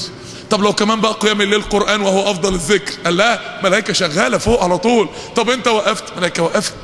طب 0.51 0.63
لو 0.63 0.73
كمان 0.73 1.01
بقى 1.01 1.13
قيام 1.13 1.41
الليل 1.41 1.63
قران 1.63 2.01
وهو 2.01 2.31
أفضل 2.31 2.55
الذكر؟ 2.55 2.93
قال 3.05 3.17
لا 3.17 3.61
ملائكة 3.65 3.93
شغالة 3.93 4.39
فوق 4.39 4.63
على 4.65 4.79
طول. 4.79 5.09
طب 5.37 5.51
انت 5.51 5.69
وقفت؟ 5.69 6.05
ملائكة 6.17 6.43
وقفت. 6.43 6.75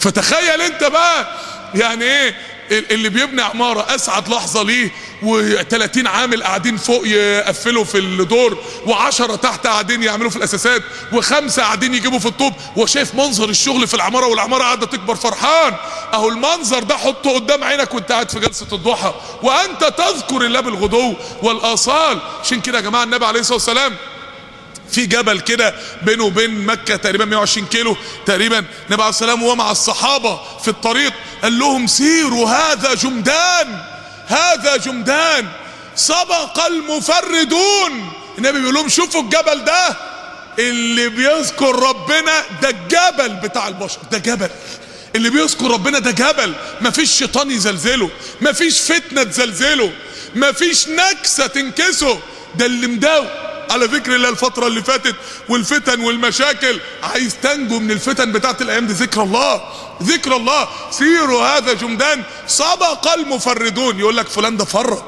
فتخيل 0.00 0.60
انت 0.60 0.84
بقى 0.84 1.26
يعني 1.74 2.04
إيه 2.04 2.34
اللي 2.70 3.08
بيبني 3.08 3.42
عمارة 3.42 3.94
أسعد 3.94 4.28
لحظة 4.28 4.62
ليه 4.62 4.90
و30 5.22 6.06
عامل 6.06 6.42
قاعدين 6.42 6.76
فوق 6.76 7.06
يقفلوا 7.06 7.84
في 7.84 7.98
الدور 7.98 8.58
و10 8.86 9.36
تحت 9.42 9.66
قاعدين 9.66 10.02
يعملوا 10.02 10.30
في 10.30 10.36
الأساسات 10.36 10.82
وخمسة 11.12 11.62
قاعدين 11.62 11.94
يجيبوا 11.94 12.18
في 12.18 12.26
الطوب 12.26 12.52
وشايف 12.76 13.14
منظر 13.14 13.48
الشغل 13.48 13.86
في 13.88 13.94
العمارة 13.94 14.26
والعمارة 14.26 14.62
قاعدة 14.62 14.86
تكبر 14.86 15.14
فرحان. 15.14 15.74
أهو 16.14 16.28
المنظر 16.28 16.82
ده 16.82 16.96
حطه 16.96 17.34
قدام 17.34 17.64
عينك 17.64 17.94
وأنت 17.94 18.12
قاعد 18.12 18.30
في 18.30 18.40
جلسة 18.40 18.66
الضحى. 18.72 19.14
وأنت 19.42 19.84
تذكر 19.84 20.44
الله 20.44 20.60
بالغدو 20.60 21.14
والآصال. 21.42 22.18
عشان 22.44 22.60
كده 22.60 22.78
يا 22.78 22.82
جماعة 22.82 23.02
النبي 23.04 23.26
عليه 23.26 23.40
الصلاة 23.40 23.54
والسلام 23.56 23.96
في 24.92 25.06
جبل 25.06 25.40
كده 25.40 25.74
بينه 26.02 26.24
وبين 26.24 26.66
مكة 26.66 26.96
تقريبا 26.96 27.24
120 27.24 27.66
كيلو 27.66 27.96
تقريبا. 28.26 28.58
النبي 28.58 29.02
عليه 29.02 29.08
السلام 29.08 29.42
وهو 29.42 29.54
مع 29.56 29.70
الصحابة 29.70 30.40
في 30.62 30.68
الطريق 30.68 31.12
قال 31.42 31.58
لهم 31.58 31.86
سيروا 31.86 32.48
هذا 32.48 32.94
جمدان 32.94 33.82
هذا 34.26 34.76
جمدان 34.76 35.48
سبق 35.96 36.66
المفردون. 36.66 38.12
النبي 38.38 38.58
بيقول 38.58 38.74
لهم 38.74 38.88
شوفوا 38.88 39.20
الجبل 39.22 39.64
ده 39.64 39.96
اللي 40.58 41.08
بيذكر 41.08 41.76
ربنا 41.88 42.32
ده 42.62 42.68
الجبل 42.68 43.34
بتاع 43.34 43.68
البشر 43.68 43.98
ده 44.12 44.18
جبل. 44.18 44.48
اللي 45.16 45.30
بيذكر 45.30 45.70
ربنا 45.70 45.98
ده 45.98 46.10
جبل 46.10 46.54
مفيش 46.80 47.10
شيطان 47.10 47.50
يزلزله 47.50 48.10
مفيش 48.40 48.80
فتنة 48.80 49.22
تزلزله 49.22 49.92
مفيش 50.34 50.88
نكسة 50.88 51.46
تنكسه. 51.46 52.18
ده 52.54 52.66
اللي 52.66 52.86
مداوي. 52.86 53.49
على 53.70 53.84
ذكر 53.84 54.14
الله 54.14 54.28
الفترة 54.28 54.66
اللي 54.66 54.82
فاتت 54.82 55.16
والفتن 55.48 56.00
والمشاكل. 56.00 56.80
عايز 57.02 57.36
تنجو 57.42 57.78
من 57.78 57.90
الفتن 57.90 58.32
بتاعت 58.32 58.62
الأيام 58.62 58.86
دي. 58.86 58.92
ذكر 58.92 59.22
الله 59.22 59.62
ذكر 60.02 60.36
الله. 60.36 60.68
سيروا 60.90 61.46
هذا 61.46 61.72
جمدان. 61.72 62.22
سبق 62.46 63.12
المفردون. 63.12 63.98
يقول 63.98 64.16
لك 64.16 64.28
فلان 64.28 64.56
ده 64.56 64.64
فرد 64.64 65.02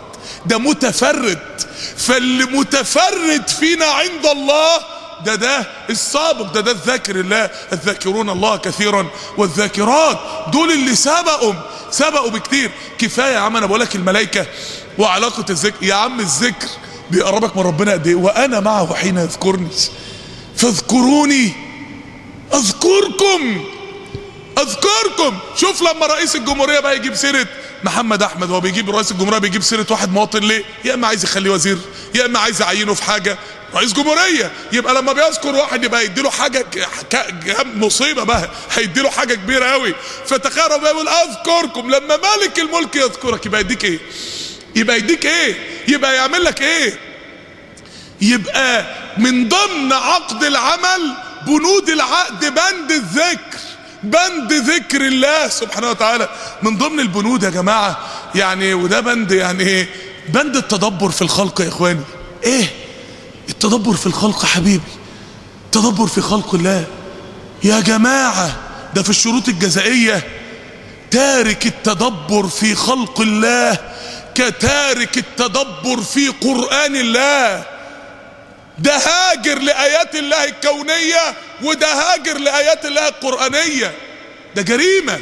ده 0.46 0.58
متفرد. 0.58 1.38
فاللي 1.96 2.44
متفرد 2.44 3.48
فينا 3.48 3.86
عند 3.86 4.26
الله 4.26 4.78
ده 5.24 5.34
ده 5.34 5.66
السابق 5.90 6.52
ده 6.52 6.60
ده 6.60 6.70
الذاكر 6.70 7.20
الله. 7.20 7.50
الذاكرون 7.72 8.30
الله 8.30 8.56
كثيرا. 8.56 9.06
والذاكرات 9.36 10.20
دول 10.52 10.70
اللي 10.72 10.94
سبقوا 10.94 11.54
سبقوا 11.90 12.30
بكتير. 12.30 12.70
كفاية 12.98 13.32
يا 13.32 13.38
عم 13.38 13.56
أنا 13.56 13.66
بقول 13.66 13.80
لك 13.80 13.96
الملائكة 13.96 14.46
وعلاقة 14.98 15.44
الذكر. 15.50 15.84
يا 15.84 15.94
عم 15.94 16.20
الذكر 16.20 16.68
بيقربك 17.12 17.56
من 17.56 17.62
ربنا 17.62 17.92
قد 17.92 18.06
إيه؟ 18.06 18.14
وأنا 18.14 18.60
معه 18.60 18.94
حين 18.94 19.16
يذكرني. 19.18 19.68
فاذكروني. 20.56 21.52
أذكركم. 22.54 23.64
أذكركم. 24.58 25.38
شوف 25.56 25.82
لما 25.82 26.06
رئيس 26.06 26.36
الجمهورية 26.36 26.80
بقى 26.80 26.96
يجيب 26.96 27.14
سيرة 27.14 27.46
محمد 27.84 28.22
أحمد. 28.22 28.50
هو 28.50 28.60
بيجيب 28.60 28.90
رئيس 28.90 29.10
الجمهورية 29.12 29.38
بيجيب 29.38 29.62
سيرة 29.62 29.86
واحد 29.90 30.12
مواطن 30.12 30.38
ليه؟ 30.38 30.64
يا 30.84 30.94
إما 30.94 31.06
عايز 31.06 31.24
يخليه 31.24 31.50
وزير 31.50 31.78
يا 32.14 32.26
إما 32.26 32.38
عايز 32.38 32.60
يعينه 32.62 32.94
في 32.94 33.02
حاجة. 33.02 33.38
رئيس 33.74 33.92
جمهورية. 33.92 34.52
يبقى 34.72 34.94
لما 34.94 35.12
بيذكر 35.12 35.54
واحد 35.54 35.84
يبقى 35.84 36.04
يديله 36.04 36.30
حاجة 36.30 36.66
مصيبة 37.74 38.24
بقى. 38.24 38.50
هيديله 38.70 39.10
حاجة 39.10 39.34
كبيرة 39.34 39.64
قوي 39.64 39.94
فتخيل 40.26 40.72
ربنا 40.72 40.88
يقول 40.90 41.08
أذكركم. 41.08 41.90
لما 41.90 42.16
مالك 42.16 42.58
الملك 42.58 42.96
يذكرك 42.96 43.46
يبقى 43.46 43.60
يديك 43.60 43.84
إيه؟ 43.84 43.98
يبقى 44.76 44.96
يديك 44.98 45.26
إيه؟ 45.26 45.54
يبقى 45.88 46.14
يعمل 46.14 46.44
لك 46.44 46.62
إيه؟ 46.62 46.94
يبقى 48.20 48.86
من 49.18 49.48
ضمن 49.48 49.92
عقد 49.92 50.44
العمل 50.44 51.14
بنود 51.46 51.88
العقد 51.88 52.40
بند 52.40 52.90
الذكر. 52.90 53.58
بند 54.02 54.52
ذكر 54.52 55.06
الله 55.06 55.48
سبحانه 55.48 55.90
وتعالى. 55.90 56.28
من 56.62 56.78
ضمن 56.78 57.00
البنود 57.00 57.42
يا 57.42 57.50
جماعة 57.50 57.98
يعني 58.34 58.74
وده 58.74 59.00
بند 59.00 59.32
يعني 59.32 59.64
إيه؟ 59.64 59.88
بند 60.28 60.56
التدبر 60.56 61.10
في 61.10 61.22
الخلق 61.22 61.60
يا 61.60 61.68
إخواني. 61.68 62.00
إيه؟ 62.44 62.70
التدبر 63.48 63.92
في 63.92 64.06
الخلق 64.06 64.44
حبيبي. 64.44 64.82
التدبر 65.66 66.06
في 66.06 66.20
خلق 66.20 66.54
الله. 66.54 66.84
يا 67.64 67.80
جماعة 67.80 68.56
ده 68.94 69.02
في 69.02 69.10
الشروط 69.10 69.48
الجزائية. 69.48 70.41
تارك 71.12 71.66
التدبر 71.66 72.46
في 72.48 72.74
خلق 72.74 73.20
الله 73.20 73.78
كتارك 74.34 75.16
التدبر 75.18 76.00
في 76.02 76.28
قرآن 76.28 76.96
الله. 76.96 77.64
ده 78.78 78.96
هاجر 78.96 79.58
لآيات 79.58 80.14
الله 80.14 80.44
الكونية 80.44 81.34
وده 81.62 81.92
هاجر 81.92 82.38
لآيات 82.38 82.84
الله 82.86 83.08
القرآنية. 83.08 83.92
ده 84.56 84.62
جريمة. 84.62 85.20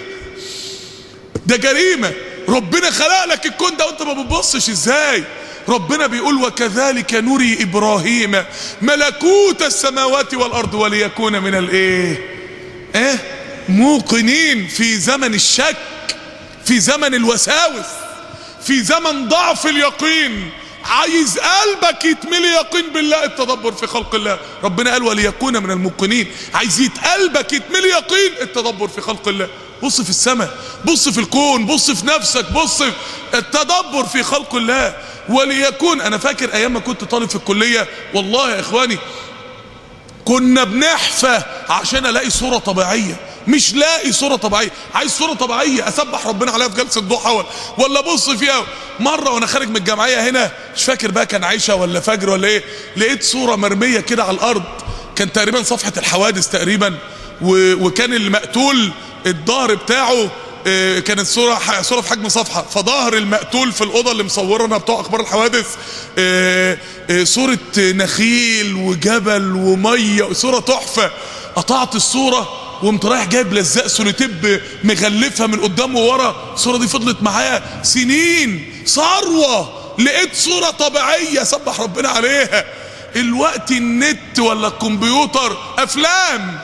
ده 1.47 1.57
جريمة. 1.57 2.13
ربنا 2.49 2.91
خلق 2.91 3.25
لك 3.25 3.47
الكون 3.47 3.77
ده 3.77 3.87
وانت 3.87 4.03
ما 4.03 4.13
بتبصش 4.13 4.69
إزاي؟ 4.69 5.25
ربنا 5.69 6.07
بيقول 6.07 6.45
وكذلك 6.45 7.15
نري 7.15 7.59
إبراهيم 7.63 8.45
ملكوت 8.83 9.63
السماوات 9.63 10.35
والأرض 10.35 10.75
وليكون 10.75 11.39
من 11.43 11.55
الإيه؟ 11.55 12.19
إيه؟ 12.95 13.40
موقنين 13.69 14.69
في 14.69 14.97
زمن 14.97 15.35
الشك 15.35 15.77
في 16.65 16.81
زمن 16.81 17.15
الوساوس 17.15 17.87
في 18.63 18.83
زمن 18.83 19.29
ضعف 19.29 19.67
اليقين. 19.67 20.51
عايز 20.85 21.39
قلبك 21.39 22.05
يتملي 22.05 22.49
يقين 22.49 22.93
بالله. 22.93 23.25
التدبر 23.25 23.73
في 23.73 23.87
خلق 23.87 24.15
الله. 24.15 24.39
ربنا 24.65 24.93
قال 24.93 25.03
وليكون 25.03 25.63
من 25.63 25.71
الموقنين. 25.71 26.27
عايز 26.55 26.91
قلبك 27.05 27.53
يتملي 27.53 27.89
يقين. 27.89 28.33
التدبر 28.41 28.89
في 28.89 29.01
خلق 29.01 29.29
الله. 29.29 29.49
بص 29.83 30.01
في 30.01 30.11
السماء 30.11 30.57
بص 30.85 31.09
في 31.09 31.21
الكون 31.21 31.67
بص 31.67 31.91
في 31.91 32.07
نفسك 32.07 32.53
بص 32.53 32.83
في 32.83 32.93
التدبر 33.35 34.05
في 34.13 34.23
خلق 34.23 34.55
الله. 34.55 34.97
وليكون 35.29 36.01
أنا 36.01 36.19
فاكر 36.19 36.55
أيام 36.55 36.73
ما 36.73 36.81
كنت 36.81 37.05
طالب 37.05 37.29
في 37.29 37.37
الكلية. 37.37 37.89
والله 38.15 38.51
يا 38.51 38.61
إخواني 38.61 38.99
كنا 40.25 40.65
بنحفى 40.65 41.43
عشان 41.69 42.07
ألاقي 42.07 42.31
صورة 42.31 42.59
طبيعية. 42.59 43.17
مش 43.49 43.75
لاقي 43.75 44.13
صورة 44.13 44.37
طبيعية. 44.37 44.71
عايز 44.95 45.11
صورة 45.11 45.33
طبيعية. 45.35 45.89
أسبح 45.89 46.27
ربنا 46.27 46.53
عليها 46.53 46.69
في 46.69 46.83
جلسة 46.85 47.01
ضحى 47.01 47.45
ولا 47.79 47.99
ابص 48.01 48.31
فيها. 48.31 48.65
مرة 49.01 49.31
وأنا 49.31 49.47
خارج 49.47 49.69
من 49.69 49.77
الجمعية 49.77 50.31
هنا 50.31 50.51
مش 50.77 50.85
فاكر 50.85 51.11
بقى 51.11 51.27
كان 51.27 51.45
عيشة 51.45 51.75
ولا 51.75 52.01
فجر 52.01 52.31
ولا 52.31 52.49
إيه 52.49 52.65
لقيت 52.97 53.23
صورة 53.23 53.57
مرمية 53.57 54.01
كده 54.01 54.25
على 54.25 54.35
الأرض. 54.37 54.63
كان 55.17 55.33
تقريبا 55.33 55.63
صفحة 55.63 55.93
الحوادث 55.97 56.49
تقريبا 56.49 56.99
وكان 57.43 58.15
المقتول 58.15 58.91
الظهر 59.27 59.75
بتاعه 59.75 60.31
كانت 61.07 61.27
صورة 61.27 61.83
صورة 61.83 62.01
في 62.01 62.09
حجم 62.11 62.29
صفحة. 62.29 62.63
فظهر 62.63 63.15
المقتول 63.15 63.73
في 63.73 63.85
الأوضة 63.85 64.13
اللي 64.13 64.23
مصورنا 64.23 64.77
بتوع 64.77 65.01
أخبار 65.01 65.21
الحوادث 65.21 65.67
صورة 67.23 67.59
نخيل 67.79 68.75
وجبل 68.75 69.53
ومية 69.55 70.33
صورة 70.33 70.61
تحفة. 70.61 71.11
قطعت 71.57 71.95
الصورة 71.95 72.49
وقمت 72.83 73.05
رايح 73.05 73.25
جايب 73.25 73.55
لزاق 73.55 73.87
سوليتيب 73.87 74.61
مغلفها 74.85 75.47
من 75.47 75.61
قدام 75.61 75.97
وورا. 75.97 76.53
الصورة 76.55 76.77
دي 76.79 76.89
فضلت 76.89 77.23
معايا 77.23 77.81
سنين. 77.83 78.73
ثروة! 78.87 79.81
لقيت 79.99 80.37
صورة 80.37 80.71
طبيعية 80.71 81.43
سبح 81.43 81.81
ربنا 81.81 82.09
عليها. 82.09 82.65
الوقت 83.17 83.71
النت 83.71 84.39
ولا 84.39 84.69
الكمبيوتر؟ 84.69 85.57
أفلام! 85.79 86.61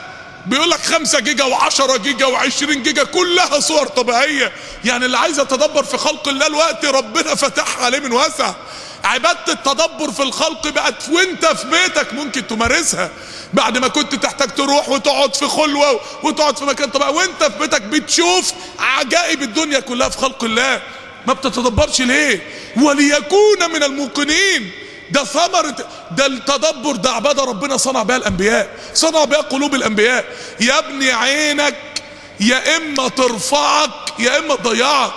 بيقول 0.47 0.69
لك 0.69 0.79
5 0.81 1.19
جيجا 1.19 1.43
و10 1.45 1.97
جيجا 1.97 2.25
و20 2.25 2.63
جيجا 2.63 3.03
كلها 3.03 3.59
صور 3.59 3.87
طبيعية. 3.87 4.51
يعني 4.85 5.05
اللي 5.05 5.17
عايز 5.17 5.39
يتدبر 5.39 5.83
في 5.83 5.97
خلق 5.97 6.27
الله 6.27 6.47
الوقت 6.47 6.85
ربنا 6.85 7.35
فتح 7.35 7.79
عليه 7.79 7.99
من 7.99 8.11
واسع. 8.11 8.53
عبادة 9.03 9.53
التدبر 9.53 10.11
في 10.11 10.23
الخلق 10.23 10.67
بقت 10.67 11.09
وانت 11.09 11.45
في 11.45 11.67
بيتك 11.67 12.13
ممكن 12.13 12.47
تمارسها. 12.47 13.09
بعد 13.53 13.77
ما 13.77 13.87
كنت 13.87 14.15
تحتاج 14.15 14.55
تروح 14.55 14.89
وتقعد 14.89 15.35
في 15.35 15.47
خلوة 15.47 15.99
وتقعد 16.23 16.57
في 16.57 16.65
مكان. 16.65 16.89
طبيعي 16.89 17.11
وانت 17.11 17.43
في 17.43 17.59
بيتك 17.59 17.81
بتشوف 17.81 18.53
عجائب 18.79 19.41
الدنيا 19.41 19.79
كلها 19.79 20.09
في 20.09 20.17
خلق 20.17 20.43
الله. 20.43 20.81
ما 21.27 21.33
بتتدبرش 21.33 22.01
ليه؟ 22.01 22.47
وليكون 22.81 23.71
من 23.73 23.83
الموقنين. 23.83 24.71
ده 25.11 25.23
ثمرة 25.23 25.75
ده 26.11 26.25
التدبر 26.25 26.95
ده 26.95 27.11
عبادة 27.11 27.43
ربنا 27.43 27.77
صنع 27.77 28.03
بها 28.03 28.15
الأنبياء 28.17 28.69
صنع 28.93 29.23
بها 29.23 29.41
قلوب 29.41 29.75
الأنبياء. 29.75 30.25
يا 30.59 30.79
ابني 30.79 31.11
عينك 31.11 31.75
يا 32.39 32.77
إما 32.77 33.07
ترفعك 33.07 33.89
يا 34.19 34.37
إما 34.37 34.55
تضيعك 34.55 35.11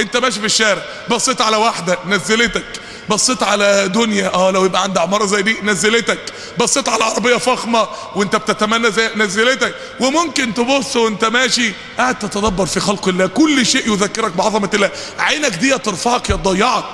أنت 0.00 0.16
ماشي 0.16 0.40
في 0.40 0.46
الشارع 0.46 0.82
بصيت 1.10 1.40
على 1.40 1.56
واحدة 1.56 1.98
نزلتك. 2.06 2.64
بصيت 3.10 3.42
على 3.42 3.88
دنيا 3.88 4.34
آه 4.34 4.50
لو 4.50 4.64
يبقى 4.64 4.82
عندي 4.82 5.00
عمارة 5.00 5.26
زي 5.26 5.42
دي 5.42 5.56
نزلتك. 5.62 6.18
بصيت 6.58 6.88
على 6.88 7.04
عربية 7.04 7.36
فخمة 7.36 7.88
وانت 8.14 8.36
بتتمنى 8.36 8.90
زي 8.90 9.10
نزلتك. 9.16 9.74
وممكن 10.00 10.54
تبص 10.54 10.96
وانت 10.96 11.24
ماشي 11.24 11.72
قاعد 11.98 12.18
تتدبر 12.18 12.66
في 12.66 12.80
خلق 12.80 13.08
الله. 13.08 13.26
كل 13.26 13.66
شيء 13.66 13.92
يذكرك 13.92 14.32
بعظمة 14.32 14.70
الله. 14.74 14.90
عينك 15.18 15.52
دي 15.52 15.78
ترفعك 15.78 16.30
يا 16.30 16.36
تضيعك 16.36 16.84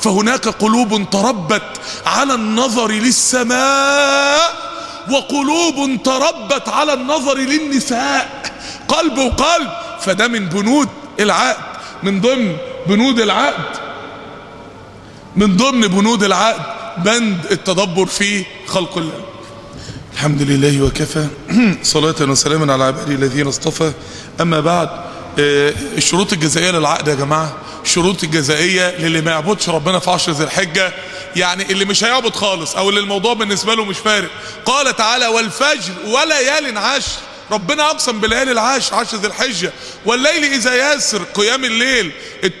فهناك 0.00 0.48
قلوب 0.48 1.10
تربت 1.10 1.80
على 2.06 2.34
النظر 2.34 2.90
للسماء 2.90 4.72
وقلوب 5.10 6.02
تربت 6.04 6.68
على 6.68 6.92
النظر 6.92 7.38
للنساء. 7.38 8.52
قلب 8.88 9.18
وقلب. 9.18 9.68
فده 10.00 10.28
من 10.28 10.46
بنود 10.48 10.88
العقد. 11.20 11.72
من 12.02 12.20
ضمن 12.20 12.56
بنود 12.86 13.20
العقد 13.20 13.81
من 15.36 15.56
ضمن 15.56 15.88
بنود 15.88 16.22
العقد 16.24 16.62
بند 17.04 17.46
التدبر 17.50 18.06
في 18.06 18.44
خلق 18.66 18.98
الله. 18.98 19.24
الحمد 20.12 20.42
لله 20.42 20.82
وكفى. 20.82 21.26
صلاة 21.82 22.14
وسلاما 22.20 22.72
على 22.72 22.84
عباده 22.84 23.14
الذين 23.14 23.46
اصطفى. 23.46 23.92
أما 24.40 24.60
بعد 24.60 24.88
آه، 25.38 25.74
الشروط 25.96 26.32
الجزائية 26.32 26.70
للعقد 26.70 27.08
يا 27.08 27.14
جماعة. 27.14 27.56
الشروط 27.84 28.24
الجزائية 28.24 28.96
للي 28.98 29.20
ما 29.20 29.30
يعبدش 29.30 29.68
ربنا 29.68 29.98
في 29.98 30.10
عشر 30.10 30.32
ذي 30.32 30.44
الحجة. 30.44 30.92
يعني 31.36 31.72
اللي 31.72 31.84
مش 31.84 32.04
هيعبد 32.04 32.34
خالص 32.34 32.76
أو 32.76 32.88
اللي 32.88 33.00
الموضوع 33.00 33.34
بالنسبة 33.34 33.74
له 33.74 33.84
مش 33.84 33.98
فارق. 33.98 34.30
قال 34.64 34.96
تعالى 34.96 35.26
والفجر 35.26 35.92
وليال 36.06 36.78
عشر. 36.78 37.18
ربنا 37.52 37.90
أقسم 37.90 38.20
بليالي 38.20 38.52
العشر 38.52 38.94
عشر 38.94 39.16
ذي 39.16 39.26
الحجة 39.26 39.72
والليل 40.06 40.44
إذا 40.44 40.94
يسر 40.94 41.22
قيام 41.34 41.64
الليل 41.64 42.12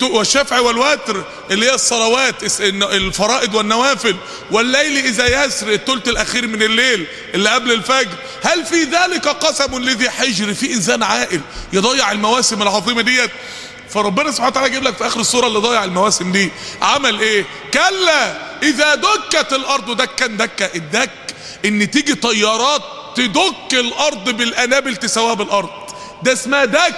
والشفع 0.02 0.60
والوتر 0.60 1.24
اللي 1.50 1.66
هي 1.66 1.74
الصلوات 1.74 2.34
الفرائض 2.72 3.54
والنوافل 3.54 4.16
والليل 4.50 5.06
إذا 5.06 5.44
يسر 5.44 5.72
الثلث 5.72 6.08
الأخير 6.08 6.46
من 6.46 6.62
الليل 6.62 7.06
اللي 7.34 7.48
قبل 7.50 7.72
الفجر. 7.72 8.16
هل 8.42 8.64
في 8.64 8.82
ذلك 8.84 9.28
قسم 9.28 9.78
لذي 9.78 10.10
حجر؟ 10.10 10.54
في 10.54 10.74
إنسان 10.74 11.02
عاقل 11.02 11.40
يضيع 11.72 12.12
المواسم 12.12 12.62
العظيمة 12.62 13.02
ديت. 13.02 13.30
فربنا 13.90 14.30
سبحانه 14.30 14.48
وتعالى 14.50 14.68
يجيب 14.68 14.82
لك 14.82 14.96
في 14.96 15.06
آخر 15.06 15.20
السوره 15.20 15.46
اللي 15.46 15.58
ضيع 15.58 15.84
المواسم 15.84 16.32
دي. 16.32 16.50
عمل 16.82 17.20
إيه؟ 17.20 17.44
كلا 17.74 18.36
إذا 18.62 18.94
دكت 18.94 19.52
الأرض 19.52 19.96
دكا 19.96 20.26
دكا 20.26 20.74
الدك 20.74 21.10
إن 21.64 21.90
تيجي 21.90 22.14
طيارات 22.14 22.82
تدك 23.14 23.72
الأرض 23.72 24.30
بالأنابل 24.30 24.96
تساويها 24.96 25.34
بالأرض. 25.34 25.70
ده 26.22 26.32
اسمها 26.32 26.64
دك 26.64 26.94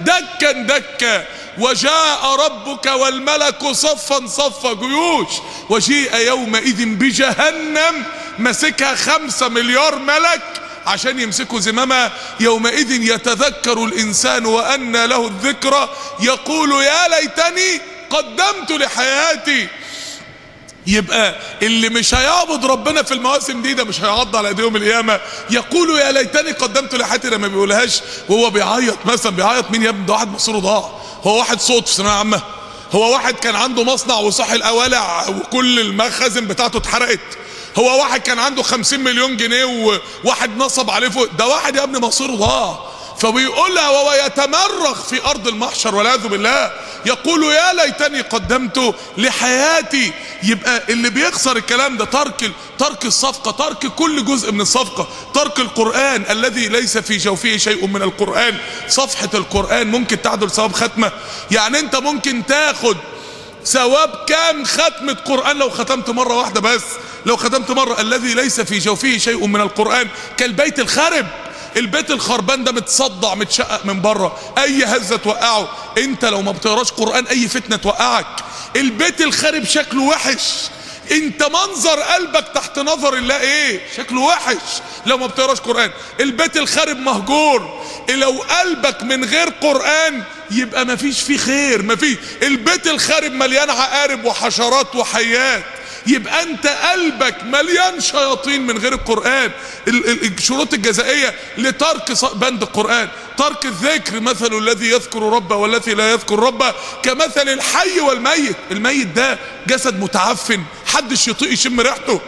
دكا 0.00 0.52
دكا 0.52 1.26
وجاء 1.58 2.36
ربك 2.46 2.86
والملك 2.86 3.66
صفا 3.66 4.26
صفا 4.26 4.72
جيوش. 4.72 5.28
وجيء 5.68 6.16
يومئذ 6.16 6.84
بجهنم 6.84 8.04
مسكها 8.38 8.94
خمسة 8.94 9.48
مليار 9.48 9.98
ملك 9.98 10.42
عشان 10.86 11.20
يمسكوا 11.20 11.60
زمامها 11.60 12.12
يومئذ 12.40 12.90
يتذكر 12.90 13.84
الإنسان 13.84 14.46
وأنى 14.46 15.06
له 15.06 15.26
الذكرى. 15.26 15.88
يقول 16.20 16.72
يا 16.72 17.08
ليتني 17.08 17.80
قدمت 18.10 18.70
لحياتي 18.70 19.68
يبقى 20.88 21.34
اللي 21.62 21.88
مش 21.88 22.14
هيعبد 22.14 22.64
ربنا 22.64 23.02
في 23.02 23.14
المواسم 23.14 23.62
دي 23.62 23.74
ده 23.74 23.84
مش 23.84 24.00
هيعض 24.00 24.36
على 24.36 24.48
ايديهم 24.48 24.76
القيامة. 24.76 25.20
يقولوا 25.50 25.98
يا 25.98 26.12
ليتني 26.12 26.52
قدمت 26.52 26.94
لحياتي 26.94 27.30
لما 27.30 27.48
بيقولهاش 27.48 28.00
وهو 28.28 28.50
بيعيط 28.50 28.96
مثلا 29.06 29.32
بيعيط 29.32 29.70
مين 29.70 29.82
يا 29.82 29.88
ابني؟ 29.88 30.06
ده 30.06 30.12
واحد 30.12 30.28
مصيره 30.32 30.58
ضاع. 30.58 30.90
هو 31.24 31.38
واحد 31.38 31.60
صوت 31.60 31.88
في 31.88 31.94
ثانوية 31.94 32.12
عامة. 32.12 32.42
هو 32.92 33.12
واحد 33.12 33.34
كان 33.34 33.56
عنده 33.56 33.84
مصنع 33.84 34.14
وصح 34.14 34.50
الاوالع 34.50 35.28
وكل 35.28 35.80
المخازن 35.80 36.46
بتاعته 36.46 36.76
اتحرقت. 36.76 37.20
هو 37.78 37.98
واحد 38.00 38.20
كان 38.20 38.38
عنده 38.38 38.62
خمسين 38.62 39.00
مليون 39.04 39.36
جنيه 39.36 39.64
وواحد 40.24 40.56
نصب 40.56 40.90
عليه 40.90 41.08
فوق. 41.08 41.28
ده 41.38 41.46
واحد 41.46 41.76
يا 41.76 41.82
ابني 41.82 41.98
مصيره 41.98 42.32
ضاع. 42.32 42.78
فبيقولها 43.20 43.88
وهو 43.88 44.12
يتمرغ 44.26 45.02
في 45.02 45.24
أرض 45.24 45.48
المحشر 45.48 45.94
والعياذ 45.94 46.28
بالله. 46.28 46.72
يقول 47.06 47.44
يا 47.44 47.72
ليتني 47.72 48.20
قدمت 48.20 48.94
لحياتي. 49.16 50.12
يبقى 50.42 50.82
اللي 50.88 51.10
بيخسر 51.10 51.56
الكلام 51.56 51.96
ده 51.96 52.04
ترك 52.04 52.50
ترك 52.78 53.04
الصفقة 53.04 53.50
ترك 53.50 53.86
كل 53.86 54.24
جزء 54.24 54.52
من 54.52 54.60
الصفقة 54.60 55.08
ترك 55.34 55.58
القرآن 55.58 56.24
الذي 56.30 56.68
ليس 56.68 56.98
في 56.98 57.16
جوفه 57.16 57.56
شيء 57.56 57.86
من 57.86 58.02
القرآن. 58.02 58.56
صفحة 58.88 59.30
القرآن 59.34 59.86
ممكن 59.86 60.22
تعدل 60.22 60.50
ثواب 60.50 60.72
ختمة. 60.72 61.12
يعني 61.50 61.78
أنت 61.78 61.96
ممكن 61.96 62.46
تاخد 62.46 62.96
ثواب 63.64 64.10
كام 64.26 64.64
ختمة 64.64 65.12
قرآن 65.12 65.56
لو 65.58 65.70
ختمت 65.70 66.10
مرة 66.10 66.34
واحدة 66.34 66.60
بس؟ 66.60 66.82
لو 67.26 67.36
ختمت 67.36 67.70
مرة 67.70 68.00
الذي 68.00 68.34
ليس 68.34 68.60
في 68.60 68.78
جوفه 68.78 69.18
شيء 69.18 69.46
من 69.46 69.60
القرآن 69.60 70.08
كالبيت 70.36 70.78
الخرب 70.78 71.26
البيت 71.78 72.10
الخربان 72.10 72.64
ده 72.64 72.72
متصدع 72.72 73.34
متشقق 73.34 73.86
من 73.86 74.00
بره. 74.02 74.38
أي 74.58 74.84
هزة 74.84 75.16
توقعه. 75.16 75.68
أنت 75.98 76.24
لو 76.24 76.42
ما 76.42 76.52
بتقراش 76.52 76.90
قرآن 76.92 77.26
أي 77.26 77.48
فتنة 77.48 77.76
توقعك. 77.76 78.26
البيت 78.76 79.20
الخرب 79.20 79.64
شكله 79.64 80.02
وحش. 80.02 80.42
أنت 81.12 81.42
منظر 81.42 82.00
قلبك 82.00 82.44
تحت 82.54 82.78
نظر 82.78 83.14
الله 83.14 83.40
إيه؟ 83.40 83.80
شكله 83.96 84.20
وحش. 84.20 84.56
لو 85.06 85.18
ما 85.18 85.26
بتقراش 85.26 85.60
قرآن. 85.60 85.90
البيت 86.20 86.56
الخرب 86.56 86.96
مهجور. 86.96 87.84
لو 88.10 88.30
قلبك 88.30 89.02
من 89.02 89.24
غير 89.24 89.48
قرآن 89.48 90.22
يبقى 90.50 90.84
ما 90.84 90.96
فيش 90.96 91.20
فيه 91.20 91.36
خير 91.38 91.82
ما 91.82 91.96
فيش. 91.96 92.16
البيت 92.42 92.86
الخرب 92.86 93.32
مليان 93.32 93.70
عقارب 93.70 94.24
وحشرات 94.24 94.96
وحيات. 94.96 95.64
يبقى 96.06 96.42
انت 96.42 96.66
قلبك 96.66 97.36
مليان 97.44 98.00
شياطين 98.00 98.66
من 98.66 98.78
غير 98.78 98.92
القرآن. 98.92 99.50
ال- 99.88 100.08
ال- 100.10 100.34
الشروط 100.38 100.74
الجزائية 100.74 101.34
لترك 101.58 102.12
بند 102.34 102.62
القرآن. 102.62 103.08
ترك 103.36 103.64
الذكر 103.64 104.20
مثل 104.20 104.58
الذي 104.58 104.90
يذكر 104.90 105.22
ربه 105.22 105.56
والذي 105.56 105.94
لا 105.94 106.10
يذكر 106.12 106.38
ربه 106.38 106.74
كمثل 107.02 107.48
الحي 107.48 108.00
والميت. 108.00 108.56
الميت 108.70 109.06
ده 109.06 109.38
جسد 109.66 110.00
متعفن 110.00 110.62
حدش 110.86 111.28
يطيق 111.28 111.52
يشم 111.52 111.80
ريحته. 111.80 112.20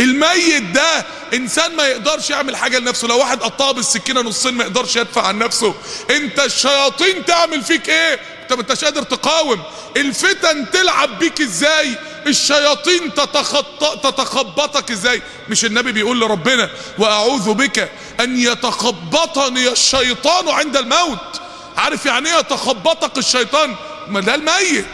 الميت 0.00 0.62
ده 0.62 1.06
إنسان 1.34 1.76
ما 1.76 1.86
يقدرش 1.86 2.30
يعمل 2.30 2.56
حاجة 2.56 2.78
لنفسه. 2.78 3.08
لو 3.08 3.18
واحد 3.18 3.42
قطعه 3.42 3.72
بالسكينة 3.72 4.20
نصين 4.20 4.54
ما 4.54 4.64
يقدرش 4.64 4.96
يدفع 4.96 5.26
عن 5.26 5.38
نفسه. 5.38 5.74
أنت 6.10 6.40
الشياطين 6.40 7.24
تعمل 7.24 7.62
فيك 7.62 7.88
إيه؟ 7.88 8.20
أنت 8.42 8.52
ما 8.52 8.60
انتش 8.60 8.84
قادر 8.84 9.02
تقاوم. 9.02 9.62
الفتن 9.96 10.70
تلعب 10.70 11.18
بيك 11.18 11.40
إزاي؟ 11.40 11.98
الشياطين 12.26 13.14
تتخط... 13.14 13.84
تتخبطك 14.06 14.90
إزاي؟ 14.90 15.22
مش 15.48 15.64
النبي 15.64 15.92
بيقول 15.92 16.20
لربنا 16.20 16.70
وأعوذ 16.98 17.54
بك 17.54 17.90
أن 18.20 18.38
يتخبطني 18.38 19.68
الشيطان 19.68 20.48
عند 20.48 20.76
الموت. 20.76 21.40
عارف 21.76 22.06
يعني 22.06 22.28
إيه 22.32 22.38
يتخبطك 22.38 23.18
الشيطان؟ 23.18 23.74
ما 24.08 24.20
ده 24.20 24.34
الميت. 24.34 24.86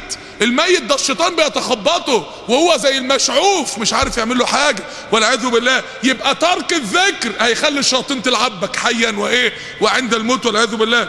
الميت 0.42 0.82
ده 0.82 0.94
الشيطان 0.94 1.36
بيتخبطه 1.36 2.26
وهو 2.48 2.76
زي 2.76 2.98
المشعوف 2.98 3.78
مش 3.78 3.92
عارف 3.92 4.16
يعمل 4.16 4.38
له 4.38 4.46
حاجة. 4.46 4.82
والعياذ 5.12 5.46
بالله 5.46 5.82
يبقى 6.02 6.34
ترك 6.34 6.72
الذكر 6.72 7.32
هيخلي 7.40 7.78
الشياطين 7.80 8.22
تلعبك 8.22 8.76
حيا 8.76 9.10
وإيه؟ 9.10 9.52
وعند 9.80 10.14
الموت 10.14 10.46
والعياذ 10.46 10.76
بالله. 10.76 11.08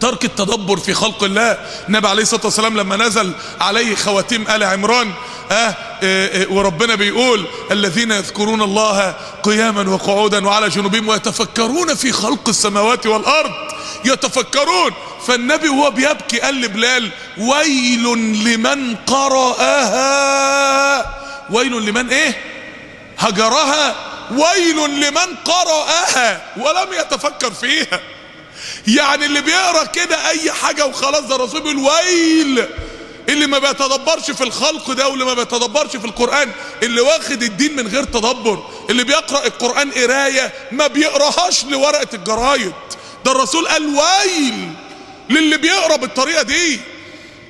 ترك 0.00 0.24
التدبر 0.24 0.76
في 0.76 0.94
خلق 0.94 1.24
الله. 1.24 1.58
النبي 1.88 2.08
عليه 2.08 2.22
الصلاة 2.22 2.44
والسلام 2.44 2.76
لما 2.76 2.96
نزل 2.96 3.32
عليه 3.60 3.94
خواتيم 3.94 4.48
آل 4.50 4.62
عمران 4.64 5.12
آه, 5.50 5.54
آه, 5.54 5.76
آه 6.02 6.46
وربنا 6.52 6.94
بيقول 6.94 7.46
الذين 7.70 8.10
يذكرون 8.10 8.62
الله 8.62 9.14
قياما 9.42 9.90
وقعودا 9.90 10.46
وعلى 10.46 10.68
جنوبهم 10.68 11.08
ويتفكرون 11.08 11.94
في 11.94 12.12
خلق 12.12 12.48
السماوات 12.48 13.06
والأرض 13.06 13.50
يتفكرون. 14.04 14.92
فالنبي 15.26 15.68
وهو 15.68 15.90
بيبكي 15.90 16.40
قال 16.40 16.60
لبلال 16.60 17.10
ويل 17.38 18.02
لمن 18.44 18.96
قرأها؟ 19.94 21.14
ويل 21.50 21.72
لمن 21.86 22.10
إيه؟ 22.10 22.34
هجرها؟ 23.18 23.94
ويل 24.30 24.76
لمن 25.00 25.36
قرأها؟ 25.44 26.42
ولم 26.56 26.92
يتفكر 26.92 27.50
فيها. 27.52 28.00
يعني 28.86 29.26
اللي 29.26 29.40
بيقرأ 29.40 29.84
كده 29.84 30.28
أي 30.28 30.52
حاجة 30.52 30.86
وخلاص 30.86 31.20
ده 31.22 31.36
الرسول 31.36 31.60
بيقول 31.60 31.76
ويل. 31.78 32.66
اللي 33.28 33.46
ما 33.46 33.58
بيتدبرش 33.58 34.30
في 34.30 34.44
الخلق 34.44 34.90
ده 34.92 35.08
واللي 35.08 35.24
ما 35.24 35.34
بيتدبرش 35.34 35.96
في 35.96 36.04
القرآن 36.04 36.50
اللي 36.82 37.00
واخد 37.00 37.42
الدين 37.42 37.76
من 37.76 37.88
غير 37.88 38.04
تدبر 38.04 38.62
اللي 38.90 39.04
بيقرأ 39.04 39.46
القرآن 39.46 39.90
قراية 39.90 40.52
ما 40.72 40.86
بيقراهاش 40.86 41.64
لورقة 41.64 42.08
الجرايد. 42.14 42.72
ده 43.24 43.32
الرسول 43.32 43.68
قال 43.68 43.86
ويل 43.86 44.72
للي 45.30 45.56
بيقرأ 45.56 45.96
بالطريقة 45.96 46.42
دي. 46.42 46.80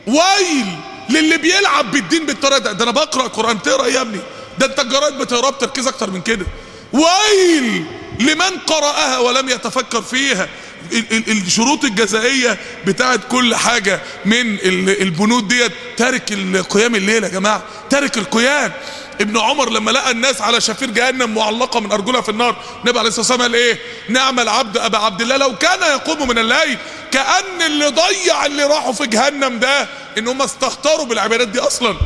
ويل 0.07 0.67
للي 1.11 1.37
بيلعب 1.37 1.91
بالدين 1.91 2.27
بالطريقة 2.27 2.59
ده. 2.59 2.73
ده 2.73 2.85
أنا 2.85 2.91
بقرأ 2.91 3.27
القرآن. 3.27 3.63
تقرا 3.63 3.85
إيه 3.85 3.93
يا 3.95 4.01
ابني؟ 4.01 4.21
ده 4.59 4.67
أنت 4.67 4.81
الجرايد 4.81 5.15
بتقراه 5.19 5.51
بتركيز 5.51 5.87
أكتر 5.87 6.11
من 6.11 6.21
كده. 6.21 6.47
ويل 6.93 7.85
لمن 8.21 8.59
قرأها 8.67 9.19
ولم 9.19 9.49
يتفكر 9.49 10.03
فيها. 10.03 10.49
ال- 10.93 11.13
ال- 11.17 11.31
الشروط 11.47 11.85
الجزائية 11.85 12.59
بتاعت 12.87 13.21
كل 13.31 13.55
حاجة 13.55 14.01
من 14.25 14.55
ال- 14.55 15.03
البنود 15.03 15.49
ديت. 15.49 15.73
تارك 15.97 16.33
القيام 16.33 16.95
الليل 16.95 17.25
يا 17.25 17.29
جماعة. 17.29 17.63
تارك 17.91 18.19
القيام. 18.19 18.73
ابن 19.21 19.39
عمر 19.39 19.71
لما 19.71 19.91
لقى 19.91 20.11
الناس 20.11 20.41
على 20.41 20.61
شفير 20.61 20.91
جهنم 20.91 21.35
معلقة 21.35 21.81
من 21.81 21.93
أرجلها 21.93 22.21
في 22.21 22.29
النار 22.29 22.57
النبي 22.85 22.99
عليه 22.99 23.09
الصلاة 23.09 23.21
والسلام 23.21 23.43
قال 23.43 23.55
إيه؟ 23.55 23.79
نعم 24.09 24.41
العبد 24.41 24.79
أبا 24.79 24.99
عبد 24.99 25.21
الله 25.23 25.37
لو 25.37 25.57
كان 25.57 25.81
يقوم 25.83 26.29
من 26.29 26.39
الليل 26.39 26.79
كأن 27.13 27.63
اللي 27.67 27.87
ضيع 27.87 28.47
اللي 28.47 28.65
راحوا 28.65 28.93
في 28.93 29.07
جهنم 29.07 29.59
ده 29.59 29.89
إن 30.19 30.29
هم 30.29 30.43
استهتروا 30.43 31.05
بالعبادات 31.07 31.49
دي 31.49 31.59
أصلا. 31.61 31.97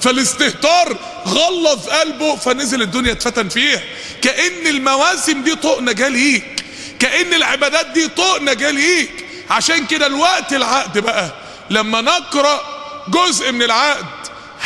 فالاستهتار 0.00 0.96
غلظ 1.26 1.88
قلبه 1.88 2.36
فنزل 2.36 2.82
الدنيا 2.82 3.12
اتفتن 3.12 3.48
فيها 3.48 3.80
كأن 4.22 4.66
المواسم 4.66 5.42
دي 5.42 5.54
طوق 5.54 5.80
نجاة 5.80 6.08
ليك. 6.08 6.64
كأن 7.00 7.34
العبادات 7.34 7.86
دي 7.86 8.08
طوق 8.08 8.40
نجاة 8.42 8.70
ليك. 8.70 9.24
عشان 9.50 9.86
كده 9.86 10.06
الوقت 10.06 10.52
العقد 10.52 10.98
بقى 10.98 11.30
لما 11.70 12.00
نقرأ 12.00 12.60
جزء 13.08 13.52
من 13.52 13.62
العقد 13.62 14.06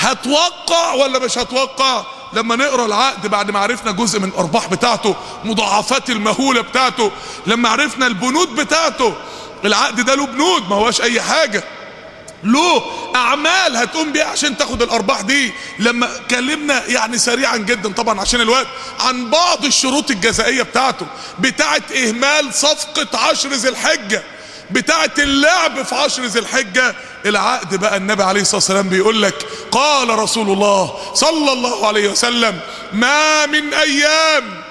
هتوقع 0.02 0.92
ولا 0.94 1.18
مش 1.18 1.38
هتوقع 1.38 2.04
لما 2.32 2.56
نقرا 2.56 2.86
العقد 2.86 3.26
بعد 3.26 3.50
ما 3.50 3.58
عرفنا 3.58 3.92
جزء 3.92 4.18
من 4.20 4.28
الارباح 4.28 4.66
بتاعته 4.66 5.16
مضاعفات 5.44 6.10
المهوله 6.10 6.60
بتاعته 6.60 7.10
لما 7.46 7.68
عرفنا 7.68 8.06
البنود 8.06 8.54
بتاعته 8.54 9.14
العقد 9.64 10.00
ده 10.00 10.14
له 10.14 10.26
بنود 10.26 10.68
ما 10.70 10.76
هواش 10.76 11.00
اي 11.00 11.20
حاجة. 11.22 11.64
له 12.44 12.82
اعمال 13.16 13.76
هتقوم 13.76 14.12
بيها 14.12 14.24
عشان 14.24 14.56
تاخد 14.56 14.82
الارباح 14.82 15.20
دي. 15.20 15.52
لما 15.78 16.08
كلمنا 16.30 16.86
يعني 16.86 17.18
سريعا 17.18 17.56
جدا 17.56 17.92
طبعا 17.92 18.20
عشان 18.20 18.40
الوقت 18.40 18.66
عن 19.00 19.30
بعض 19.30 19.64
الشروط 19.64 20.10
الجزائية 20.10 20.62
بتاعته 20.62 21.06
بتاعه 21.38 21.82
إهمال 21.96 22.54
صفقة 22.54 23.18
عشر 23.18 23.48
ذي 23.48 23.68
الحجة. 23.68 24.22
بتاعه 24.72 25.10
اللعب 25.18 25.82
في 25.82 25.94
عشر 25.94 26.22
ذي 26.22 26.38
الحجة. 26.38 26.94
العقد 27.26 27.74
بقى 27.74 27.96
النبي 27.96 28.22
عليه 28.22 28.40
الصلاة 28.40 28.56
والسلام 28.56 28.88
بيقول 28.88 29.22
لك 29.22 29.46
قال 29.70 30.18
رسول 30.18 30.50
الله 30.50 31.12
صلى 31.14 31.52
الله 31.52 31.86
عليه 31.86 32.08
وسلم 32.08 32.60
ما 32.92 33.46
من 33.46 33.74
أيام 33.74 34.62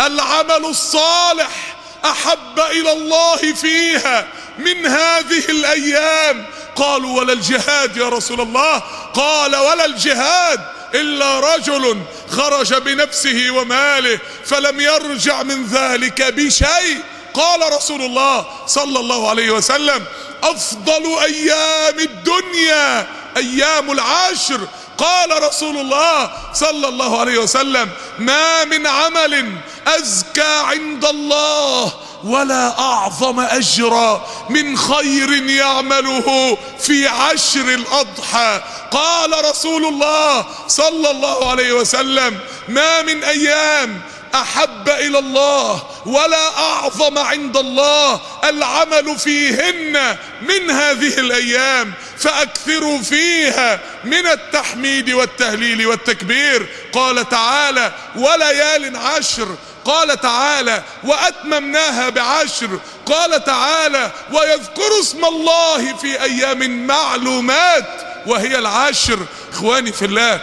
العمل 0.00 0.64
الصالح 0.64 1.76
أحب 2.04 2.60
إلى 2.70 2.92
الله 2.92 3.36
فيها 3.36 4.26
من 4.58 4.86
هذه 4.86 5.44
الأيام. 5.48 6.46
قالوا 6.76 7.18
ولا 7.20 7.32
الجهاد 7.32 7.96
يا 7.96 8.08
رسول 8.08 8.40
الله. 8.40 8.78
قال 9.14 9.56
ولا 9.56 9.84
الجهاد 9.84 10.60
إلا 10.94 11.40
رجل 11.54 12.02
خرج 12.30 12.74
بنفسه 12.74 13.50
وماله 13.50 14.18
فلم 14.44 14.80
يرجع 14.80 15.42
من 15.42 15.66
ذلك 15.66 16.22
بشيء. 16.22 17.00
قال 17.34 17.72
رسول 17.72 18.02
الله 18.02 18.46
صلى 18.66 19.00
الله 19.00 19.30
عليه 19.30 19.50
وسلم 19.50 20.04
أفضل 20.42 21.18
أيام 21.22 21.98
الدنيا 21.98 23.06
أيام 23.36 23.90
العشر 23.90 24.60
قال 24.98 25.42
رسول 25.42 25.76
الله 25.76 26.30
صلى 26.54 26.88
الله 26.88 27.20
عليه 27.20 27.38
وسلم 27.38 27.88
ما 28.18 28.64
من 28.64 28.86
عمل 28.86 29.52
أزكى 29.86 30.62
عند 30.64 31.04
الله 31.04 31.92
ولا 32.24 32.78
أعظم 32.78 33.40
أجرا 33.40 34.26
من 34.48 34.78
خير 34.78 35.32
يعمله 35.32 36.58
في 36.80 37.08
عشر 37.08 37.60
الأضحى. 37.60 38.60
قال 38.90 39.44
رسول 39.44 39.86
الله 39.86 40.46
صلى 40.68 41.10
الله 41.10 41.50
عليه 41.50 41.72
وسلم 41.72 42.38
ما 42.68 43.02
من 43.02 43.24
أيام 43.24 44.02
أحب 44.34 44.88
إلى 44.88 45.18
الله 45.18 45.82
ولا 46.06 46.58
أعظم 46.58 47.18
عند 47.18 47.56
الله 47.56 48.20
العمل 48.44 49.18
فيهن 49.18 50.16
من 50.40 50.70
هذه 50.70 51.18
الأيام 51.18 51.92
فاكثروا 52.18 52.98
فيها 52.98 53.80
من 54.04 54.26
التحميد 54.26 55.10
والتهليل 55.10 55.86
والتكبير. 55.86 56.66
قال 56.92 57.28
تعالى 57.28 57.92
وليال 58.16 58.96
عشر. 58.96 59.56
قال 59.84 60.20
تعالى 60.20 60.82
وأتممناها 61.04 62.08
بعشر. 62.08 62.80
قال 63.06 63.44
تعالى 63.44 64.10
ويذكر 64.32 65.00
اسم 65.00 65.24
الله 65.24 65.96
في 65.96 66.22
أيام 66.22 66.86
معلومات. 66.86 67.86
وهي 68.26 68.58
العشر 68.58 69.18
إخواني 69.52 69.92
في 69.92 70.04
الله 70.04 70.40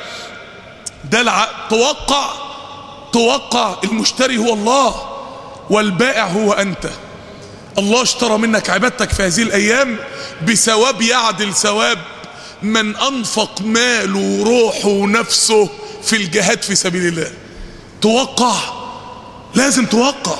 ده 1.12 1.48
توقع 1.70 2.47
توقع 3.18 3.78
المشتري 3.84 4.38
هو 4.38 4.53
الله 4.53 4.95
والبائع 5.70 6.26
هو 6.26 6.53
أنت. 6.53 6.89
الله 7.78 8.01
اشترى 8.01 8.38
منك 8.38 8.70
عبادتك 8.70 9.09
في 9.09 9.24
هذه 9.24 9.41
الأيام 9.41 9.97
بثواب 10.47 11.01
يعدل 11.01 11.53
ثواب 11.53 11.99
من 12.61 12.95
أنفق 12.95 13.61
ماله 13.61 14.20
وروحه 14.20 14.88
ونفسه 14.88 15.70
في 16.03 16.15
الجهاد 16.15 16.61
في 16.61 16.76
سبيل 16.76 17.07
الله. 17.07 17.32
توقع 18.01 18.55
لازم 19.55 19.86
توقع 19.86 20.38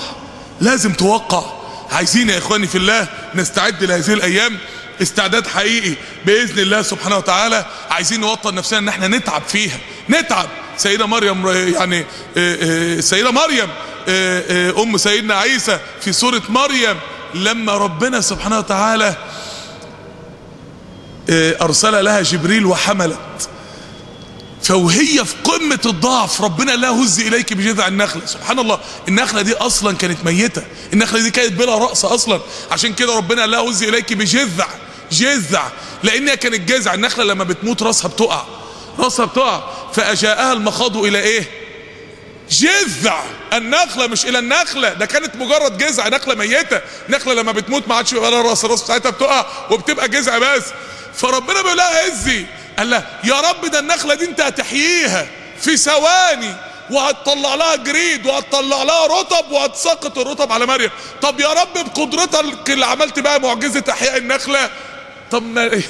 لازم 0.61 0.93
توقع. 0.93 1.43
عايزين 1.91 2.30
يا 2.30 2.38
إخواني 2.38 2.67
في 2.67 2.78
الله 2.78 3.07
نستعد 3.36 3.84
لهذه 3.84 4.13
الأيام. 4.13 4.57
استعداد 5.01 5.47
حقيقي 5.47 5.93
بإذن 6.25 6.59
الله 6.59 6.82
سبحانه 6.82 7.17
وتعالى. 7.17 7.65
عايزين 7.89 8.19
نوطن 8.19 8.55
نفسنا 8.55 8.80
إن 8.80 8.88
إحنا 8.88 9.07
نتعب 9.07 9.41
فيها 9.47 9.78
نتعب. 10.09 10.49
سيدة 10.78 11.05
مريم 11.05 11.47
يعني 11.47 12.05
السيدة 12.38 13.32
مريم 13.32 13.69
أم 14.84 14.97
سيدنا 14.97 15.36
عيسى 15.36 15.80
في 16.01 16.13
سورة 16.13 16.41
مريم 16.49 16.97
لما 17.34 17.78
ربنا 17.78 18.21
سبحانه 18.21 18.57
وتعالى 18.57 19.15
أرسل 21.61 22.05
لها 22.05 22.21
جبريل 22.21 22.65
وحملت. 22.65 23.49
فوهي 24.63 25.25
في 25.25 25.36
قمة 25.43 25.80
الضعف 25.86 26.41
ربنا 26.41 26.71
لا 26.71 26.89
هز 26.89 27.19
إليك 27.19 27.53
بجذع 27.53 27.88
النخلة. 27.88 28.25
سبحان 28.25 28.59
الله 28.59 28.80
النخلة 29.07 29.41
دي 29.41 29.53
أصلا 29.53 29.97
كانت 29.97 30.25
ميتة. 30.25 30.63
النخلة 30.93 31.21
دي 31.21 31.32
كانت 31.32 31.53
بلا 31.53 31.78
رأس 31.78 32.05
أصلا. 32.05 32.41
عشان 32.71 32.93
كده 32.93 33.17
ربنا 33.17 33.47
لا 33.47 33.57
هز 33.57 33.84
إليك 33.84 34.13
بجذع 34.13 34.67
جذع. 35.11 35.67
لأنها 36.03 36.36
كانت 36.36 36.69
جذع 36.69 36.93
النخلة 36.93 37.23
لما 37.23 37.43
بتموت 37.43 37.84
رأسها 37.84 38.07
بتقع. 38.07 38.43
رأسها 39.00 39.26
بتقع 39.26 39.64
فأجاءها 39.93 40.54
المخاض 40.54 40.98
إلى 40.98 41.20
إيه؟ 41.20 41.43
جذع. 42.50 43.24
النخلة 43.54 44.08
مش 44.08 44.26
إلى 44.26 44.39
النخلة. 44.39 44.93
ده 44.93 45.06
كانت 45.06 45.36
مجرد 45.36 45.78
جذع 45.78 46.08
نخلة 46.08 46.36
ميتة. 46.36 46.82
نخلة 47.10 47.34
لما 47.34 47.52
بتموت 47.52 47.88
ما 47.88 47.95
عادش 47.95 48.14
بيبقى 48.14 48.32
لها 48.32 48.41
رأس 48.41 48.66
الرأس 48.66 48.82
بتاعتها 48.84 49.10
بتقع 49.10 49.45
وبتبقى 49.72 50.10
جذع 50.10 50.38
بس. 50.38 50.64
فربنا 51.16 51.62
بيقول 51.62 51.78
لها 51.78 52.08
هزي. 52.08 52.45
قال 52.78 52.89
لها 52.89 53.20
يا 53.24 53.41
رب 53.41 53.66
ده 53.66 53.80
النخلة 53.80 54.16
دي 54.16 54.26
انت 54.26 54.41
هتحييها 54.41 55.28
في 55.62 55.78
ثواني 55.78 56.54
وهتطلع 56.91 57.56
لها 57.56 57.76
جريد 57.76 58.26
وهتطلع 58.26 58.84
لها 58.84 59.08
رطب 59.08 59.52
وهتسقط 59.52 60.18
الرطب 60.18 60.52
على 60.52 60.66
مريم. 60.66 60.89
طب 61.22 61.39
يا 61.39 61.54
رب 61.54 61.74
بقدرتك 61.74 62.70
اللي 62.70 62.86
عملت 62.86 63.20
بقى 63.20 63.39
معجزة 63.41 63.84
إحياء 63.89 64.18
النخلة 64.18 64.70
طب 65.32 65.43
ما 65.43 65.61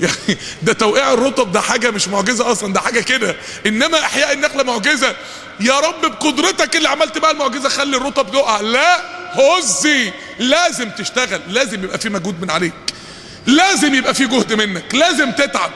يعني 0.00 0.38
ده 0.62 0.72
توقيع 0.72 1.12
الرطب 1.12 1.52
ده 1.52 1.60
حاجة 1.60 1.90
مش 1.90 2.08
معجزة 2.08 2.52
أصلا 2.52 2.72
ده 2.72 2.80
حاجة 2.80 3.00
كده. 3.00 3.36
إنما 3.66 3.98
إحياء 3.98 4.32
النخلة 4.32 4.62
معجزة. 4.62 5.16
يا 5.60 5.80
رب 5.80 6.00
بقدرتك 6.02 6.76
اللي 6.76 6.88
عملت 6.88 7.18
بقى 7.18 7.30
المعجزة 7.30 7.68
خلي 7.68 7.96
الرطب 7.96 8.34
يقع. 8.34 8.60
لا 8.60 9.00
هزي. 9.32 10.12
لازم 10.38 10.90
تشتغل. 10.90 11.40
لازم 11.48 11.84
يبقى 11.84 11.98
في 11.98 12.08
مجهود 12.08 12.42
من 12.42 12.50
عليك. 12.50 12.72
لازم 13.46 13.94
يبقى 13.94 14.14
في 14.14 14.26
جهد 14.26 14.52
منك. 14.52 14.94
لازم 14.94 15.30
تتعب. 15.32 15.70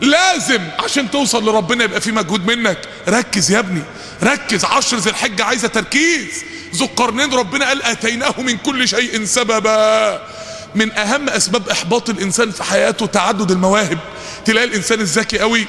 لازم 0.00 0.60
عشان 0.78 1.10
توصل 1.10 1.44
لربنا 1.48 1.84
يبقى 1.84 2.00
في 2.00 2.12
مجهود 2.12 2.46
منك. 2.46 2.78
ركز 3.08 3.50
يا 3.50 3.58
ابني. 3.58 3.82
ركز. 4.22 4.64
عشر 4.64 4.96
ذي 4.96 5.10
الحجة 5.10 5.44
عايزة 5.44 5.68
تركيز. 5.68 6.44
ذو 6.74 6.86
القرنين 6.86 7.34
ربنا 7.34 7.68
قال 7.68 7.82
أتيناه 7.82 8.34
من 8.38 8.56
كل 8.56 8.88
شيء 8.88 9.24
سببا. 9.24 10.43
من 10.74 10.92
أهم 10.92 11.28
أسباب 11.28 11.68
إحباط 11.68 12.10
الإنسان 12.10 12.50
في 12.50 12.64
حياته 12.64 13.06
تعدد 13.06 13.50
المواهب. 13.50 13.98
تلاقي 14.44 14.66
الإنسان 14.66 15.00
الذكي 15.00 15.38
قوي 15.38 15.66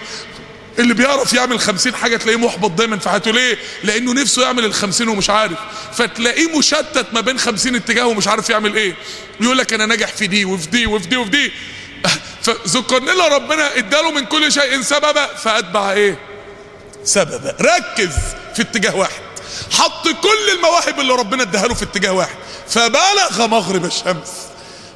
اللي 0.79 0.93
بيعرف 0.93 1.33
يعمل 1.33 1.59
خمسين 1.59 1.95
حاجة 1.95 2.17
تلاقيه 2.17 2.39
محبط 2.39 2.71
دايما 2.71 2.97
في 2.97 3.09
حياته. 3.09 3.31
ليه؟ 3.31 3.57
لأنه 3.83 4.13
نفسه 4.13 4.41
يعمل 4.41 4.65
الخمسين 4.65 5.07
ومش 5.07 5.29
عارف. 5.29 5.57
فتلاقيه 5.93 6.57
مشتت 6.57 7.05
ما 7.13 7.21
بين 7.21 7.39
خمسين 7.39 7.75
اتجاه 7.75 8.07
ومش 8.07 8.27
عارف 8.27 8.49
يعمل 8.49 8.75
إيه. 8.75 8.95
يقول 9.41 9.57
لك 9.57 9.73
أنا 9.73 9.85
ناجح 9.85 10.07
في 10.07 10.27
دي 10.27 10.45
وفي 10.45 10.67
دي 10.67 10.85
وفي 10.85 11.07
دي 11.07 11.17
وفي 11.17 11.29
دي. 11.29 11.51
فذكرنا 12.43 13.11
له 13.11 13.27
ربنا 13.27 13.77
اداله 13.77 14.11
من 14.11 14.25
كل 14.25 14.51
شيء 14.51 14.81
سببا 14.81 15.25
فأتبع 15.25 15.91
إيه؟ 15.91 16.17
سببا. 17.03 17.55
ركز 17.61 18.13
في 18.55 18.61
اتجاه 18.61 18.95
واحد. 18.95 19.21
حط 19.71 20.07
كل 20.07 20.55
المواهب 20.55 20.99
اللي 20.99 21.13
ربنا 21.13 21.43
اداها 21.43 21.67
له 21.67 21.73
في 21.73 21.83
اتجاه 21.83 22.11
واحد. 22.11 22.35
فبلغ 22.69 23.47
مغرب 23.47 23.85
الشمس. 23.85 24.54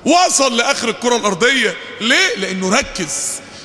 وصل 0.09 0.57
لآخر 0.57 0.89
الكرة 0.89 1.15
الأرضية. 1.15 1.77
ليه؟ 2.01 2.35
لأنه 2.37 2.77
ركز. 2.77 3.13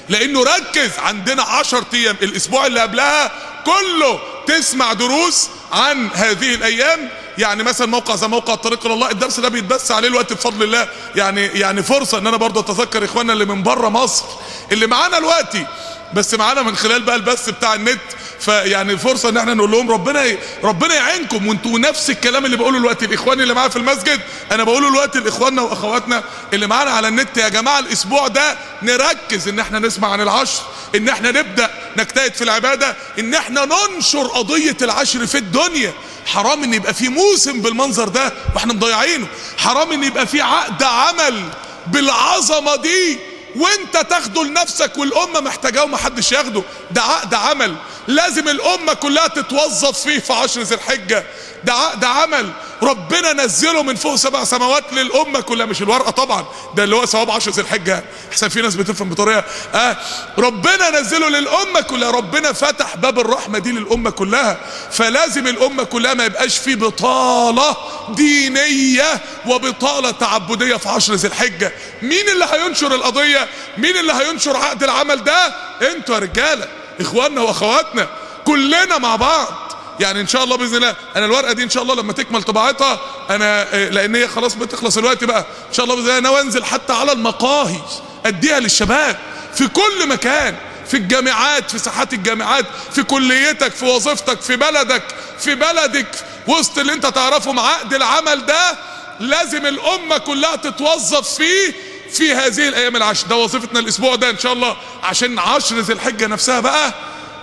لأنه 0.09 0.43
ركز. 0.43 0.91
عندنا 0.99 1.43
عشر 1.43 1.85
أيام. 1.95 2.17
الأسبوع 2.23 2.67
اللي 2.67 2.81
قبلها 2.81 3.33
كله 3.67 4.21
تسمع 4.47 4.93
دروس 4.93 5.49
عن 5.73 6.09
هذه 6.15 6.55
الأيام. 6.55 7.09
يعني 7.39 7.63
مثلا 7.63 7.87
موقع 7.87 8.17
زي 8.17 8.27
موقع 8.27 8.55
الطريق 8.55 8.87
إلى 8.87 8.95
الله. 8.95 9.11
الدرس 9.11 9.41
ده 9.41 9.49
بيتبث 9.49 9.91
عليه 9.91 10.09
الوقت 10.09 10.33
بفضل 10.33 10.63
الله. 10.63 10.89
يعني 11.17 11.47
يعني 11.47 11.83
فرصة 11.83 12.19
إن 12.19 12.27
أنا 12.27 12.37
برضه 12.37 12.61
أتذكر 12.61 13.05
إخواننا 13.05 13.33
اللي 13.33 13.45
من 13.45 13.63
بره 13.63 13.89
مصر. 13.89 14.25
اللي 14.73 14.87
معانا 14.87 15.19
دلوقتي. 15.19 15.67
بس 16.15 16.35
معانا 16.35 16.63
من 16.63 16.77
خلال 16.77 17.03
بقى 17.03 17.17
البث 17.17 17.51
بتاع 17.51 17.75
النت 17.75 18.01
فيعني 18.41 18.99
فرصة 18.99 19.29
إن 19.29 19.37
إحنا 19.37 19.55
نقول 19.55 19.71
لهم 19.71 19.91
ربنا 19.91 20.25
ي... 20.25 20.39
ربنا 20.65 20.95
يعينكم. 20.95 21.47
وانتوا 21.49 21.79
نفس 21.79 22.11
الكلام 22.11 22.45
اللي 22.45 22.57
بقوله 22.57 22.79
دلوقتي 22.79 23.05
الإخوان 23.05 23.41
اللي 23.41 23.55
معايا 23.55 23.69
في 23.69 23.77
المسجد. 23.77 24.21
أنا 24.53 24.65
بقوله 24.65 24.91
دلوقتي 24.91 25.19
لإخواننا 25.21 25.63
وأخواتنا 25.63 26.23
اللي 26.53 26.67
معانا 26.67 26.91
على 26.91 27.09
النت 27.09 27.37
يا 27.37 27.49
جماعة 27.49 27.79
الأسبوع 27.79 28.29
ده 28.29 28.57
نركز 28.83 29.49
إن 29.49 29.59
إحنا 29.61 29.79
نسمع 29.79 30.09
عن 30.13 30.21
العشر 30.21 30.63
إن 30.95 31.09
إحنا 31.09 31.31
نبدأ 31.31 31.71
نجتهد 31.99 32.35
في 32.35 32.45
العبادة 32.45 32.97
إن 33.19 33.35
إحنا 33.35 33.65
ننشر 33.65 34.27
قضية 34.27 34.77
العشر 34.83 35.27
في 35.27 35.39
الدنيا. 35.39 35.93
حرام 36.27 36.63
إن 36.63 36.75
يبقى 36.75 36.95
في 36.95 37.09
موسم 37.09 37.61
بالمنظر 37.61 38.09
ده 38.09 38.33
وإحنا 38.55 38.73
مضيعينه. 38.73 39.27
حرام 39.59 39.93
إن 39.93 40.05
يبقى 40.05 40.27
في 40.27 40.41
عقد 40.41 40.83
عمل 40.83 41.49
بالعظمة 41.87 42.77
دي. 42.77 43.19
وانت 43.57 43.97
تاخده 44.11 44.45
لنفسك 44.45 44.99
والأمة 44.99 45.41
محتاجاه 45.41 45.85
ومحدش 45.85 46.33
ياخده 46.33 46.63
ده 46.91 47.03
عقد 47.03 47.35
عمل. 47.35 47.75
لازم 48.09 48.49
الأمة 48.49 48.95
كلها 48.95 49.27
تتوظف 49.29 49.99
فيه 50.03 50.19
في 50.19 50.33
عشر 50.33 50.61
ذي 50.61 50.75
الحجة. 50.75 51.25
ده 51.65 51.73
عقد 51.73 52.05
عمل. 52.05 52.51
ربنا 52.83 53.33
نزله 53.33 53.83
من 53.83 53.95
فوق 53.97 54.15
سبع 54.15 54.45
سماوات 54.45 54.93
للأمة 54.93 55.41
كلها 55.41 55.67
مش 55.67 55.83
الورقة 55.83 56.11
طبعا 56.11 56.45
ده 56.75 56.85
اللي 56.85 56.97
هو 56.97 57.07
ثواب 57.07 57.31
عشر 57.31 57.51
ذي 57.51 57.61
الحجة. 57.61 58.05
احسن 58.33 58.49
في 58.49 58.63
ناس 58.63 58.75
بتفهم 58.75 59.11
بطريقة. 59.11 59.45
آه 59.75 59.97
ربنا 60.39 60.91
نزله 61.01 61.29
للأمة 61.29 61.81
كلها. 61.81 62.11
ربنا 62.11 62.53
فتح 62.53 62.97
باب 62.97 63.19
الرحمة 63.19 63.59
دي 63.59 63.73
للأمة 63.73 64.11
كلها. 64.11 64.61
فلازم 64.91 65.47
الأمة 65.47 65.85
كلها 65.85 66.15
ما 66.15 66.25
يبقاش 66.25 66.59
في 66.59 66.75
بطالة 66.75 67.77
دينية 68.09 69.21
وبطالة 69.47 70.11
تعبدية 70.11 70.77
في 70.77 70.89
عشر 70.89 71.15
ذي 71.15 71.29
الحجة. 71.29 71.73
مين 72.03 72.29
اللي 72.29 72.45
هينشر 72.53 72.95
القضية؟ 72.95 73.49
مين 73.79 73.97
اللي 73.97 74.13
هينشر 74.13 74.57
عقد 74.57 74.83
العمل 74.83 75.25
ده؟ 75.25 75.47
أنتوا 75.83 76.15
يا 76.15 76.21
رجالة 76.21 76.69
إخواننا 77.01 77.41
وأخواتنا 77.41 78.09
كلنا 78.45 78.99
مع 78.99 79.17
بعض. 79.17 79.74
يعني 80.01 80.21
إن 80.21 80.27
شاء 80.27 80.45
الله 80.45 80.57
بإذن 80.57 80.77
الله. 80.77 80.97
أنا 81.17 81.25
الورقة 81.25 81.53
دي 81.53 81.63
إن 81.63 81.71
شاء 81.71 81.83
الله 81.83 81.95
لما 81.95 82.13
تكمل 82.13 82.43
طباعتها 82.43 83.01
أنا 83.31 83.65
لأن 83.91 84.15
هي 84.15 84.29
خلاص 84.29 84.55
بتخلص 84.55 84.99
الوقت 84.99 85.25
بقى. 85.25 85.39
إن 85.69 85.73
شاء 85.75 85.85
الله 85.85 85.97
بإذن 85.97 86.07
الله 86.07 86.19
أنا 86.19 86.31
وأنزل 86.31 86.65
حتى 86.65 86.93
على 86.93 87.13
المقاهي 87.13 87.81
أديها 88.27 88.61
للشباب. 88.61 89.19
في 89.55 89.69
كل 89.69 90.09
مكان 90.09 90.57
في 90.87 90.97
الجامعات 90.97 91.71
في 91.71 91.79
ساحات 91.79 92.13
الجامعات 92.13 92.65
في 92.93 93.03
كليتك 93.03 93.73
في 93.73 93.85
وظيفتك 93.85 94.41
في 94.41 94.57
بلدك 94.57 95.03
في 95.39 95.55
بلدك. 95.55 96.07
وسط 96.47 96.79
اللي 96.79 96.93
أنت 96.93 97.07
تعرفهم 97.07 97.59
عقد 97.59 97.95
العمل 97.95 98.47
ده 98.47 98.79
لازم 99.21 99.67
الأمة 99.67 100.19
كلها 100.19 100.57
تتوظف 100.57 101.35
فيه 101.35 101.75
في 102.13 102.35
هذه 102.35 102.69
الأيام 102.69 102.97
العشر 102.97 103.27
ده 103.27 103.37
وظيفتنا 103.37 103.81
الأسبوع 103.81 104.15
ده 104.15 104.31
إن 104.31 104.39
شاء 104.39 104.53
الله. 104.53 104.77
عشان 105.03 105.39
عشر 105.39 105.79
ذي 105.79 105.93
الحجة 105.93 106.27
نفسها 106.27 106.61
بقى 106.61 106.95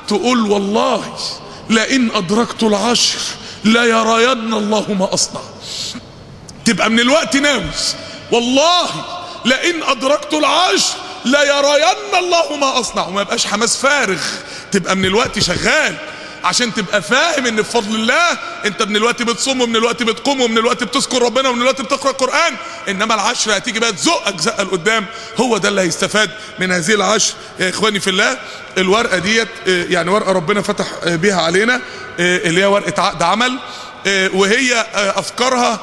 تقول 0.07 0.41
والله 0.51 1.17
لئن 1.71 2.11
أدركت 2.11 2.63
العشر 2.63 3.19
ليرين 3.63 4.53
الله 4.53 4.93
ما 4.93 5.13
أصنع. 5.13 5.41
تبقى 6.65 6.89
من 6.89 6.99
الوقت 6.99 7.37
ناوي 7.37 7.63
والله 8.31 8.89
لئن 9.45 9.83
أدركت 9.83 10.33
العشر 10.33 10.93
ليرين 11.25 12.15
الله 12.19 12.55
ما 12.55 12.79
أصنع. 12.79 13.07
وما 13.07 13.21
يبقاش 13.21 13.47
حماس 13.47 13.77
فارغ. 13.77 14.21
تبقى 14.71 14.95
من 14.95 15.05
الوقت 15.05 15.39
شغال. 15.39 15.95
عشان 16.43 16.73
تبقى 16.73 17.01
فاهم 17.01 17.45
إن 17.45 17.55
بفضل 17.55 17.95
الله 17.95 18.37
أنت 18.65 18.83
من 18.83 18.95
الوقت 18.95 19.21
بتصوم 19.21 19.61
ومن 19.61 19.75
الوقت 19.75 20.03
بتقوم 20.03 20.41
ومن 20.41 20.57
الوقت 20.57 20.83
بتذكر 20.83 21.21
ربنا 21.21 21.49
ومن 21.49 21.61
الوقت 21.61 21.81
بتقرأ 21.81 22.11
قرآن. 22.11 22.55
إنما 22.89 23.13
العشر 23.15 23.57
هتيجي 23.57 23.79
بقى 23.79 23.93
تزقك 23.93 24.41
زقه 24.41 24.63
لقدام. 24.63 25.05
هو 25.37 25.57
ده 25.57 25.69
اللي 25.69 25.81
هيستفاد 25.81 26.31
من 26.59 26.71
هذه 26.71 26.93
العشر. 26.93 27.33
يا 27.59 27.69
إخواني 27.69 27.99
في 27.99 28.09
الله 28.09 28.37
الورقة 28.77 29.17
ديت 29.17 29.47
يعني 29.67 30.09
ورقة 30.09 30.31
ربنا 30.31 30.61
فتح 30.61 30.87
بيها 31.05 31.41
علينا 31.41 31.81
اللي 32.19 32.61
هي 32.61 32.65
ورقة 32.65 33.01
عقد 33.01 33.23
عمل 33.23 33.59
وهي 34.33 34.85
أفكارها 34.95 35.79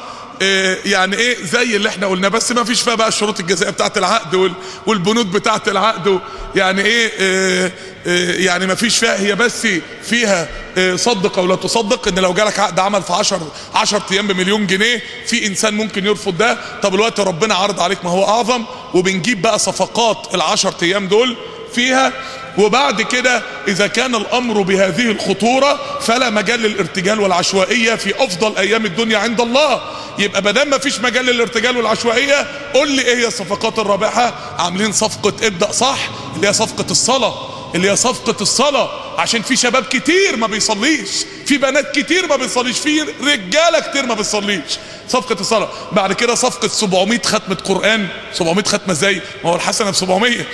يعني 0.85 1.15
إيه 1.17 1.37
زي 1.43 1.75
اللي 1.75 1.89
إحنا 1.89 2.07
قلنا 2.07 2.27
بس 2.27 2.51
ما 2.51 2.63
فيش 2.63 2.81
فيها 2.81 2.95
بقى 2.95 3.07
الشروط 3.07 3.39
الجزائية 3.39 3.71
بتاعت 3.71 3.97
العقد 3.97 4.51
والبنود 4.85 5.31
بتاعت 5.31 5.67
العقد 5.67 6.19
يعني 6.55 6.81
إيه 6.81 7.11
آه 7.19 7.71
آه 8.07 8.31
يعني 8.35 8.65
ما 8.67 8.75
فيش 8.75 8.97
فيها 8.97 9.19
هي 9.19 9.35
بس 9.35 9.67
فيها 10.03 10.47
آه 10.77 10.95
صدق 10.95 11.39
أو 11.39 11.45
لا 11.47 11.55
تصدق 11.55 12.07
إن 12.07 12.19
لو 12.19 12.33
جالك 12.33 12.59
عقد 12.59 12.79
عمل 12.79 13.03
في 13.03 13.13
10 13.13 13.51
10 13.75 14.03
أيام 14.11 14.27
بمليون 14.27 14.67
جنيه 14.67 15.01
في 15.27 15.45
إنسان 15.47 15.73
ممكن 15.73 16.05
يرفض 16.05 16.37
ده. 16.37 16.57
طب 16.83 16.95
الوقت 16.95 17.19
ربنا 17.19 17.55
عرض 17.55 17.79
عليك 17.79 18.05
ما 18.05 18.11
هو 18.11 18.23
أعظم 18.25 18.63
وبنجيب 18.93 19.41
بقى 19.41 19.59
صفقات 19.59 20.27
ال10 20.35 20.83
أيام 20.83 21.07
دول 21.07 21.35
فيها. 21.75 22.13
وبعد 22.59 23.01
كده 23.01 23.41
إذا 23.67 23.87
كان 23.87 24.15
الأمر 24.15 24.61
بهذه 24.61 25.11
الخطورة 25.11 25.79
فلا 26.01 26.29
مجال 26.29 26.59
للارتجال 26.59 27.19
والعشوائية 27.19 27.95
في 27.95 28.23
أفضل 28.23 28.57
أيام 28.57 28.85
الدنيا 28.85 29.17
عند 29.17 29.41
الله. 29.41 29.81
يبقى 30.19 30.41
بدل 30.41 30.69
ما 30.69 30.77
فيش 30.77 30.99
مجال 30.99 31.25
للارتجال 31.25 31.77
والعشوائية 31.77 32.47
قول 32.73 32.91
لي 32.91 33.01
إيه 33.01 33.15
هي 33.15 33.27
الصفقات 33.27 33.79
الرابحة؟ 33.79 34.33
عاملين 34.59 34.91
صفقة 34.91 35.33
إبدأ 35.47 35.71
صح 35.71 35.97
اللي 36.35 36.47
هي 36.47 36.53
صفقة 36.53 36.85
الصلاة. 36.91 37.49
اللي 37.75 37.91
هي 37.91 37.95
صفقة 37.95 38.35
الصلاة. 38.41 38.89
عشان 39.19 39.41
في 39.41 39.55
شباب 39.55 39.83
كتير 39.83 40.35
ما 40.37 40.47
بيصليش. 40.47 41.09
في 41.45 41.57
بنات 41.57 41.99
كتير 41.99 42.27
ما 42.27 42.35
بيصليش. 42.35 42.79
في 42.79 43.01
رجالة 43.21 43.79
كتير 43.79 44.05
ما 44.05 44.13
بيصليش. 44.13 44.77
صفقة 45.09 45.39
الصلاة. 45.41 45.69
بعد 45.91 46.13
كده 46.13 46.35
صفقة 46.35 46.67
700 46.67 47.21
ختمة 47.25 47.55
قرآن. 47.55 48.07
700 48.33 48.63
ختمة 48.63 48.91
إزاي 48.91 49.21
ما 49.43 49.49
هو 49.49 49.55
الحسنة 49.55 49.89
ب 49.89 49.93
700 49.95 50.45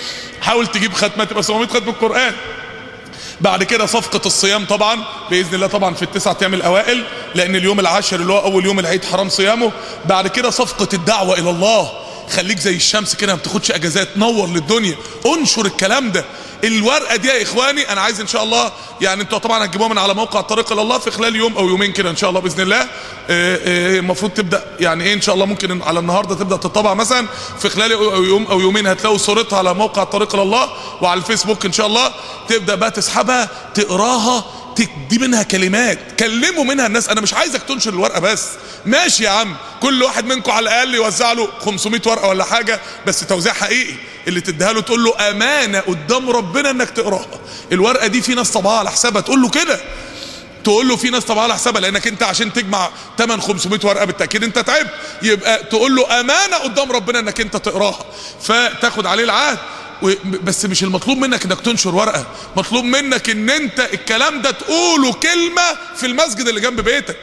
حاول 0.41 0.67
تجيب 0.67 0.93
ختمة 0.93 1.23
تبقى 1.23 1.43
700 1.43 1.67
ختمة 1.67 1.93
قرآن. 1.93 2.33
بعد 3.41 3.63
كده 3.63 3.85
صفقة 3.85 4.21
الصيام 4.25 4.65
طبعا. 4.65 5.03
بإذن 5.29 5.55
الله 5.55 5.67
طبعا 5.67 5.93
في 5.93 6.03
التسعة 6.03 6.37
أيام 6.41 6.53
الأوائل. 6.53 7.03
لأن 7.35 7.55
اليوم 7.55 7.79
العاشر 7.79 8.19
اللي 8.19 8.33
هو 8.33 8.39
أول 8.39 8.65
يوم 8.65 8.79
العيد 8.79 9.05
حرام 9.05 9.29
صيامه. 9.29 9.71
بعد 10.05 10.27
كده 10.27 10.49
صفقة 10.49 10.87
الدعوة 10.93 11.39
إلى 11.39 11.49
الله. 11.49 11.91
خليك 12.29 12.59
زي 12.59 12.75
الشمس 12.75 13.15
كده 13.15 13.33
ما 13.33 13.39
بتاخدش 13.39 13.71
اجازات. 13.71 14.17
نور 14.17 14.47
للدنيا. 14.47 14.95
انشر 15.25 15.65
الكلام 15.65 16.11
ده. 16.11 16.25
الورقة 16.63 17.15
دي 17.15 17.27
يا 17.27 17.43
إخواني 17.43 17.91
أنا 17.91 18.01
عايز 18.01 18.21
إن 18.21 18.27
شاء 18.27 18.43
الله 18.43 18.71
يعني 19.01 19.21
أنتوا 19.21 19.37
طبعا 19.37 19.65
هتجيبوها 19.65 19.89
من 19.89 19.97
على 19.97 20.13
موقع 20.13 20.39
الطريق 20.39 20.71
إلى 20.71 20.81
الله 20.81 20.97
في 20.97 21.11
خلال 21.11 21.35
يوم 21.35 21.57
أو 21.57 21.69
يومين 21.69 21.91
كده 21.91 22.09
إن 22.09 22.15
شاء 22.15 22.29
الله 22.29 22.41
بإذن 22.41 22.61
الله. 22.61 22.87
المفروض 23.99 24.31
تبدأ 24.31 24.63
يعني 24.79 25.03
إيه 25.03 25.13
إن 25.13 25.21
شاء 25.21 25.35
الله 25.35 25.45
ممكن 25.45 25.81
على 25.81 25.99
النهارده 25.99 26.35
تبدأ 26.35 26.55
تطبع 26.55 26.93
مثلا 26.93 27.27
في 27.59 27.69
خلال 27.69 27.91
يوم 27.91 28.45
أو 28.45 28.59
يومين. 28.59 28.87
هتلاقوا 28.87 29.17
صورتها 29.17 29.57
على 29.57 29.73
موقع 29.73 30.03
الطريق 30.03 30.33
إلى 30.33 30.43
الله 30.43 30.69
وعلى 31.01 31.17
الفيسبوك 31.17 31.65
إن 31.65 31.71
شاء 31.71 31.87
الله. 31.87 32.11
تبدأ 32.49 32.75
بقى 32.75 32.91
تسحبها 32.91 33.49
تقراها 33.73 34.45
تدي 34.75 35.17
منها 35.19 35.43
كلمات. 35.43 35.99
كلموا 36.19 36.63
منها 36.63 36.87
الناس. 36.87 37.09
أنا 37.09 37.21
مش 37.21 37.33
عايزك 37.33 37.63
تنشر 37.63 37.89
الورقة 37.93 38.19
بس. 38.19 38.43
ماشي 38.85 39.23
يا 39.23 39.29
عم. 39.29 39.55
كل 39.81 40.03
واحد 40.03 40.25
منكم 40.25 40.51
على 40.51 40.63
الأقل 40.63 40.95
يوزع 40.95 41.33
له 41.33 41.47
500 41.59 42.01
ورقة 42.05 42.27
ولا 42.27 42.43
حاجة. 42.43 42.79
بس 43.07 43.19
توزيع 43.19 43.53
حقيقي. 43.53 43.93
اللي 44.27 44.41
تديها 44.41 44.73
له 44.73 44.81
تقول 44.81 45.03
له 45.03 45.29
أمانة 45.29 45.79
قدام 45.79 46.29
ربنا 46.29 46.69
إنك 46.71 46.89
تقراها 46.89 47.25
الورقة 47.71 48.07
دي 48.07 48.21
في 48.21 48.35
ناس 48.35 48.51
طبعها 48.51 48.79
على 48.79 48.91
حسابها. 48.91 49.21
تقول 49.21 49.41
له 49.41 49.49
كده. 49.49 49.79
تقول 50.63 50.87
له 50.87 50.95
في 50.95 51.09
ناس 51.09 51.23
طبعا 51.23 51.43
على 51.43 51.53
حسابها. 51.53 51.81
لأنك 51.81 52.07
أنت 52.07 52.23
عشان 52.23 52.53
تجمع 52.53 52.89
8 53.17 53.41
500 53.41 53.79
ورقة 53.83 54.05
بالتأكيد 54.05 54.43
أنت 54.43 54.59
تعبت. 54.59 54.89
يبقى 55.21 55.63
تقول 55.63 55.95
له 55.95 56.19
أمانة 56.19 56.57
قدام 56.57 56.91
ربنا 56.91 57.19
إنك 57.19 57.41
أنت 57.41 57.57
تقراها. 57.57 58.05
فتاخد 58.41 59.05
عليه 59.05 59.23
العهد. 59.23 59.57
بس 60.43 60.65
مش 60.65 60.83
المطلوب 60.83 61.17
منك 61.17 61.45
إنك 61.45 61.61
تنشر 61.61 61.95
ورقة. 61.95 62.27
مطلوب 62.55 62.83
منك 62.85 63.29
إن 63.29 63.49
أنت 63.49 63.79
الكلام 63.79 64.41
ده 64.41 64.51
تقوله 64.51 65.13
كلمة 65.13 65.77
في 65.95 66.05
المسجد 66.05 66.47
اللي 66.47 66.61
جنب 66.61 66.81
بيتك. 66.81 67.17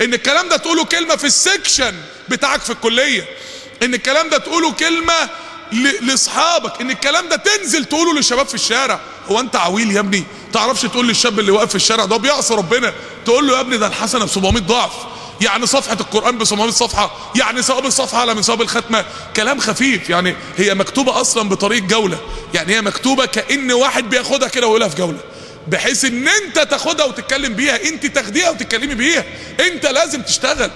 إن 0.00 0.14
الكلام 0.14 0.48
ده 0.48 0.56
تقوله 0.56 0.84
كلمة 0.84 1.16
في 1.16 1.24
السكشن 1.26 1.94
بتاعك 2.28 2.60
في 2.60 2.70
الكلية. 2.70 3.24
إن 3.82 3.94
الكلام 3.94 4.28
ده 4.28 4.38
تقوله 4.38 4.72
كلمة 4.72 5.14
لأصحابك. 6.00 6.80
إن 6.80 6.90
الكلام 6.90 7.28
ده 7.28 7.36
تنزل 7.36 7.84
تقوله 7.84 8.14
للشباب 8.14 8.46
في 8.46 8.54
الشارع. 8.54 9.00
هو 9.28 9.40
أنت 9.40 9.56
عويل 9.56 9.92
يا 9.92 10.00
ابني؟ 10.00 10.24
تعرفش 10.52 10.82
تقول 10.82 11.08
للشاب 11.08 11.38
اللي 11.38 11.50
واقف 11.50 11.68
في 11.68 11.74
الشارع 11.74 12.04
ده 12.04 12.16
بيعصي 12.16 12.54
ربنا. 12.54 12.92
تقول 13.24 13.46
له 13.48 13.54
يا 13.56 13.60
ابني 13.60 13.76
ده 13.78 13.86
الحسنة 13.86 14.24
ب 14.24 14.28
700 14.28 14.62
ضعف. 14.62 14.92
يعني 15.40 15.66
صفحة 15.66 15.96
القرآن 16.00 16.38
ب 16.38 16.44
700 16.44 16.70
صفحة 16.70 17.30
يعني 17.36 17.62
ثواب 17.62 17.86
الصفحة 17.86 18.18
على 18.20 18.34
من 18.34 18.42
ثواب 18.42 18.62
الختمة. 18.62 19.04
كلام 19.36 19.60
خفيف 19.60 20.10
يعني 20.10 20.36
هي 20.56 20.74
مكتوبة 20.74 21.20
أصلا 21.20 21.48
بطريقة 21.48 21.86
جولة. 21.86 22.18
يعني 22.54 22.74
هي 22.74 22.80
مكتوبة 22.82 23.26
كأن 23.26 23.72
واحد 23.72 24.10
بياخدها 24.10 24.48
كده 24.48 24.66
ويقولها 24.66 24.88
في 24.88 24.96
جولة. 24.96 25.18
بحيث 25.68 26.04
إن 26.04 26.28
أنت 26.28 26.58
تاخدها 26.58 27.06
وتتكلم 27.06 27.54
بيها 27.54 27.88
أنت 27.88 28.06
تاخديها 28.06 28.50
وتتكلمي 28.50 28.94
بيها. 28.94 29.24
أنت 29.60 29.86
لازم 29.86 30.22
تشتغل 30.22 30.70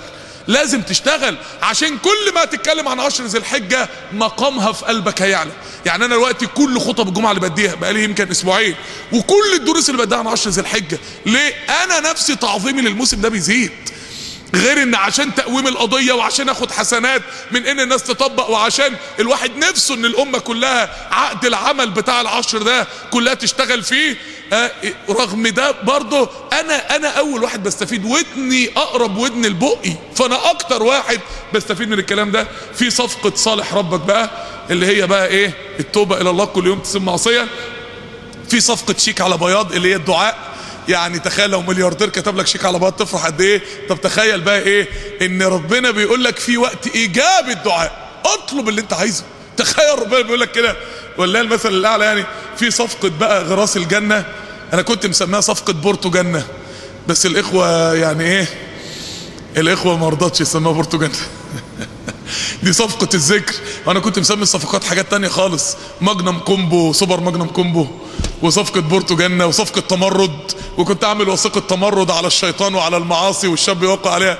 لازم 0.49 0.83
تشتغل. 0.83 1.37
عشان 1.63 1.99
كل 1.99 2.35
ما 2.35 2.45
تتكلم 2.45 2.89
عن 2.89 3.01
عشر 3.01 3.25
ذي 3.25 3.39
الحجة 3.39 3.89
مقامها 4.13 4.73
في 4.73 4.85
قلبك 4.85 5.23
هيعلى. 5.23 5.51
يعني 5.87 6.05
أنا 6.05 6.15
دلوقتي 6.15 6.47
كل 6.47 6.81
خطب 6.81 7.09
الجمعة 7.09 7.31
اللي 7.31 7.49
بديها 7.49 7.75
بقالي 7.75 8.05
يمكن 8.05 8.31
أسبوعين 8.31 8.75
وكل 9.13 9.55
الدروس 9.55 9.91
اللي 9.91 10.03
بديها 10.07 10.19
عن 10.19 10.27
عشر 10.27 10.51
ذي 10.51 10.61
الحجة 10.61 10.99
ليه؟ 11.27 11.55
أنا 11.85 12.11
نفسي 12.11 12.37
تعظيمي 12.37 12.83
للموسم 12.83 13.21
ده 13.21 13.29
بيزيد. 13.29 13.71
غير 14.55 14.83
إن 14.83 14.95
عشان 14.95 15.35
تقويم 15.35 15.67
القضية 15.69 16.13
وعشان 16.13 16.49
آخد 16.49 16.71
حسنات 16.71 17.23
من 17.51 17.67
إن 17.67 17.81
الناس 17.81 18.03
تطبق 18.03 18.51
وعشان 18.51 18.97
الواحد 19.21 19.57
نفسه 19.57 19.95
إن 19.95 20.05
الأمة 20.05 20.39
كلها 20.39 21.09
عقد 21.15 21.45
العمل 21.45 21.91
بتاع 21.91 22.21
العشر 22.21 22.63
ده 22.63 22.87
كلها 23.11 23.35
تشتغل 23.35 23.83
فيه 23.83 24.17
آه 24.53 24.71
رغم 25.11 25.47
ده 25.49 25.71
برضه 25.71 26.29
أنا 26.53 26.97
أنا 26.97 27.09
أول 27.09 27.43
واحد 27.43 27.63
بستفيد 27.63 28.05
ودني 28.05 28.71
أقرب 28.77 29.17
ودن 29.17 29.47
لبقي 29.47 29.93
فأنا 30.17 30.51
أكتر 30.51 30.83
واحد 30.83 31.21
بستفيد 31.55 31.89
من 31.89 31.99
الكلام 31.99 32.31
ده. 32.31 32.47
في 32.75 32.91
صفقة 32.91 33.33
صالح 33.37 33.75
ربك 33.75 34.01
بقى 34.01 34.31
اللي 34.71 34.87
هي 34.87 35.07
بقى 35.07 35.27
إيه؟ 35.29 35.55
التوبة 35.81 36.21
إلى 36.21 36.31
الله 36.31 36.45
كل 36.45 36.67
يوم 36.67 36.79
تسم 36.79 37.05
معصية. 37.05 37.49
في 38.51 38.61
صفقة 38.61 38.95
شيك 38.99 39.21
على 39.21 39.39
بياض 39.39 39.73
اللي 39.73 39.91
هي 39.91 39.97
الدعاء. 39.97 40.52
يعني 40.89 41.19
تخيل 41.19 41.51
لو 41.51 41.63
ملياردير 41.63 42.09
كتب 42.09 42.37
لك 42.37 42.47
شيك 42.47 42.65
على 42.65 42.79
بياض 42.79 42.93
تفرح 42.93 43.27
قد 43.27 43.41
إيه؟ 43.41 43.63
طب 43.89 44.01
تخيل 44.01 44.41
بقى 44.41 44.59
إيه؟ 44.63 44.89
إن 45.23 45.43
ربنا 45.43 45.91
بيقول 45.91 46.25
لك 46.25 46.39
في 46.39 46.57
وقت 46.57 46.87
إيجاب 46.87 47.49
الدعاء. 47.49 48.09
اطلب 48.25 48.69
اللي 48.69 48.81
أنت 48.81 48.93
عايزه. 48.93 49.25
تخيل 49.57 49.99
ربنا 49.99 50.21
بيقول 50.21 50.41
لك 50.41 50.51
كده. 50.53 50.77
ولا 51.19 51.41
المثل 51.41 51.69
الأعلى 51.69 52.05
يعني 52.05 52.25
في 52.57 52.71
صفقة 52.71 53.09
بقى 53.09 53.45
غراس 53.45 53.77
الجنة. 53.77 54.25
أنا 54.73 54.83
كنت 54.83 55.07
مسميها 55.07 55.41
صفقة 55.41 55.73
بورتو 55.73 56.11
جنة. 56.11 56.47
بس 57.09 57.27
الإخوة 57.27 57.95
يعني 57.95 58.25
إيه؟ 58.25 58.49
الإخوة 59.57 59.97
ما 59.97 60.09
رضتش 60.09 60.41
يسموها 60.41 60.75
بورتو 60.75 60.99
جنة. 60.99 61.11
دي 62.63 62.73
صفقة 62.73 63.09
الذكر. 63.15 63.55
وأنا 63.87 64.01
كنت 64.01 64.19
مسمي 64.19 64.43
الصفقات 64.43 64.85
حاجات 64.85 65.11
تانية 65.11 65.29
خالص. 65.29 65.77
Magnum 66.01 66.39
combo 66.39 66.93
super 66.93 67.21
Magnum 67.21 67.47
combo. 67.47 67.87
وصفقة 68.43 68.81
بورتو 68.81 69.17
جنة 69.17 69.47
وصفقة 69.47 69.81
تمرد 69.81 70.53
وكنت 70.79 71.05
أعمل 71.05 71.29
وثيقة 71.29 71.61
تمرد 71.61 72.11
على 72.11 72.27
الشيطان 72.27 72.75
وعلى 72.75 72.97
المعاصي 72.97 73.49
والشاب 73.49 73.83
يوقع 73.83 74.11
عليها. 74.11 74.39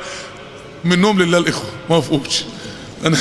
منهم 0.85 1.23
لله 1.23 1.39
الإخوة 1.39 1.71
ما 1.91 1.97
وافقوش 1.97 2.43
أنا 3.05 3.19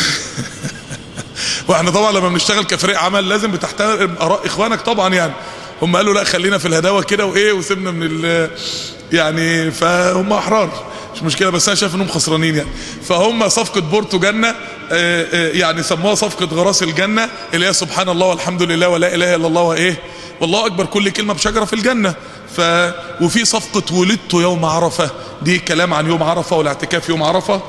وإحنا 1.67 1.91
طبعا 1.91 2.11
لما 2.11 2.29
بنشتغل 2.29 2.63
كفريق 2.63 2.99
عمل 2.99 3.29
لازم 3.29 3.51
بتحترم 3.51 4.15
آراء 4.21 4.45
إخوانك 4.45 4.81
طبعا 4.81 5.13
يعني. 5.13 5.33
هم 5.81 5.95
قالوا 5.95 6.13
لا 6.13 6.23
خلينا 6.23 6.57
في 6.57 6.67
الهداوة 6.67 7.03
كده 7.03 7.25
وإيه 7.25 7.51
وسيبنا 7.53 7.91
من 7.91 8.07
ال 8.11 8.49
يعني 9.13 9.71
فهم 9.71 10.33
أحرار. 10.33 10.91
مش 11.15 11.23
مشكلة 11.23 11.49
بس 11.49 11.67
أنا 11.67 11.75
شايف 11.75 11.95
إنهم 11.95 12.07
خسرانين 12.07 12.55
يعني. 12.55 12.69
فهم 13.07 13.49
صفقة 13.49 13.81
بورتو 13.81 14.19
جنة 14.19 14.55
يعني 15.53 15.83
سموها 15.83 16.15
صفقة 16.15 16.45
غراس 16.45 16.83
الجنة 16.83 17.29
اللي 17.53 17.67
هي 17.67 17.73
سبحان 17.73 18.09
الله 18.09 18.27
والحمد 18.27 18.63
لله 18.63 18.89
ولا 18.89 19.15
إله 19.15 19.35
إلا 19.35 19.47
الله 19.47 19.61
وإيه 19.61 20.01
والله 20.41 20.65
أكبر 20.65 20.85
كل 20.85 21.09
كلمة 21.09 21.33
بشجرة 21.33 21.65
في 21.65 21.73
الجنة. 21.73 22.15
ف 22.57 22.61
وفي 23.21 23.45
صفقة 23.45 23.95
ولدت 23.95 24.33
يوم 24.33 24.65
عرفة. 24.65 25.09
دي 25.41 25.59
كلام 25.59 25.93
عن 25.93 26.07
يوم 26.07 26.23
عرفة 26.23 26.57
والاعتكاف 26.57 27.09
يوم 27.09 27.23
عرفة. 27.23 27.61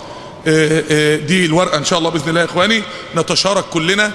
دي 1.16 1.46
الورقة 1.46 1.78
إن 1.78 1.84
شاء 1.84 1.98
الله 1.98 2.10
بإذن 2.10 2.28
الله 2.28 2.40
يا 2.40 2.46
إخواني. 2.46 2.82
نتشارك 3.16 3.64
كلنا. 3.64 4.12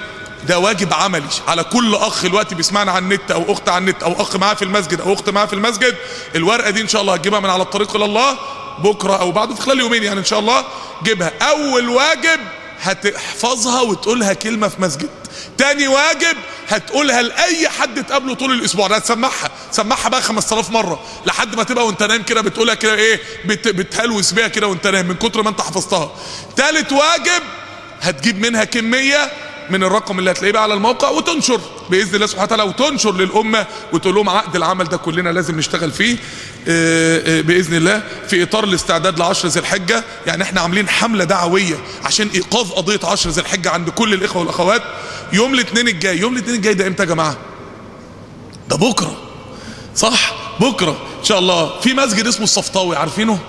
ده 0.48 0.60
واجب 0.60 0.94
عملي. 0.94 1.28
على 1.48 1.64
كل 1.64 1.96
أخ 1.96 2.24
دلوقتي 2.24 2.56
بيسمعنا 2.56 2.92
على 2.92 3.04
النت 3.04 3.32
أو 3.32 3.54
أخت 3.54 3.70
على 3.70 3.78
النت 3.78 4.04
أو 4.04 4.22
أخ 4.22 4.36
معاه 4.36 4.54
في 4.54 4.62
المسجد 4.62 5.02
أو 5.02 5.14
أخت 5.14 5.30
معاه 5.30 5.46
في 5.46 5.54
المسجد. 5.54 5.96
الورقة 6.36 6.70
دي 6.70 6.82
إن 6.82 6.88
شاء 6.88 7.02
الله 7.02 7.14
هتجيبها 7.14 7.40
من 7.40 7.50
على 7.50 7.64
الطريق 7.64 7.96
إلى 7.96 8.06
الله. 8.06 8.38
بكرة 8.84 9.14
أو 9.14 9.32
بعده 9.32 9.56
في 9.56 9.62
خلال 9.62 9.80
يومين 9.80 10.04
يعني 10.04 10.20
إن 10.20 10.26
شاء 10.26 10.40
الله. 10.40 10.64
جيبها. 11.04 11.32
أول 11.42 11.90
واجب 11.90 12.40
هتحفظها 12.82 13.82
وتقولها 13.82 14.34
كلمة 14.34 14.68
في 14.68 14.82
مسجد. 14.82 15.10
تاني 15.58 15.88
واجب 15.88 16.38
هتقولها 16.68 17.22
لأي 17.22 17.70
حد 17.70 18.04
تقابله 18.06 18.34
طول 18.34 18.52
الأسبوع. 18.52 18.88
ده 18.88 18.96
هتسمعها 18.96 19.52
سمعها 19.72 20.10
بقى 20.10 20.22
5000 20.22 20.70
مرة 20.70 21.00
لحد 21.26 21.56
ما 21.56 21.64
تبقى 21.64 21.86
وانت 21.88 22.04
نايم 22.04 22.24
كده 22.24 22.42
بتقولها 22.42 22.76
كده 22.76 22.94
إيه 22.96 23.20
بت 23.46 23.68
بتهلوس 23.68 24.32
بيها 24.32 24.48
كده 24.48 24.68
وانت 24.68 24.88
نايم 24.88 25.08
من 25.08 25.16
كتر 25.16 25.44
ما 25.44 25.50
انت 25.50 25.62
حفظتها. 25.62 26.12
تالت 26.56 26.92
واجب 26.92 27.44
هتجيب 28.02 28.40
منها 28.46 28.64
كمية 28.64 29.32
من 29.70 29.84
الرقم 29.84 30.20
اللي 30.20 30.32
هتلاقيه 30.32 30.52
بقى 30.52 30.64
على 30.64 30.74
الموقع 30.74 31.10
وتنشر 31.10 31.62
بإذن 31.90 32.16
الله 32.16 32.26
سبحانه 32.28 32.44
وتعالى 32.46 32.64
وتنشر 32.64 33.14
للأمة 33.16 33.66
وتقول 33.94 34.16
لهم 34.16 34.30
عقد 34.30 34.56
العمل 34.56 34.86
ده 34.90 34.98
كلنا 34.98 35.30
لازم 35.30 35.58
نشتغل 35.58 35.92
فيه. 35.92 36.18
بإذن 37.42 37.76
الله 37.78 38.04
في 38.28 38.44
إطار 38.44 38.64
الاستعداد 38.64 39.20
لعشر 39.20 39.48
ذي 39.48 39.60
الحجة. 39.60 40.04
يعني 40.26 40.44
إحنا 40.44 40.62
عاملين 40.62 40.90
حملة 40.90 41.24
دعوية 41.24 41.76
عشان 42.04 42.28
ايقاظ 42.36 42.72
قضية 42.72 43.00
عشر 43.04 43.30
ذي 43.30 43.42
الحجة 43.42 43.70
عند 43.70 43.90
كل 43.90 44.14
الإخوة 44.14 44.42
والأخوات. 44.42 44.82
يوم 45.34 45.54
الاثنين 45.54 45.88
الجاي 45.88 46.20
يوم 46.20 46.34
الاثنين 46.34 46.56
الجاي 46.56 46.74
ده 46.74 46.88
إمتى 46.88 47.04
يا 47.04 47.08
جماعة؟ 47.08 47.38
ده 48.70 48.76
بكرة. 48.76 49.18
صح؟ 49.96 50.34
بكرة. 50.60 50.98
إن 51.20 51.24
شاء 51.24 51.40
الله. 51.40 51.80
في 51.80 51.94
مسجد 51.94 52.28
اسمه 52.28 52.44
الصفطاوي 52.44 52.96
عارفينه؟ 52.96 53.40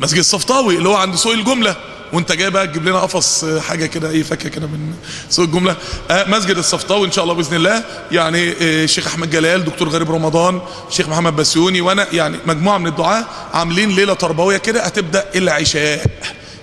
مسجد 0.00 0.18
الصفطاوي 0.18 0.76
اللي 0.76 0.88
هو 0.88 0.96
عند 0.96 1.16
سوق 1.16 1.32
الجملة. 1.32 1.76
وانت 2.12 2.32
جاي 2.32 2.50
بقى 2.50 2.66
تجيب 2.66 2.88
لنا 2.88 2.98
قفص 3.00 3.44
حاجة 3.44 3.86
كده 3.86 4.10
إيه 4.10 4.22
فكه 4.22 4.48
كده 4.48 4.66
من 4.66 4.94
سوق 5.30 5.44
الجملة. 5.44 5.76
آه 6.10 6.28
مسجد 6.28 6.58
الصفطاوي 6.58 7.06
ان 7.06 7.12
شاء 7.12 7.24
الله 7.24 7.34
بإذن 7.34 7.56
الله. 7.56 7.84
يعني 8.12 8.50
آه 8.50 8.84
الشيخ 8.84 9.06
أحمد 9.06 9.30
جلال 9.30 9.64
دكتور 9.64 9.88
غريب 9.88 10.10
رمضان 10.10 10.60
الشيخ 10.90 11.08
محمد 11.08 11.36
بسيوني 11.36 11.80
وأنا 11.80 12.06
يعني 12.12 12.36
مجموعة 12.46 12.78
من 12.78 12.86
الدعاة 12.86 13.24
عاملين 13.54 13.90
ليلة 13.90 14.14
تربوية 14.14 14.56
كده 14.56 14.82
هتبدأ 14.82 15.24
العشاء 15.34 16.06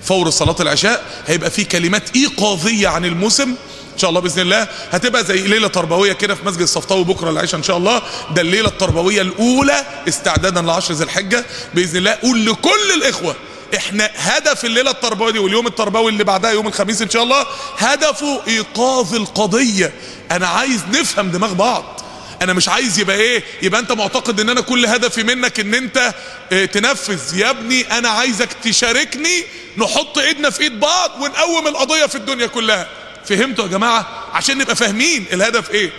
فور 0.04 0.30
صلاة 0.30 0.56
العشاء. 0.60 1.04
هيبقى 1.28 1.52
في 1.52 1.64
كلمات 1.64 2.16
ايقاظيه 2.16 2.88
عن 2.88 3.06
الموسم؟ 3.06 3.50
إن 3.94 4.00
شاء 4.02 4.10
الله 4.10 4.22
بإذن 4.22 4.42
الله. 4.42 4.68
هتبقى 4.92 5.24
زي 5.24 5.48
ليلة 5.48 5.68
تربوية 5.68 6.14
كده 6.14 6.36
في 6.36 6.46
مسجد 6.46 6.62
الصفطاوي 6.62 7.04
بكره 7.04 7.30
العشاء 7.30 7.58
إن 7.58 7.64
شاء 7.64 7.78
الله. 7.78 8.02
ده 8.36 8.42
الليلة 8.42 8.68
التربوية 8.68 9.22
الأولى 9.22 9.84
استعدادا 10.08 10.62
لعشر 10.62 10.94
ذي 10.94 11.04
الحجة 11.04 11.46
بإذن 11.74 11.98
الله. 11.98 12.12
قول 12.12 12.46
لكل 12.46 12.92
الإخوة 12.98 13.36
إحنا 13.76 14.10
هدف 14.16 14.66
الليلة 14.66 14.92
التربوية 14.92 15.32
دي 15.32 15.40
واليوم 15.40 15.68
التربوي 15.68 16.12
اللي 16.12 16.24
بعدها 16.24 16.52
يوم 16.52 16.68
الخميس 16.68 17.02
إن 17.02 17.10
شاء 17.10 17.24
الله 17.24 17.46
هدفه 17.78 18.42
إيقاظ 18.48 19.16
القضية. 19.16 19.94
أنا 20.32 20.48
عايز 20.48 20.82
نفهم 20.94 21.32
دماغ 21.32 21.54
بعض. 21.54 22.02
أنا 22.42 22.54
مش 22.54 22.70
عايز 22.70 23.00
يبقى 23.00 23.16
إيه 23.16 23.44
يبقى 23.62 23.80
أنت 23.82 23.92
معتقد 23.92 24.40
إن 24.40 24.50
أنا 24.50 24.62
كل 24.62 24.86
هدفي 24.86 25.24
منك 25.24 25.60
إن 25.60 25.74
أنت 25.74 26.14
آه 26.52 26.66
تنفذ. 26.66 27.38
يا 27.38 27.50
ابني 27.50 27.98
أنا 27.98 28.10
عايزك 28.10 28.50
تشاركني 28.64 29.44
نحط 29.78 30.18
إيدنا 30.18 30.50
في 30.50 30.62
إيد 30.64 30.80
بعض 30.80 31.12
ونقوم 31.22 31.68
القضية 31.68 32.06
في 32.06 32.16
الدنيا 32.16 32.48
كلها. 32.48 32.88
فهمتوا 33.26 33.66
يا 33.66 33.70
جماعة؟ 33.70 34.08
عشان 34.34 34.58
نبقى 34.58 34.76
فاهمين 34.76 35.26
الهدف 35.34 35.72
إيه. 35.72 35.92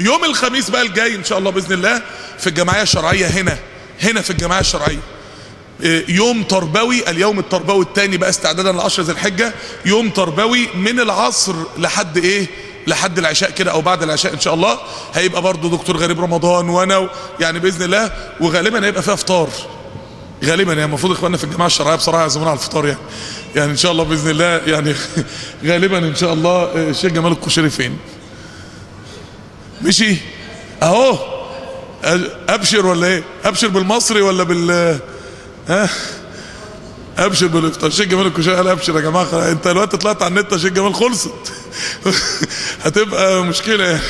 يوم 0.00 0.24
الخميس 0.24 0.70
بقى 0.70 0.82
الجاي 0.82 1.14
إن 1.14 1.24
شاء 1.24 1.38
الله 1.38 1.50
بإذن 1.50 1.72
الله 1.72 2.02
في 2.38 2.46
الجمعية 2.46 2.82
الشرعية 2.82 3.26
هنا 3.26 3.58
هنا 4.02 4.22
في 4.22 4.30
الجمعية 4.30 4.60
الشرعية. 4.60 5.00
يوم 6.08 6.42
تربوي 6.42 7.10
اليوم 7.10 7.38
التربوي 7.38 7.84
الثاني 7.84 8.16
بقى 8.16 8.30
استعدادا 8.30 8.72
لعشر 8.72 9.02
ذي 9.02 9.12
الحجة. 9.12 9.54
يوم 9.86 10.10
تربوي 10.10 10.68
من 10.74 11.00
العصر 11.00 11.54
لحد 11.78 12.16
إيه؟ 12.16 12.46
لحد 12.86 13.18
العشاء 13.18 13.50
كده 13.50 13.70
أو 13.70 13.80
بعد 13.80 14.02
العشاء 14.02 14.34
إن 14.34 14.40
شاء 14.40 14.54
الله. 14.54 14.78
هيبقى 15.14 15.42
برضو 15.42 15.68
دكتور 15.68 15.96
غريب 15.96 16.20
رمضان 16.20 16.68
وأنا. 16.68 17.08
يعني 17.40 17.58
بإذن 17.58 17.82
الله. 17.82 18.12
وغالبا 18.40 18.86
هيبقى 18.86 19.02
فيها 19.02 19.14
إفطار. 19.14 19.48
غالبا 20.44 20.72
يعني 20.72 20.84
المفروض 20.84 21.12
إخواننا 21.12 21.36
في 21.36 21.44
الجماعه 21.44 21.66
الشرعية 21.66 21.96
بصراحة 21.96 22.20
يعزمونا 22.20 22.50
على 22.50 22.58
الفطار 22.58 22.86
يعني. 22.86 23.00
يعني 23.56 23.70
إن 23.70 23.76
شاء 23.76 23.92
الله 23.92 24.04
بإذن 24.04 24.30
الله 24.30 24.44
يعني 24.44 24.94
غالبا 25.66 25.98
إن 25.98 26.14
شاء 26.14 26.32
الله 26.32 26.62
الشيخ 26.74 27.12
جمال 27.12 27.32
الكشري 27.32 27.70
فين؟ 27.70 27.98
مشي؟ 29.82 30.16
أهو. 30.82 31.18
أبشر 32.48 32.86
ولا 32.86 33.06
إيه؟ 33.06 33.24
أبشر 33.44 33.68
بالمصري 33.68 34.22
ولا 34.22 34.42
بال 34.42 34.98
ها 35.68 35.88
أبشر 37.18 37.46
بالإفطار. 37.46 37.90
شيخ 37.90 38.06
جمال 38.06 38.26
الكشري 38.26 38.54
قال 38.54 38.68
أبشر 38.68 38.96
يا 38.96 39.00
جماعة 39.00 39.50
أنت 39.50 39.68
دلوقتي 39.68 39.96
طلعت 39.96 40.22
على 40.22 40.30
النت 40.40 40.52
يا 40.52 40.58
شيخ 40.58 40.72
جمال 40.72 40.94
خلصت. 40.94 41.52
هتبقى 42.84 43.44
مشكلة 43.44 43.84
يعني. 43.84 44.00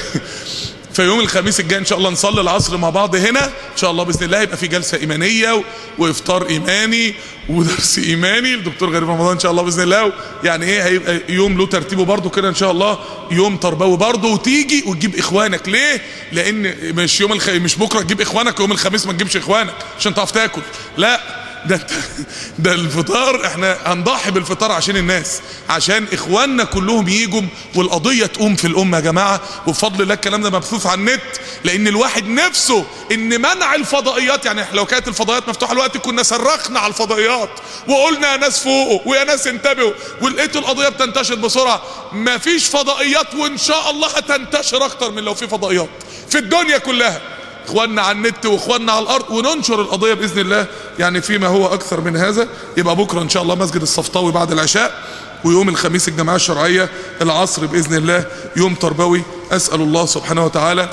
في 0.93 1.03
يوم 1.03 1.21
الخميس 1.21 1.61
الجاي 1.61 1.79
إن 1.79 1.85
شاء 1.85 1.99
الله 1.99 2.11
نصلي 2.11 2.41
العصر 2.41 2.77
مع 2.77 2.91
بعض 2.91 3.17
هنا. 3.17 3.45
إن 3.47 3.77
شاء 3.77 3.91
الله 3.91 4.05
بإذن 4.05 4.25
الله 4.25 4.41
يبقى 4.41 4.57
في 4.57 4.67
جلسة 4.67 4.99
إيمانية 4.99 5.65
وإفطار 5.99 6.49
إيماني 6.49 7.15
ودرس 7.49 7.99
إيماني 7.99 8.55
الدكتور 8.55 8.91
غريب 8.91 9.11
رمضان 9.11 9.33
إن 9.33 9.41
شاء 9.41 9.51
الله 9.51 9.63
بإذن 9.63 9.83
الله. 9.83 10.13
يعني 10.45 10.67
إيه؟ 10.67 10.83
هيبقى 10.85 11.21
يوم 11.29 11.59
له 11.59 11.67
ترتيبه 11.67 12.05
برده 12.05 12.31
كده 12.31 12.49
إن 12.49 12.55
شاء 12.55 12.71
الله. 12.71 12.99
يوم 13.31 13.57
تربوي 13.57 13.97
برده 13.97 14.29
وتيجي 14.29 14.85
وتجيب 14.87 15.19
إخوانك. 15.19 15.69
ليه؟ 15.69 16.01
لأن 16.33 16.75
مش 16.95 17.21
يوم 17.21 17.33
الخ... 17.33 17.49
مش 17.49 17.77
بكرة 17.77 18.01
تجيب 18.01 18.21
إخوانك 18.21 18.59
ويوم 18.61 18.73
الخميس 18.73 19.07
ما 19.07 19.13
تجيبش 19.13 19.37
إخوانك 19.37 19.75
عشان 19.99 20.15
تعرف 20.15 20.31
تاكل. 20.31 20.63
لا. 20.97 21.44
ده 21.67 21.87
ده 22.59 22.73
الفطار 22.73 23.47
إحنا 23.47 23.79
هنضحي 23.85 24.31
بالفطار 24.31 24.73
عشان 24.73 24.97
الناس 24.97 25.41
عشان 25.69 26.07
إخواننا 26.12 26.65
كلهم 26.65 27.09
يجوا 27.09 27.43
والقضية 27.75 28.27
تقوم 28.27 28.57
في 28.57 28.67
الأمة 28.67 28.97
يا 28.97 29.03
جماعة. 29.03 29.41
وبفضل 29.67 30.03
الله 30.03 30.15
الكلام 30.15 30.43
ده 30.43 30.51
مبثوث 30.51 30.87
على 30.87 31.01
النت 31.01 31.21
لأن 31.65 31.89
الواحد 31.89 32.27
نفسه 32.29 32.85
إن 33.12 33.41
منع 33.41 33.75
الفضائيات 33.75 34.47
يعني 34.47 34.65
لو 34.73 34.87
كانت 34.87 35.09
الفضائيات 35.09 35.49
مفتوحة 35.49 35.73
الوقت 35.73 35.97
كنا 35.97 36.23
صرخنا 36.23 36.81
على 36.81 36.89
الفضائيات 36.91 37.51
وقلنا 37.89 38.33
يا 38.33 38.37
ناس 38.37 38.62
فوقوا 38.62 39.01
ويا 39.07 39.25
ناس 39.25 39.47
انتبهوا 39.47 39.93
ولقيتوا 40.21 40.61
القضية 40.61 40.89
بتنتشر 40.89 41.35
بسرعة. 41.35 41.83
مفيش 42.12 42.67
فضائيات 42.67 43.35
وإن 43.35 43.59
شاء 43.59 43.91
الله 43.91 44.09
هتنتشر 44.09 44.85
أكتر 44.85 45.11
من 45.11 45.23
لو 45.23 45.35
في 45.35 45.49
فضائيات 45.49 45.89
في 46.31 46.39
الدنيا 46.39 46.79
كلها. 46.79 47.21
اخواننا 47.67 48.03
على 48.03 48.19
النت 48.19 48.47
واخواننا 48.47 48.93
على 48.93 49.03
الأرض 49.03 49.31
وننشر 49.31 49.81
القضية 49.81 50.15
بإذن 50.15 50.39
الله. 50.39 50.67
يعني 50.99 51.21
فيما 51.21 51.47
هو 51.47 51.67
أكثر 51.67 52.01
من 52.01 52.17
هذا. 52.17 52.49
يبقى 52.77 52.97
بكرة 52.97 53.23
إن 53.23 53.29
شاء 53.29 53.43
الله 53.43 53.55
مسجد 53.55 53.83
الصفطاوي 53.83 54.33
بعد 54.33 54.53
العشاء 54.53 55.03
ويوم 55.45 55.69
الخميس 55.69 56.09
الجماعة 56.09 56.37
الشرعية 56.37 56.91
العصر 57.23 57.67
بإذن 57.67 57.97
الله. 57.97 58.27
يوم 58.57 58.75
تربوي. 58.75 59.23
أسأل 59.53 59.81
الله 59.81 60.07
سبحانه 60.07 60.45
وتعالى 60.45 60.89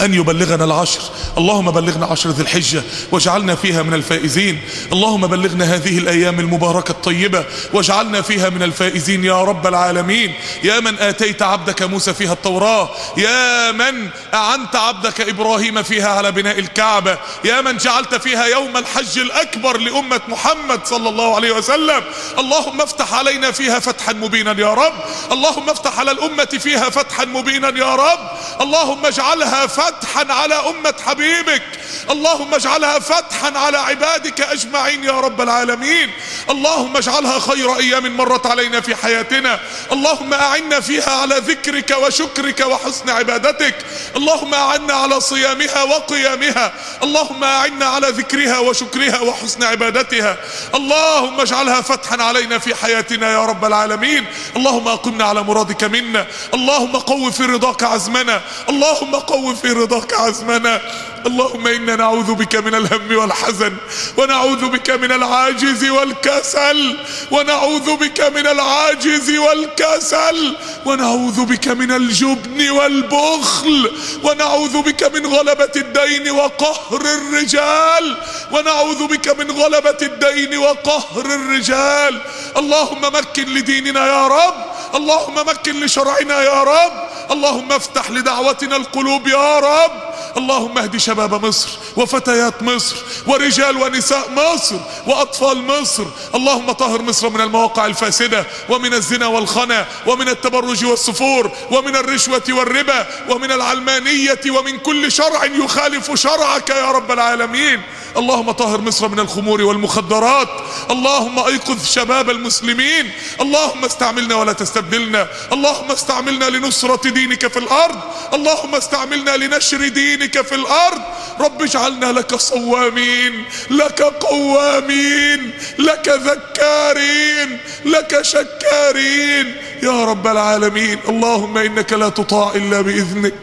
أن 0.00 0.14
يبلغنا 0.14 0.64
العشر. 0.64 1.00
اللهم 1.38 1.70
بلغنا 1.70 2.06
عشر 2.06 2.30
ذي 2.30 2.42
الحجة 2.42 2.82
واجعلنا 3.12 3.54
فيها 3.54 3.82
من 3.82 3.94
الفائزين. 3.94 4.60
اللهم 4.92 5.26
بلغنا 5.26 5.74
هذه 5.74 5.98
الأيام 5.98 6.40
المباركة 6.40 6.90
الطيبة 6.90 7.44
واجعلنا 7.72 8.22
فيها 8.22 8.48
من 8.48 8.62
الفائزين 8.62 9.24
يا 9.24 9.42
رب 9.42 9.66
العالمين. 9.66 10.34
يا 10.64 10.80
من 10.80 10.98
آتيت 10.98 11.42
عبدك 11.42 11.82
موسى 11.82 12.14
فيها 12.14 12.32
التوراة. 12.32 12.90
يا 13.16 13.72
من 13.72 14.08
أعنت 14.34 14.76
عبدك 14.76 15.20
إبراهيم 15.20 15.82
فيها 15.82 16.08
على 16.08 16.32
بناء 16.32 16.58
الكعبة. 16.58 17.18
يا 17.44 17.60
من 17.60 17.76
جعلت 17.76 18.14
فيها 18.14 18.46
يوم 18.46 18.76
الحج 18.76 19.18
الأكبر 19.18 19.78
لأمة 19.78 20.20
محمد 20.28 20.80
صلى 20.86 21.08
الله 21.08 21.34
عليه 21.36 21.52
وسلم. 21.52 22.02
اللهم 22.38 22.80
افتح 22.80 23.14
علينا 23.14 23.50
فيها 23.50 23.78
فتحا 23.78 24.12
مبينا 24.12 24.60
يا 24.60 24.74
رب. 24.74 24.94
اللهم 25.32 25.70
افتح 25.70 25.98
على 25.98 26.10
الأمة 26.10 26.44
فيها 26.44 26.90
فتحا 26.90 27.24
مبينا 27.24 27.68
يا 27.78 27.94
رب. 27.94 28.28
اللهم 28.60 29.06
اجعلها 29.06 29.66
فتحا 29.66 29.83
على 30.30 30.54
أمة 30.54 30.94
حبيبك. 31.06 31.62
اللهم 32.10 32.54
اجعلها 32.54 32.98
فتحا 32.98 33.58
على 33.58 33.78
عبادك 33.78 34.40
أجمعين 34.40 35.04
يا 35.04 35.20
رب 35.20 35.40
العالمين. 35.40 36.10
اللهم 36.50 36.96
اجعلها 36.96 37.38
خير 37.38 37.76
أيام 37.76 38.16
مرت 38.16 38.46
علينا 38.46 38.80
في 38.80 38.96
حياتنا. 38.96 39.60
اللهم 39.92 40.34
أعنا 40.34 40.80
فيها 40.80 41.10
على 41.10 41.34
ذكرك 41.38 41.96
وشكرك 42.02 42.60
وحسن 42.60 43.10
عبادتك. 43.10 43.74
اللهم 44.16 44.54
أعنا 44.54 44.94
على 44.94 45.20
صيامها 45.20 45.82
وقيامها. 45.82 46.72
اللهم 47.02 47.44
أعنا 47.44 47.86
على 47.86 48.08
ذكرها 48.08 48.58
وشكرها 48.58 49.20
وحسن 49.20 49.62
عبادتها. 49.62 50.36
اللهم 50.74 51.40
اجعلها 51.40 51.80
فتحا 51.80 52.22
علينا 52.22 52.58
في 52.58 52.74
حياتنا 52.74 53.32
يا 53.32 53.44
رب 53.44 53.64
العالمين. 53.64 54.26
اللهم 54.56 54.88
أقمنا 54.88 55.24
على 55.24 55.42
مرادك 55.42 55.84
منا. 55.84 56.26
اللهم 56.54 56.96
قو 56.96 57.30
في 57.30 57.42
رضاك 57.42 57.82
عزمنا. 57.82 58.40
اللهم 58.68 59.14
قو 59.14 59.54
في 59.54 59.73
رضاك 59.74 60.14
عزمنا. 60.14 60.80
اللهم 61.26 61.66
إنا 61.66 61.96
نعوذ 61.96 62.34
بك 62.34 62.56
من 62.56 62.74
الهم 62.74 63.16
والحزن 63.16 63.76
ونعوذ 64.16 64.68
بك 64.68 64.90
من 64.90 65.12
العاجز 65.12 65.84
والكسل 65.84 66.96
ونعوذ 67.30 67.96
بك 67.96 68.20
من 68.20 68.46
العاجز 68.46 69.30
والكسل 69.30 70.56
ونعوذ 70.86 71.44
بك 71.44 71.68
من 71.68 71.90
الجبن 71.90 72.70
والبخل 72.70 73.90
ونعوذ 74.22 74.82
بك 74.82 75.02
من 75.14 75.26
غلبة 75.26 75.74
الدين 75.76 76.30
وقهر 76.30 77.00
الرجال 77.00 78.16
ونعوذ 78.52 79.06
بك 79.06 79.28
من 79.38 79.50
غلبة 79.50 80.00
الدين 80.02 80.58
وقهر 80.58 81.26
الرجال. 81.26 82.20
اللهم 82.56 83.02
مكن 83.02 83.54
لديننا 83.54 84.06
يا 84.06 84.26
رب 84.26 84.54
اللهم 84.94 85.34
مكن 85.34 85.80
لشرعنا 85.80 86.42
يا 86.42 86.62
رب 86.62 87.03
اللهم 87.30 87.72
افتح 87.72 88.10
لدعوتنا 88.10 88.76
القلوب 88.76 89.28
يا 89.28 89.58
رب. 89.58 90.13
اللهم 90.36 90.78
اهد 90.78 90.96
شباب 90.96 91.46
مصر 91.46 91.68
وفتيات 91.96 92.62
مصر 92.62 92.96
ورجال 93.26 93.76
ونساء 93.76 94.30
مصر 94.30 94.76
وأطفال 95.06 95.62
مصر. 95.62 96.04
اللهم 96.34 96.72
طهر 96.72 97.02
مصر 97.02 97.28
من 97.30 97.40
المواقع 97.40 97.86
الفاسدة 97.86 98.46
ومن 98.68 98.94
الزنا 98.94 99.26
والخنا 99.26 99.86
ومن 100.06 100.28
التبرج 100.28 100.84
والسفور 100.84 101.50
ومن 101.70 101.96
الرشوة 101.96 102.42
والربا 102.48 103.06
ومن 103.28 103.52
العلمانية 103.52 104.40
ومن 104.48 104.78
كل 104.78 105.12
شرع 105.12 105.44
يخالف 105.44 106.14
شرعك 106.14 106.70
يا 106.70 106.90
رب 106.90 107.10
العالمين. 107.10 107.82
اللهم 108.16 108.50
طهر 108.50 108.80
مصر 108.80 109.08
من 109.08 109.20
الخمور 109.20 109.62
والمخدرات. 109.62 110.48
اللهم 110.90 111.38
أيقظ 111.38 111.86
شباب 111.86 112.30
المسلمين. 112.30 113.10
اللهم 113.40 113.84
استعملنا 113.84 114.34
ولا 114.34 114.52
تستبدلنا. 114.52 115.28
اللهم 115.52 115.90
استعملنا 115.90 116.44
لنصرة 116.44 117.08
دينك 117.08 117.46
في 117.46 117.58
الأرض. 117.58 117.98
اللهم 118.34 118.74
استعملنا 118.74 119.36
لنشر 119.36 119.88
دينك 119.88 120.23
في 120.32 120.54
الأرض. 120.54 121.00
رب 121.40 121.62
اجعلنا 121.62 122.06
لك 122.06 122.34
صوامين 122.34 123.44
لك 123.70 124.02
قوامين 124.02 125.50
لك 125.78 126.08
ذكارين 126.08 127.58
لك 127.84 128.22
شكارين. 128.22 129.56
يا 129.82 130.04
رب 130.04 130.26
العالمين 130.26 130.98
اللهم 131.08 131.58
إنك 131.58 131.92
لا 131.92 132.08
تطاع 132.08 132.52
إلا 132.54 132.80
بإذنك 132.80 133.34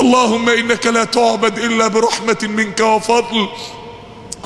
اللهم 0.00 0.48
إنك 0.48 0.86
لا 0.86 1.04
تعبد 1.04 1.58
إلا 1.58 1.88
برحمة 1.88 2.38
منك 2.42 2.80
وفضل. 2.80 3.48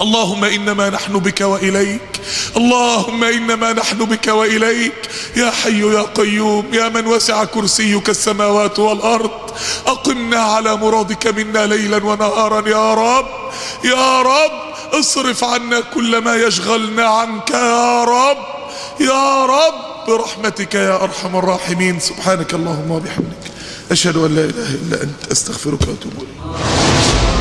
اللهم 0.01 0.45
إنما 0.45 0.91
نحن 0.91 1.19
بك 1.19 1.41
وإليك. 1.41 2.21
اللهم 2.57 3.25
إنما 3.25 3.73
نحن 3.73 3.99
بك 4.05 4.27
وإليك. 4.27 5.09
يا 5.37 5.51
حي 5.51 5.81
يا 5.81 6.03
قيوم 6.03 6.65
يا 6.73 6.89
من 6.89 7.07
وسع 7.07 7.45
كرسيك 7.45 8.09
السماوات 8.09 8.79
والأرض. 8.79 9.31
أقمنا 9.87 10.41
على 10.41 10.77
مرادك 10.77 11.27
منا 11.27 11.67
ليلا 11.67 12.05
ونهارا. 12.05 12.69
يا 12.69 12.95
رب 12.95 13.27
يا 13.85 14.23
رب 14.23 14.53
اصرف 14.93 15.45
عنا 15.45 15.81
كل 15.81 16.19
ما 16.19 16.37
يشغلنا 16.37 17.05
عنك. 17.05 17.51
يا 17.51 18.05
رب 18.05 18.39
يا 19.01 19.47
رب 19.47 19.75
برحمتك 20.09 20.75
يا 20.75 21.03
أرحم 21.03 21.37
الراحمين. 21.37 22.01
سبحانك 22.01 22.55
اللهم 22.55 22.91
وبحمدك. 22.91 23.45
أشهد 23.91 24.17
أن 24.17 24.35
لا 24.35 24.45
إله 24.45 24.69
إلا 24.75 25.03
أنت 25.03 25.33
أستغفرك 25.33 25.81
وأتوب 25.81 26.13
إليك. 26.17 27.34